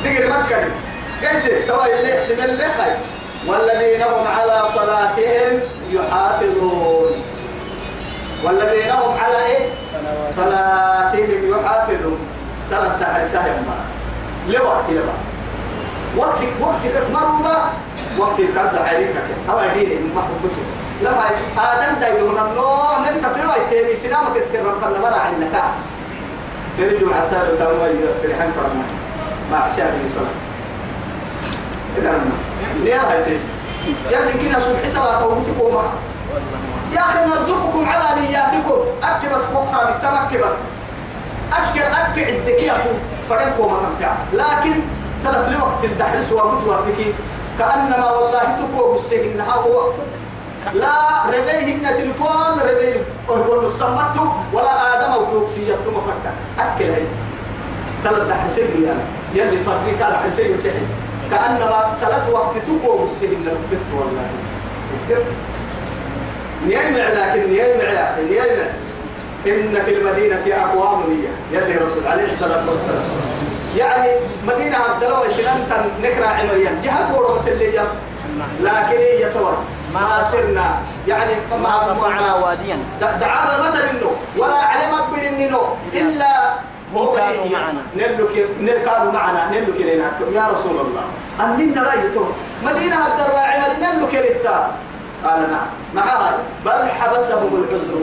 دقر 0.04 0.26
مكة 0.26 0.56
قلت 1.22 1.68
توا 1.68 1.86
اللي 1.86 2.10
احتمال 2.18 2.58
خير 2.58 2.96
والذين 3.48 4.02
هم 4.02 4.26
على 4.26 4.62
صلاتهم 4.74 5.60
يحافظون. 5.90 7.12
والذين 8.44 8.90
هم 8.90 9.18
على 9.18 9.46
إيه؟ 9.46 9.66
صلاتهم 10.36 11.50
يحافظون. 11.50 12.18
صلاة 12.70 12.98
تحرسها 13.00 13.46
يوم 13.46 13.66
لوقت 14.48 14.84
لبا 14.90 15.12
وقت 16.16 16.38
وقت 16.60 16.84
مرة 17.12 17.72
وقت 18.18 18.36
كاد 18.54 18.76
عليك 18.88 19.14
أو 19.50 19.58
دين 19.74 20.12
ما 20.14 20.20
هو 20.20 20.34
بس 20.44 20.52
لما 21.02 21.22
آدم 21.58 22.00
دا 22.00 22.08
الله 22.20 23.10
نستطيع 23.10 23.56
يتبي 23.56 23.96
سلامك 23.96 24.36
السر 24.36 24.74
فلا 24.82 24.98
مرة 25.00 25.20
عندك. 25.20 25.56
يريد 26.78 27.12
حتى 27.12 27.36
لو 27.48 27.56
تأمر 27.58 27.90
يستريحن 28.10 28.52
فرما 28.56 28.84
مع 29.52 29.68
شاب 29.76 29.92
يصلي 30.06 30.34
إذا 31.98 32.20
ليه 32.84 33.00
هاي 33.00 33.38
يمكن 34.10 34.48
كنا 34.48 34.60
صبح 34.60 34.88
صلاة 34.88 35.26
وتقوم 35.26 35.82
يا 36.92 37.00
أخي 37.00 37.24
نرزقكم 37.24 37.88
على 37.88 38.20
نياتكم. 38.20 38.78
أكي 39.02 39.28
بس 39.28 39.42
فوقها 39.42 39.84
بالتمك 39.84 40.46
بس. 40.46 40.56
أكر 41.52 41.80
يا 42.62 42.72
أخو 42.72 42.90
فرنكو 43.28 43.68
ما 43.68 43.76
تنفع 43.78 44.12
لكن 44.32 44.80
سلف 45.18 45.48
لوقت 45.48 45.84
الدحرس 45.84 46.32
وقت 46.32 46.64
وقتك 46.66 47.14
كأنما 47.58 48.10
والله 48.10 48.40
تقوى 48.40 48.92
بالسهن 48.92 49.40
هو 49.40 49.92
لا 50.74 50.92
رديهن 51.26 51.86
تلفون 51.98 52.60
رديه 52.60 53.02
ولا 53.28 53.68
صمته 53.68 54.32
ولا 54.52 54.94
آدم 54.94 55.12
أو 55.12 55.24
توكسية 55.24 55.74
ثم 55.74 55.92
فرد 55.92 56.34
أكل 56.58 56.84
هيس. 56.84 57.14
سلف 58.02 58.28
دحرسين 58.28 58.84
يعني 58.84 59.00
يلي 59.34 59.64
فردي 59.64 59.96
كان 59.98 60.16
حسين 60.26 60.58
كأنما 61.30 61.96
سلت 62.00 62.28
وقت 62.32 62.56
تقوى 62.56 62.98
بالسهن. 62.98 63.46
الكبت 63.46 63.86
والله 63.94 64.28
نيمع 66.66 67.08
لكن 67.08 67.50
نيمع 67.50 67.90
يا 67.90 68.12
أخي 68.12 68.22
نيمع 68.22 68.66
إن 69.46 69.82
في 69.84 69.94
المدينة 69.98 70.44
أقوام 70.48 71.02
لي 71.08 71.28
يلي 71.58 71.76
رسول 71.76 72.06
عليه 72.06 72.26
الصلاة 72.26 72.70
والسلام. 72.70 73.02
يعني 73.76 74.10
مدينة 74.46 74.76
عبد 74.76 75.04
الله 75.04 75.20
وسلام 75.20 75.58
نكرا 76.02 76.26
عمريا 76.26 76.80
جهة 76.84 77.14
قولوا 77.14 77.38
مسلية. 77.38 77.84
لكن 78.60 78.96
هي 78.96 79.32
توا 79.34 79.50
ما 79.94 80.24
سرنا 80.32 80.78
يعني 81.08 81.32
ما 81.62 81.74
قطعنا 81.76 82.34
واديا. 82.34 82.78
تعالى 83.00 83.68
متى 83.68 83.92
منه. 83.92 84.10
ولا 84.38 84.54
علم 84.54 84.92
بدنه 85.12 85.76
إلا 85.92 86.54
كانوا 86.94 87.46
معنا. 87.52 87.82
نلك 87.96 88.88
معنا. 89.14 89.50
نلك 89.50 89.80
لنا. 89.80 90.12
يا 90.32 90.48
رسول 90.52 90.76
الله. 90.80 91.04
أننا 91.40 91.80
لا 91.80 91.94
يتوه 92.04 92.32
مدينة 92.64 92.96
الدراعي 93.06 93.58
نلك 93.80 94.14
لتا 94.14 94.72
قال 95.24 95.40
نعم. 95.50 95.66
معها 95.94 96.38
بل 96.64 96.88
حبسهم 96.88 97.50
العذر. 97.54 98.00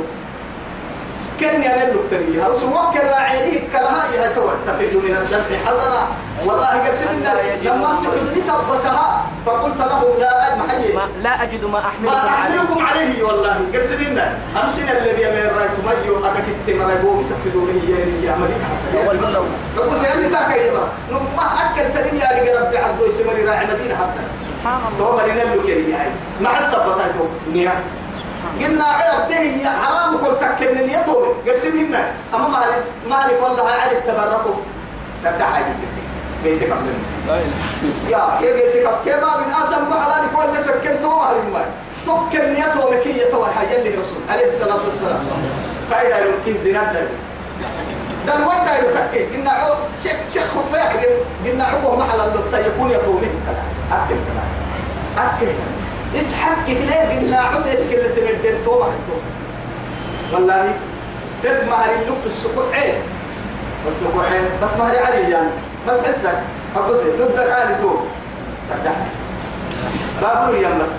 كن 1.39 1.61
يا 1.61 1.85
نلك 1.85 2.05
تنيها 2.11 2.47
وسوك 2.47 2.95
الراعي 2.95 3.59
كلها 3.73 4.03
يا 4.13 4.29
تفيد 4.67 4.95
من 4.95 5.15
الدمع. 5.21 5.57
حضنا 5.65 6.07
والله 6.45 6.73
قسمنا 6.87 7.33
لما 7.63 7.89
تحدني 8.03 8.41
سبتها. 8.41 9.25
فقلت 9.45 9.77
لهم 9.77 10.19
لا 10.19 10.55
محيي 10.55 10.93
ما 10.93 11.05
لا 11.23 11.43
أجد 11.43 11.63
ما 11.65 11.81
ما 12.03 12.17
أحملكم 12.17 12.85
عليه 12.85 13.23
والله. 13.23 13.57
قرسلنا 13.73 14.37
أمسنا 14.63 14.91
الذي 14.97 15.21
يمين 15.21 15.45
رأيت 15.57 15.77
مجيو 15.85 16.25
أكا 16.25 16.41
كتما 16.67 16.85
رايبو 16.85 17.19
يسكدوا 17.19 17.65
له 17.67 17.77
يا 17.89 17.99
يا 18.29 18.35
مدينة. 18.37 18.67
أول 19.05 19.17
مرة. 19.21 19.45
تقول 19.75 19.97
سيامي 19.97 20.29
تاكا 20.29 20.55
يما 20.61 20.83
نما 21.11 21.45
أكل 21.61 21.85
تنين 21.93 22.21
يا 22.21 22.59
ربي 22.59 22.77
عدو 22.77 23.05
يسمري 23.05 23.45
راعي 23.45 23.65
مدينة 23.65 23.95
حتى. 23.95 24.23
سبحان 24.61 24.77
الله. 24.77 24.97
تو 24.97 25.17
مرينا 25.17 25.43
له 25.43 25.61
كريم 25.65 25.89
هاي 25.95 26.09
مع 26.41 26.51
السبتايتو 26.59 27.25
نيا 27.53 27.73
قلنا 28.61 28.85
عيب 28.85 29.27
تهي 29.29 29.69
حرام 29.69 30.17
كل 30.17 30.33
تكن 30.41 30.77
نيتو 30.87 31.15
قرسلنا 31.47 32.01
أما 32.33 32.47
ما 32.47 32.57
عرف 32.57 32.83
ما 33.09 33.15
عرف 33.15 33.43
والله 33.43 33.63
عرف 33.69 33.99
تبركوا 34.07 34.55
تبدأ 35.23 35.43
عادي 35.43 35.73
بيتك 36.43 36.71
إله 36.71 37.41
يا 38.09 38.21
يا 38.41 38.51
جيتك 38.55 38.89
كيف 39.05 39.23
من 39.23 39.49
أسم 39.53 39.83
وحلال 39.91 40.25
كل 40.35 40.43
اللي 40.43 40.63
فكنت 40.63 41.03
ما 41.05 41.33
ما 41.53 41.65
تكن 42.05 42.53
نيته 42.53 42.91
مكية 42.91 43.31
تو 43.31 43.45
حاجة 43.45 43.75
اللي 43.77 43.89
رسول. 43.89 44.21
عليه 44.29 44.47
الصلاة 44.47 44.79
والسلام. 44.85 45.19
قاعد 45.91 46.05
يقول 46.05 46.39
كيس 46.45 46.57
دينار 46.57 46.85
ده. 46.93 47.01
ده 48.27 48.37
الوقت 48.37 48.67
يقول 48.67 48.93
تكي 48.93 49.35
إن 49.35 49.47
عو 49.47 49.73
شيخ 50.03 50.15
شيخ 50.33 50.43
خطبة 50.55 50.77
يكرم 50.77 51.13
إن 51.45 51.61
عقوه 51.61 51.99
محل 51.99 52.19
الله 52.19 52.41
سيكون 52.51 52.91
يطومي 52.91 53.27
كلام 53.47 53.67
أكل 53.91 54.15
كلام 54.27 54.49
أكل 55.17 55.47
اسحب 56.19 56.57
كلاه 56.67 57.13
إن 57.19 57.33
عود 57.33 57.63
كل 57.63 58.15
تمدين 58.15 58.63
توما 58.65 58.85
تو 58.85 59.13
والله 60.33 60.73
مهري 61.69 61.95
اللوك 62.01 62.17
السكوع 62.25 62.63
عين 62.73 62.93
السكوع 63.87 64.23
عين 64.25 64.45
بس 64.63 64.73
مهري 64.79 64.97
علي 64.97 65.31
يعني. 65.31 65.49
بس 65.87 66.01
حسك. 66.03 66.39
أقول 66.75 66.97
ضدك 67.19 67.51
عالي 67.51 67.75
تو 67.81 67.89
تبدأ 68.69 68.91
بابور 70.21 70.55
يا 70.57 70.69
بس 70.69 70.89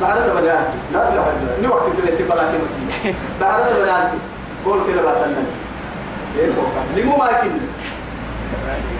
بعد 0.00 0.18
بلا 0.30 0.42
لا 0.42 0.58
لا 0.92 1.14
لا 1.14 1.60
ني 1.60 1.66
وقت 1.66 1.82
في 1.96 2.10
التي 2.10 2.22
مسيح. 2.64 3.14
بعد 3.40 3.62
بلا 3.72 4.08
قول 4.66 4.80
كده 4.92 5.02
باتنا 5.02 5.36
إيه 6.38 6.46
هو 6.46 6.62
لمو 6.96 7.16
ما 7.16 7.28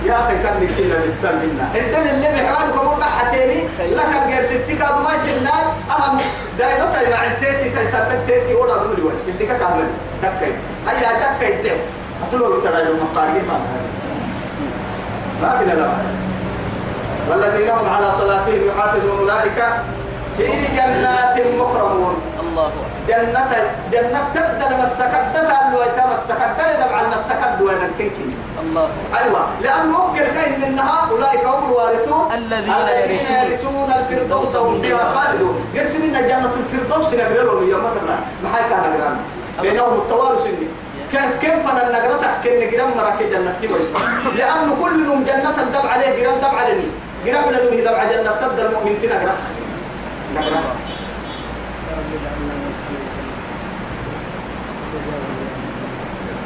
يا 0.05 0.15
أخي 0.15 0.37
كان 0.43 0.69
كنا 0.79 0.99
نختار 1.07 1.35
منا. 1.43 1.67
الدل 1.75 2.11
اللي 2.11 2.43
بحوالي 2.43 2.73
كمون 2.73 3.05
حتيني. 3.05 3.61
لك 3.79 4.13
غير 4.27 4.45
ستك 4.45 4.81
ابو 4.81 5.03
ما 5.03 5.17
سنان 5.17 5.67
أهم 5.91 6.21
دايما 6.59 6.93
تاي 6.93 7.11
مع 7.13 7.25
التيتي 7.27 7.71
تسبت 7.71 8.21
تيتي 8.27 8.55
ولا 8.55 8.77
بقول 8.77 9.01
وين. 9.01 9.19
بدك 9.27 9.47
كامل. 9.47 9.89
اي 10.89 10.97
تكاي 11.01 11.63
ده 11.63 11.77
هتقول 12.23 12.51
له 12.51 12.71
ترى 12.71 12.87
يوم 12.87 13.09
قاري 13.15 13.33
ما 13.33 13.59
ما 15.43 15.61
كنا 15.61 15.73
لا. 15.73 15.89
والذين 17.31 17.71
هم 17.71 17.89
على 17.89 18.13
صلاتهم 18.13 18.69
يحافظون 18.69 19.19
أولئك. 19.19 19.65
في 20.37 20.47
جنات 20.77 21.37
مكرمون. 21.61 22.17
الله. 22.41 22.71
جنة 23.09 23.53
جنة 23.93 24.21
تبدل 24.35 24.73
مسكت 24.83 25.35
لو 25.73 25.83
يتم 25.83 26.09
مسكت 26.13 26.59
دم 26.81 26.95
عن 26.97 27.05
مسكت 27.15 27.61
وين 27.61 27.83
الكنكن 27.89 28.29
الله 28.63 28.89
أيوه. 29.19 29.47
لأنه 29.63 30.05
وكل 30.05 30.27
كاين 30.37 30.63
انها 30.63 31.09
أولئك 31.11 31.45
هم 31.45 31.63
الوارثون. 31.69 32.33
الذين 32.35 32.73
يرثون. 33.41 33.89
الفردوس 33.99 34.57
هم 34.57 34.83
فيها 34.83 35.05
خالدون. 35.15 35.57
يرسم 35.75 36.03
لنا 36.05 36.21
جنة 36.21 36.55
الفردوس 36.63 37.15
نقرا 37.15 37.45
لهم 37.45 37.71
يوم 37.71 37.83
ما 38.43 38.51
كان 38.71 38.81
نقرأ. 38.81 39.17
بينهم 39.63 39.95
التوارث 39.95 40.47
كيف 41.13 41.31
كيف 41.41 41.71
أنا 41.71 41.83
نقرتك 41.95 42.35
كن 42.45 42.55
نقرا 42.61 42.87
مراك 42.97 43.23
جنة 43.23 43.55
تبوي 43.63 43.81
لأنه 44.37 44.77
كلهم 44.83 45.25
جنة 45.25 45.57
دم 45.75 45.89
عليه 45.89 46.27
دم 46.27 46.57
عليني. 46.59 46.89
قرا 47.27 47.41
من 47.47 47.55
اللي 47.55 47.83
دم 47.83 47.95
على 47.95 48.17
جنة 48.17 48.31
تبدأ 48.43 48.67
المؤمن 48.67 48.95
تنقرأ. 49.03 49.19
نقرا 49.23 49.35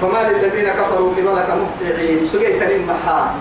فما 0.00 0.28
للذين 0.28 0.68
كفروا 0.68 1.12
قبلك 1.14 1.50
مهطعين 1.50 2.28
سجي 2.32 2.58
كريم 2.58 2.86
محا 2.86 3.34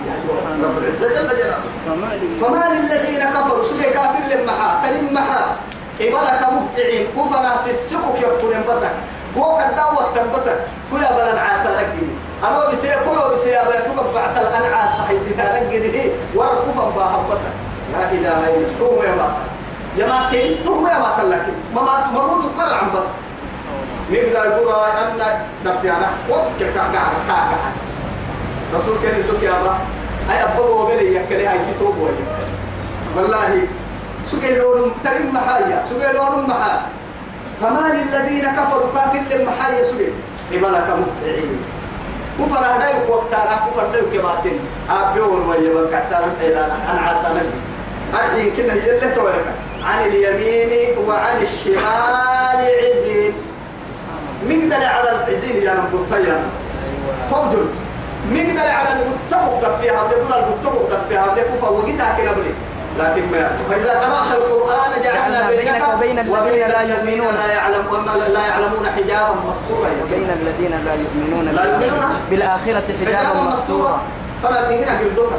فما 2.40 2.64
للذين 2.74 3.24
كفروا 3.24 3.64
سجي 3.64 3.90
كافر 3.90 4.24
للمحا 4.30 4.82
كريم 4.86 5.14
محا 5.14 5.56
قبلك 6.00 6.42
مهطعين 6.52 7.06
كفنا 7.16 7.56
سسكك 7.64 8.18
يفكون 8.18 8.64
بسك 8.68 8.92
كو 9.34 9.58
كداوة 9.58 10.14
تنبسك 10.14 10.58
يا 10.92 11.10
بلن 11.16 11.38
عاسى 11.38 11.68
رجلي 11.68 12.12
أنا 12.44 12.68
بسي 12.68 12.88
كل 12.88 13.34
بسي 13.34 13.50
يا 13.50 13.64
بيتك 13.64 13.98
بعت 14.14 14.36
الأنعاس 14.38 15.00
حي 15.08 15.18
ستارك 15.18 15.68
جدي 15.72 16.10
ورا 16.34 16.54
كفن 16.54 16.90
باها 16.96 17.26
بسك. 17.30 17.54
لا 17.92 18.12
إله 18.12 18.38
إلا 18.48 19.12
الله. 19.12 19.32
يا 19.98 20.06
ماتا 20.06 20.62
توم 20.64 20.86
يا 20.86 20.98
ماتا 20.98 21.22
لكن 21.32 21.52
ما 21.74 21.82
ما 22.14 22.26
موت 22.26 22.44
مرة 22.58 22.74
عن 22.80 22.88
بس. 22.94 23.08
نقدر 24.12 24.44
يقول 24.50 24.72
أن 24.74 25.20
دفعنا 25.64 26.08
وكك 26.30 26.76
قاعد؟ 26.76 27.14
قاعد. 27.28 27.72
رسول 28.74 28.96
كريم 29.02 29.24
لك 29.28 29.42
يا 29.42 29.50
أبا 29.60 29.78
أي 30.30 30.44
أبا 30.44 30.60
وبلي 30.60 31.16
يكلي 31.16 31.46
هاي 31.46 31.58
بتوب 31.74 31.96
والله 33.16 33.62
سجل 34.32 34.58
لون 34.58 34.92
ترم 35.04 35.34
محايا 35.34 35.84
سجل 35.90 36.14
لون 36.14 36.46
محا 36.48 36.82
فما 37.60 37.84
للذين 37.94 38.46
كفروا 38.56 38.92
كافر 38.94 39.20
للمحايا 39.30 39.82
سجل 39.84 40.12
قبلك 40.52 40.86
مبتعين. 41.00 41.60
كفر 42.38 42.58
هداي 42.76 42.94
وقتنا 43.08 43.56
كفر 43.66 43.86
هداي 43.86 44.02
كباتين 44.12 44.58
أبيور 44.90 45.40
ويا 45.48 45.70
بكسر 45.74 46.24
إلى 46.40 46.66
أنا 46.90 47.00
عسانا 47.00 47.42
الحين 48.14 48.50
كنا 48.56 48.72
اللي 48.72 49.14
تولك 49.14 49.44
عن 49.88 49.98
اليمين 50.08 50.72
وعن 51.08 51.36
الشمال 51.42 52.60
عزين. 52.80 53.32
مقدر 54.48 54.82
على 54.94 55.10
العزين 55.10 55.56
يا 55.62 55.74
نبطيا 55.74 56.38
فوج. 57.30 57.52
مقدر 58.32 58.68
على 58.78 58.90
المتفق 58.96 59.54
دفيها 59.64 60.00
بيقول 60.08 60.32
المتفق 60.42 60.82
دفيها 60.94 61.34
بيكوفا 61.34 61.68
وقتها 61.68 62.16
كنا 62.16 62.32
بلي 62.32 62.54
لكن 62.98 63.22
ما. 63.32 63.50
فإذا 63.70 63.92
قرأت 64.02 64.30
القرآن 64.38 64.92
جعلنا 65.04 65.40
بينك 65.50 65.82
وبين 66.28 66.68
لا 66.68 66.82
الذين. 66.82 67.24
لا 67.24 67.46
يعلم 67.52 67.84
لا 68.34 68.46
يعلمون 68.46 68.86
حجابا 68.96 69.34
مستورا. 69.48 69.90
بين 70.10 70.30
الذين 70.40 70.74
لا 70.86 70.94
يؤمنون 71.02 71.46
لا 71.56 71.64
يؤمنون. 71.64 72.20
بالآخرة 72.30 72.88
حجابا 73.00 73.40
مستورا. 73.40 74.00
فلا 74.42 74.68
نيجي 74.68 74.84
نقول 74.84 75.30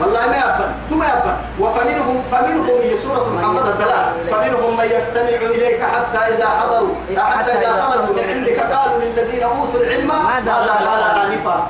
والله 0.00 0.26
ما 0.26 0.36
يبان 0.36 0.72
ثم 0.90 1.02
يبان 1.02 1.36
وفمنهم 1.60 2.22
فمنهم 2.32 2.80
هي 2.82 2.98
سورة 2.98 3.28
محمد 3.36 3.66
الدلال 3.66 4.04
فمنهم 4.30 4.76
من 4.76 4.84
يستمع 4.84 5.28
إليك 5.54 5.82
حتى 5.82 6.18
إذا 6.34 6.46
حضروا. 6.46 6.94
حتى 7.16 7.52
إذا 7.52 7.82
خرجوا 7.82 8.14
من 8.16 8.24
عندك 8.30 8.60
قالوا 8.60 9.02
للذين 9.02 9.42
أوتوا 9.42 9.80
العلم 9.80 10.08
ماذا 10.08 10.54
قال؟ 10.54 11.32
آنفا؟ 11.32 11.66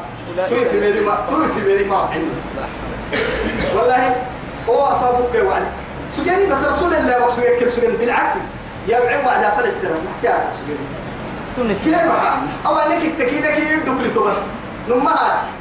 توي 0.49 0.69
في 0.69 0.81
ميري 0.81 1.01
ما 1.01 1.19
توي 1.31 1.49
في. 1.49 1.61
ميري 1.61 1.85
ما 1.85 2.09
والله 3.77 4.17
هو 4.69 4.87
أفابك 4.87 5.45
وعد. 5.45 5.63
سجني 6.17 6.47
بس 6.47 6.59
رسول 6.75 6.95
الله 6.95 7.27
وسجني 7.27 7.61
كل 7.61 7.71
سجن 7.71 7.93
بالعكس. 7.97 8.31
يبعد 8.89 9.27
وعد 9.27 9.45
فلسطين 9.57 9.91
محتاج 9.91 10.41
سجني 11.57 11.75
كيف 11.85 11.95
بقى؟ 11.95 12.35
أو 12.67 12.79
أنك 12.79 13.05
التكينة 13.05 13.51
كي 13.51 13.73
يدك 13.73 14.01
لتو 14.05 14.25
بس. 14.25 14.37
نما 14.89 15.15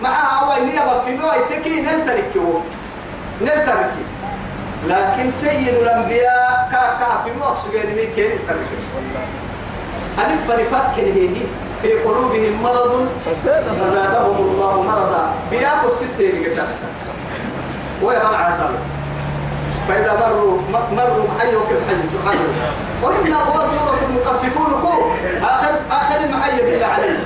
معها 0.04 0.40
أول 0.46 0.66
نية 0.66 1.02
في 1.06 1.12
نوع 1.16 1.36
التكي 1.36 1.82
ننترك 1.82 2.32
ننترك 3.42 3.92
لكن 4.88 5.32
سيد 5.32 5.68
الأنبياء 5.68 6.68
كا 6.72 6.78
كا 7.00 7.24
في 7.24 7.40
نوع 7.40 7.56
سجين 7.56 7.96
مين 7.96 8.10
كين 8.16 8.32
ننترك 8.32 8.68
ألف 10.20 10.48
فرفك 10.52 11.00
هي 11.00 11.30
في 11.82 11.94
قلوبهم 11.94 12.64
مرض 12.64 13.08
فزادهم 13.26 14.36
الله 14.40 14.82
مرضا 14.84 15.34
بياكو 15.52 15.90
ستة 15.90 16.30
رجال 16.40 16.68
ويبقى 18.04 18.46
عسل 18.46 18.70
فإذا 19.88 20.14
مروا 20.20 20.60
مروا 20.92 21.26
محي 21.28 21.56
وكل 21.56 21.76
حي 21.90 22.08
سبحان 22.12 22.38
الله 22.38 22.72
وإن 23.04 23.34
هو 23.34 23.54
سورة 23.60 24.00
المطففون 24.10 24.82
كو 24.82 24.94
آخر 25.44 25.72
آخر 25.92 26.24
المحي 26.26 26.62
بالله 26.62 26.86
عليه 26.86 27.23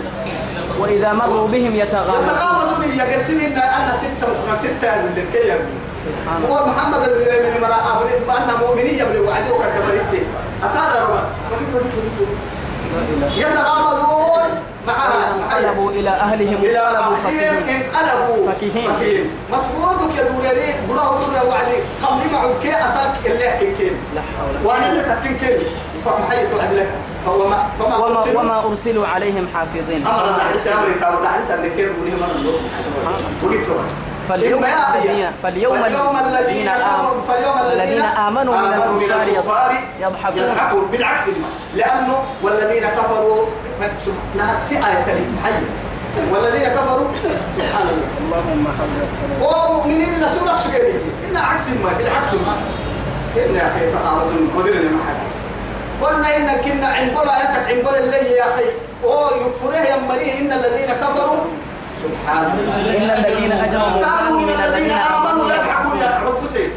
وإذا 0.80 1.14
مروا 1.14 1.48
بهم 1.48 1.76
يتغامزون. 1.76 2.24
يتغامزوا 2.24 2.84
لي 2.84 2.98
يقرسين 2.98 3.40
إن 3.42 3.58
أنا 3.58 3.94
ستة 3.98 4.28
من 4.28 4.58
ستة 4.60 4.92
من 5.02 5.18
الكي 5.18 5.52
هو 6.50 6.66
محمد 6.66 7.00
من 7.00 7.62
مراء 7.62 7.86
أن 8.38 8.50
مؤمنين 8.60 8.96
يبلي 9.00 9.20
وعدي 9.20 9.52
وكذا 9.52 9.80
بريتي 9.88 10.26
أسأل 10.66 10.90
ربا 11.04 11.22
يتغامزون. 13.38 14.52
انقلبوا 14.90 15.92
إلى 15.92 16.10
أهلهم 16.10 16.56
إلى 16.64 16.80
انقلبوا 16.80 17.16
أهلهم 17.28 17.64
انقلبوا. 17.70 18.52
فكهين. 18.52 19.32
مسبوطك 19.52 20.18
يا 20.18 20.24
دورين 20.24 20.76
براه 20.90 21.20
دورة 21.20 21.50
وعلي. 21.50 21.78
خمري 22.04 22.30
معه 22.34 22.50
كي 22.64 22.70
أساك 22.70 23.12
اللي 23.26 23.46
يحكي 23.46 23.92
وأنا 24.64 24.90
اللي 24.90 25.04
تحكي 25.04 25.34
كين 25.34 25.58
فما 26.06 26.26
حي 26.30 26.48
توعد 26.48 26.74
لك. 26.74 26.90
فهو 27.26 27.48
ما 27.48 27.68
فما 27.80 27.98
وما, 27.98 28.20
أرسلوا. 28.20 28.42
وما 28.42 28.64
أرسلوا 28.64 29.08
عليهم 29.08 29.48
حافظين. 29.54 30.08
أمر 30.08 30.38
دحرس 30.38 30.68
أمر 30.68 30.92
كانوا 31.02 31.22
دحرس 31.24 31.52
أن 31.52 31.70
كير 31.76 31.92
وليه 32.02 32.16
مرة 32.16 32.54
وقلت 33.44 33.68
فاليوم. 34.30 34.64
الذين 34.64 35.32
فاليوم 35.44 35.76
الذين 36.28 36.70
كفروا. 36.72 37.22
فاليوم 37.28 37.56
الذين 37.72 38.02
آمنوا 38.02 38.56
من 38.56 39.12
الكفار 39.28 39.72
يضحكون. 40.02 40.88
بالعكس. 40.92 41.24
لأنه 41.76 42.24
والذين 42.44 42.84
كفروا 42.84 43.46
نهى 44.36 44.58
السئة 44.58 45.04
كريم 45.06 45.40
حي 45.44 45.54
والذين 46.32 46.68
كفروا 46.68 47.08
سبحان 47.58 47.88
الله 47.94 48.08
اللهم 48.22 48.68
حفظك 48.68 49.10
ومؤمنين 49.42 50.14
إلى 50.14 50.28
سورة 50.40 50.56
سكرية 50.56 51.00
إن 51.30 51.38
عكس 51.38 51.70
بالعكس 51.70 52.34
إن 53.38 53.56
يا 53.56 53.68
أخي 53.68 53.92
تعارض 53.94 54.34
مدير 54.58 54.74
ما 54.90 55.00
حدث 55.08 55.44
قلنا 56.02 56.38
إن 56.38 56.48
كنا 56.66 56.88
عنبلا 56.88 58.18
يا 58.18 58.44
أخي 58.44 58.70
أو 59.04 59.28
يكفره 59.28 59.78
ينبريه 59.78 60.40
إن 60.40 60.52
الذين 60.52 60.96
كفروا 61.02 61.44
سبحان 62.04 62.60
الله 62.60 62.98
إن 62.98 63.10
الذين 63.10 63.52
أجرموا 63.52 64.02
كانوا 64.02 64.42
من 64.42 64.50
الذين 64.50 64.92
آمنوا 64.92 65.54
يضحكون 65.54 65.98
يا 66.00 66.10
حب 66.10 66.48
سيد 66.54 66.72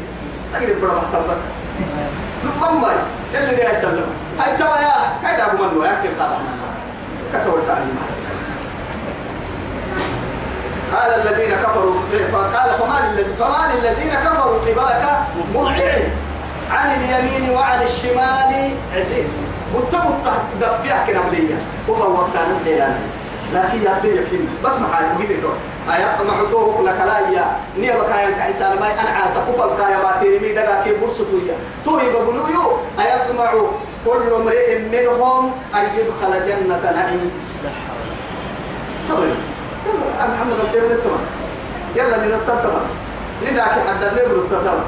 أجد 0.55 0.81
برا 0.81 0.93
محتبك 0.93 1.37
لقم 2.45 2.81
ما 2.81 2.87
اللي 3.35 3.55
نيا 3.55 3.73
سلم 3.73 4.05
هاي 4.39 4.57
توا 4.57 4.77
يا 4.77 5.29
كيدا 5.29 5.51
أبو 5.51 5.63
منو 5.63 5.83
يا 5.83 5.99
كيف 6.03 6.21
قال 6.21 6.29
كتور 7.33 7.59
تعليم 7.67 7.95
قال 10.93 11.09
الذين 11.21 11.51
كفروا 11.55 11.95
فقال 12.31 12.69
فما 12.79 13.23
فما 13.39 13.73
للذين 13.73 14.13
كفروا 14.13 14.59
قبلك 14.59 15.19
مرجعين 15.55 16.09
عن 16.71 16.91
اليمين 16.91 17.49
وعن 17.49 17.81
الشمال 17.83 18.71
عزيز. 18.95 19.25
متبط 19.75 20.13
دفيع 20.61 21.05
كنبلية 21.07 21.55
وفوقت 21.89 22.35
عن 22.37 22.55
الحيلان 22.61 22.99
لكن 23.53 23.81
يا 23.83 23.99
بي 24.03 24.09
يكين 24.09 24.49
بس 24.63 24.75
ما 24.79 24.87
حال 24.93 25.05
بقيت 25.17 25.41
تو 25.41 25.47
آيات 25.93 26.21
ما 26.27 26.33
حطوه 26.33 26.77
كنا 26.77 26.91
كلايا 26.91 27.45
نيا 27.77 27.95
بكايا 28.01 28.31
كعيسان 28.31 28.79
ما 28.79 28.93
أنا 29.01 29.09
عاس 29.09 29.33
كفر 29.47 29.77
كايا 29.77 29.97
باتيري 30.03 30.39
مي 30.39 30.53
دعا 30.53 30.83
كي 30.83 30.93
برسطويا 31.01 31.55
تو 31.85 31.99
يبغلو 31.99 32.47
يو. 32.47 32.77
آيات 32.99 33.31
معه 33.37 33.71
كل 34.05 34.33
امرئ 34.33 34.79
منهم 34.79 35.51
أن 35.75 35.85
يدخل 35.97 36.47
جنة 36.47 36.91
نعيم. 36.95 37.31
طبعا. 39.09 39.35
محمد 40.19 40.55
الجنة 40.67 40.97
طبعا 41.03 41.19
يلا 41.95 42.15
لنطلع 42.25 42.55
طبعا 42.55 42.81
لذاك 43.41 43.71
حد 43.87 44.03
الليل 44.03 44.49
طبعا 44.51 44.83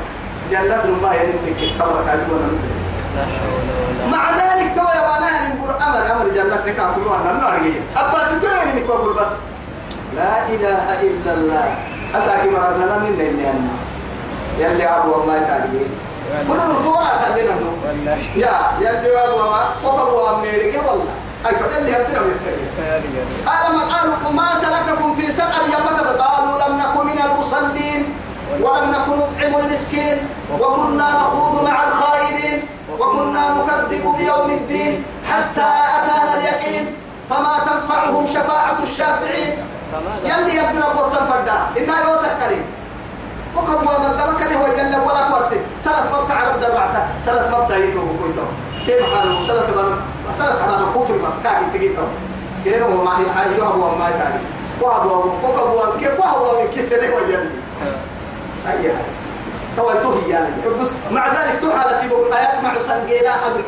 جنة 0.51 0.83
رمى 0.85 1.15
ينتك 1.17 1.79
طبعا 1.79 2.03
كاجوانا 2.05 2.57
مع 4.11 4.29
ذلك 4.31 4.75
تو 4.75 4.81
يا 4.81 5.01
بنات 5.19 5.55
نقول 5.55 5.69
أمر 5.81 6.11
أمر 6.11 6.29
جنة 6.35 6.59
نكا 6.67 6.93
كل 6.95 7.07
واحد 7.07 7.25
النار 7.25 7.59
جاي 7.63 7.73
ابا 7.97 8.25
ستوين 8.27 8.83
نقول 8.85 9.13
بس. 9.13 9.27
لا 10.15 10.47
إله 10.49 11.01
إلا 11.01 11.33
الله. 11.33 11.75
أساكي 12.15 12.49
مرنا 12.49 12.85
لا 12.85 12.97
من 12.99 13.07
اللي 14.59 14.85
أبو 14.85 15.23
ما 15.27 15.37
تعالي 15.39 15.85
كل 16.47 16.57
نطورا 16.57 17.07
تلنا 17.35 18.17
يا 18.35 18.59
يلي 18.79 19.23
ابو 19.23 19.37
ما 19.37 19.69
وقبوا 19.83 20.35
اميري 20.35 20.77
والله 20.77 21.05
اي 21.45 21.77
اللي 21.77 21.95
هبتنا 21.95 22.19
ألم 22.19 23.79
قالوا 23.91 24.31
ما 24.33 24.47
سلككم 24.61 25.15
في 25.15 25.31
سقر 25.31 25.61
يا 25.71 25.77
متى 25.79 26.23
قالوا 26.23 26.67
لم 26.67 26.77
نكن 26.77 27.05
من 27.07 27.21
المصلين 27.25 28.15
ولم 28.61 28.91
نكن 28.91 29.11
نطعم 29.11 29.65
المسكين 29.65 30.17
وكنا 30.59 31.07
نخوض 31.09 31.63
مع 31.63 31.83
الخائدين 31.87 32.61
وكنا 32.99 33.49
نكذب 33.49 34.15
بيوم 34.17 34.51
الدين 34.51 35.03
حتى 35.31 35.67
أتانا 35.97 36.33
اليقين 36.37 36.95
فما 37.29 37.53
تنفعهم 37.65 38.27
شفاعة 38.27 38.83
الشافعين 38.83 39.65
يلي 40.25 40.55
يبدو 40.55 40.79
رب 40.89 40.99
الصنفردا 40.99 41.53
إنا 41.77 41.93
يوتك 42.03 42.37
كريم 42.45 42.65
وكبوا 43.57 43.99
من 43.99 44.17
دمك 44.17 44.41
هو 44.53 44.67
يلي 44.67 44.97
ولا 44.97 45.21
كرسي. 45.31 45.59
سلت 45.83 46.05
مبتع 46.13 46.35
على 46.35 46.55
الدرعة 46.55 47.07
سلت 47.25 47.47
مبتع 47.53 47.75
يتوب 47.77 48.17
كويتو 48.21 48.45
كيف 48.85 49.13
حاله؟ 49.13 49.47
سلت 49.47 49.69
بنا 49.69 49.97
سلت 50.39 50.61
على 50.61 50.85
كفر 50.95 51.15
مسكاك 51.15 51.57
تجيتو 51.73 52.01
كيف 52.63 52.83
هو 52.83 53.03
معني 53.03 53.25
حاجة 53.35 53.63
هو 53.63 53.95
ما 53.95 54.09
يتاني 54.09 54.39
وهو 54.81 55.23
وكبوا 55.43 55.99
كيف 55.99 56.19
وهو 56.19 56.61
من 56.61 56.67
كسره 56.75 57.15
ويلي 57.15 57.37
أي 58.67 58.93
حاجة. 58.93 59.13
تو 59.77 59.91
توهي 60.01 60.29
يعني. 60.29 60.49
بس 60.81 60.89
مع 61.11 61.27
ذلك 61.27 61.61
تو 61.61 61.71
حالتي 61.71 62.07
بقول 62.07 62.33
آيات 62.33 62.63
مع 62.63 62.79
سنجينا 62.79 63.33
أدعو 63.45 63.63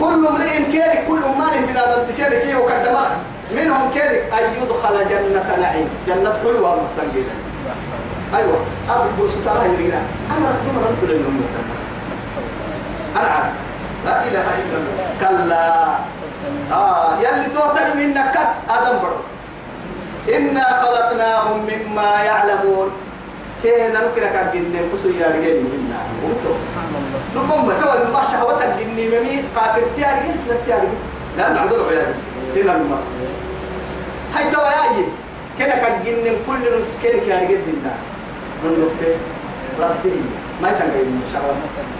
كل 0.00 0.26
امرئ 0.26 0.62
كيرك 0.72 1.04
كل 1.08 1.18
أمان 1.24 1.62
من 1.62 1.76
هذا 1.76 1.96
التكيرك 1.96 2.42
كي 2.42 2.54
وكدما 2.56 3.06
منهم 3.56 3.90
كيرك 3.94 4.32
أن 4.32 4.62
يدخل 4.62 5.08
جنة 5.08 5.56
نعيم. 5.60 5.88
جنة 6.06 6.34
حلوة 6.42 6.74
من 6.76 6.88
سنجينا 6.96 7.34
أيوة. 8.34 8.58
أبو 8.90 9.08
بوستارا 9.18 9.64
يرينا 9.64 10.00
أنا 10.30 10.46
أقدم 10.48 10.76
رد 10.78 11.10
لهم 11.10 11.40
أنا 13.16 13.28
عايز 13.28 13.52
لا 14.04 14.14
إله 14.28 14.46
إلا 14.60 14.76
الله. 14.78 14.96
كلا. 15.20 15.66
آه 16.72 17.18
يلي 17.18 17.46
توتر 17.54 17.88
منك 17.96 18.36
آدم 18.70 18.96
برو. 19.02 19.18
إنا 20.36 20.64
خلقناهم 20.82 21.58
مما 21.70 22.10
يعلمون. 22.22 22.90
كينا 23.62 23.88
نكرك 23.88 24.34
الجنة 24.54 24.80
بسوا 24.94 25.10
يا 25.10 25.26
رجال 25.26 25.64
منا 25.64 26.00
نقوم 27.34 27.62
بتوى 27.68 27.94
ما 28.12 28.22
شهوتك 28.32 28.62
الجنة 28.62 29.18
ممي 29.18 29.42
قاتل 29.56 29.82
تياري. 29.96 30.38
سنة 30.38 30.58
تياري. 30.66 30.88
لا 31.38 31.48
نعدل 31.48 31.80
عيالي 31.90 32.14
إلا 32.56 32.72
الماء 32.76 33.02
هاي 34.34 34.50
توا 34.50 34.62
يا 34.62 34.82
أيه 34.90 35.06
كنا 35.58 35.74
كجنة 35.82 36.32
كل 36.46 36.62
نص 36.74 36.90
كنا 37.02 37.22
رجال 37.22 37.58
منا 37.66 37.94
من 38.64 38.72
نفه 38.82 39.14
ربتي 39.82 40.20
ما 40.62 40.68
يتنقل 40.68 41.04
من 41.04 41.22
شهوة 41.32 41.54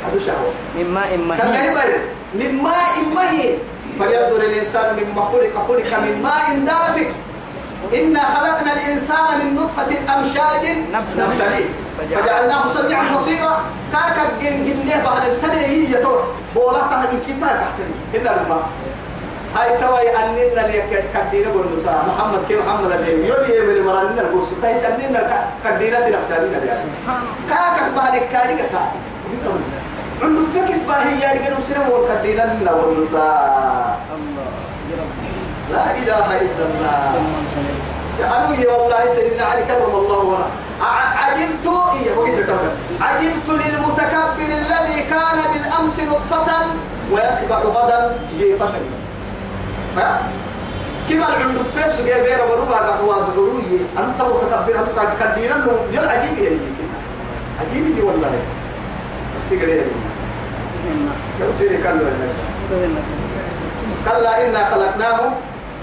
هذا 0.04 0.18
شهوة 0.26 0.52
من 0.76 0.86
ماء 0.94 1.08
كان 1.38 1.50
مهين 1.50 1.78
قريبا 1.78 1.98
من 2.34 2.62
ماء 2.62 2.94
مهين 3.14 3.58
فلينظر 3.98 4.40
الإنسان 4.42 4.96
مما 4.96 5.22
خلق. 5.22 5.54
خلق 5.68 6.00
من 6.00 6.22
ماء 6.22 6.58
دافق 6.66 7.10
إنا 7.94 8.20
خلقنا 8.20 8.72
الإنسان 8.72 9.38
من 9.44 9.54
نطفة 9.54 9.90
أمشاج 10.14 10.64
نبتليه. 10.92 11.26
نبتليه 11.26 11.66
فجعلناه 11.98 12.66
سميعا 12.68 13.14
بصيرا. 13.14 13.64
كاكا 13.92 14.24
جن 14.42 14.64
جن 14.64 15.02
بعد 15.04 15.22
التلي 15.28 15.66
هي 15.66 16.02
تو 16.02 16.14
بولا 16.54 16.82
من 17.12 17.20
كتا 17.26 17.46
تحتني 17.46 17.94
إن 18.14 18.26
الماء. 18.26 18.62
هاي 19.58 19.78
توي 19.78 20.16
أننا 20.16 20.66
اللي 20.66 20.82
كدينا 21.14 21.50
بالنساء 21.52 22.04
محمد 22.08 22.38
كي 22.48 22.56
محمد 22.56 22.90
اللي 22.92 23.28
يولي 23.28 23.56
يبلي 23.56 23.80
مراننا 23.80 24.20
البوس 24.20 24.48
كاي 24.62 24.74
سننا 24.78 25.46
كدينا 25.64 26.00
سنفسنا 26.00 26.36
يعني 26.64 26.90
كاكا 27.50 27.90
بعد 27.96 28.12
كاري 28.32 28.56
كا 28.56 28.80
عنده 30.22 30.40
فكس 30.54 30.82
باهي 30.82 31.20
يعني 31.20 31.38
كانوا 31.38 31.60
سنة 31.60 31.88
وكدينا 31.90 32.42
لنا 32.42 32.70
الله 32.70 33.96
يا 34.90 34.96
رب 34.96 35.10
لا 35.72 35.90
إله 35.96 36.26
إلا 36.40 36.64
الله. 36.68 37.22
يا 38.20 38.44
أبوي 38.44 38.66
والله 38.66 39.14
سيدنا 39.14 39.44
علي 39.44 39.62
كرم 39.62 39.94
الله 39.94 40.18
ولا. 40.18 40.44
عجبت 41.22 41.66
إيه؟ 41.92 42.44
عجبت 43.00 43.48
للمتكبر 43.48 44.48
الذي 44.48 45.02
كان 45.10 45.38
بالأمس 45.54 46.00
نطفة 46.00 46.52
ويسبح 47.12 47.56
غدا 47.56 48.18
جيفة 48.38 48.68
ها 49.98 50.20
كما 51.08 51.28
العند 51.28 51.58
فيس 51.76 52.00
جاي 52.00 52.22
بير 52.22 52.40
وربا 52.50 52.76
قهوة 52.76 53.16
ضرورية 53.16 53.80
أنت 53.98 54.20
متكبر 54.20 54.80
أنت 54.80 54.98
قاعد 54.98 55.08
كدينا 55.20 55.56
إنه 55.56 55.72
يلا 55.92 56.10
عجيب 56.10 56.38
يعني 56.38 56.58
عجيب 57.60 57.96
لي 57.96 58.02
والله. 58.02 58.30
تقدر 59.50 59.68
يعني 59.68 59.90
لو 61.40 61.52
سيري 61.52 61.76
كلوا 61.76 61.92
الناس. 61.92 62.34
كلا 64.04 64.48
إنا 64.48 64.64
خلقناهم 64.64 65.32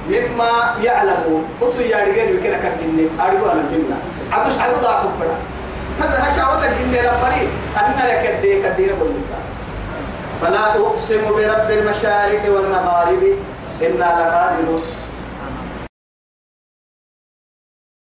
مما 0.09 0.49
يعلمون. 0.83 1.43
وصل 1.61 1.81
يا 1.81 1.97
رجال 1.97 2.43
كنا 2.43 2.57
كجنة 2.57 3.09
أرجو 3.19 3.49
على 3.49 3.59
الجنة. 3.59 3.97
عدوش 4.31 4.59
عدو 4.59 4.81
ضاع 4.81 5.01
كبرا 5.01 5.37
كذا 5.99 6.17
هشاوة 6.23 6.65
الجنة 6.65 7.01
لمري 7.01 7.47
أنا 7.77 8.07
لك 8.07 8.39
كدير 8.43 8.95
بالنساء 8.95 9.41
فلا 10.41 10.75
أقسم 10.75 11.21
برب 11.29 11.71
المشارق 11.71 12.43
والمغارب. 12.49 13.23
إنا 13.81 14.09
لقادرون 14.19 14.81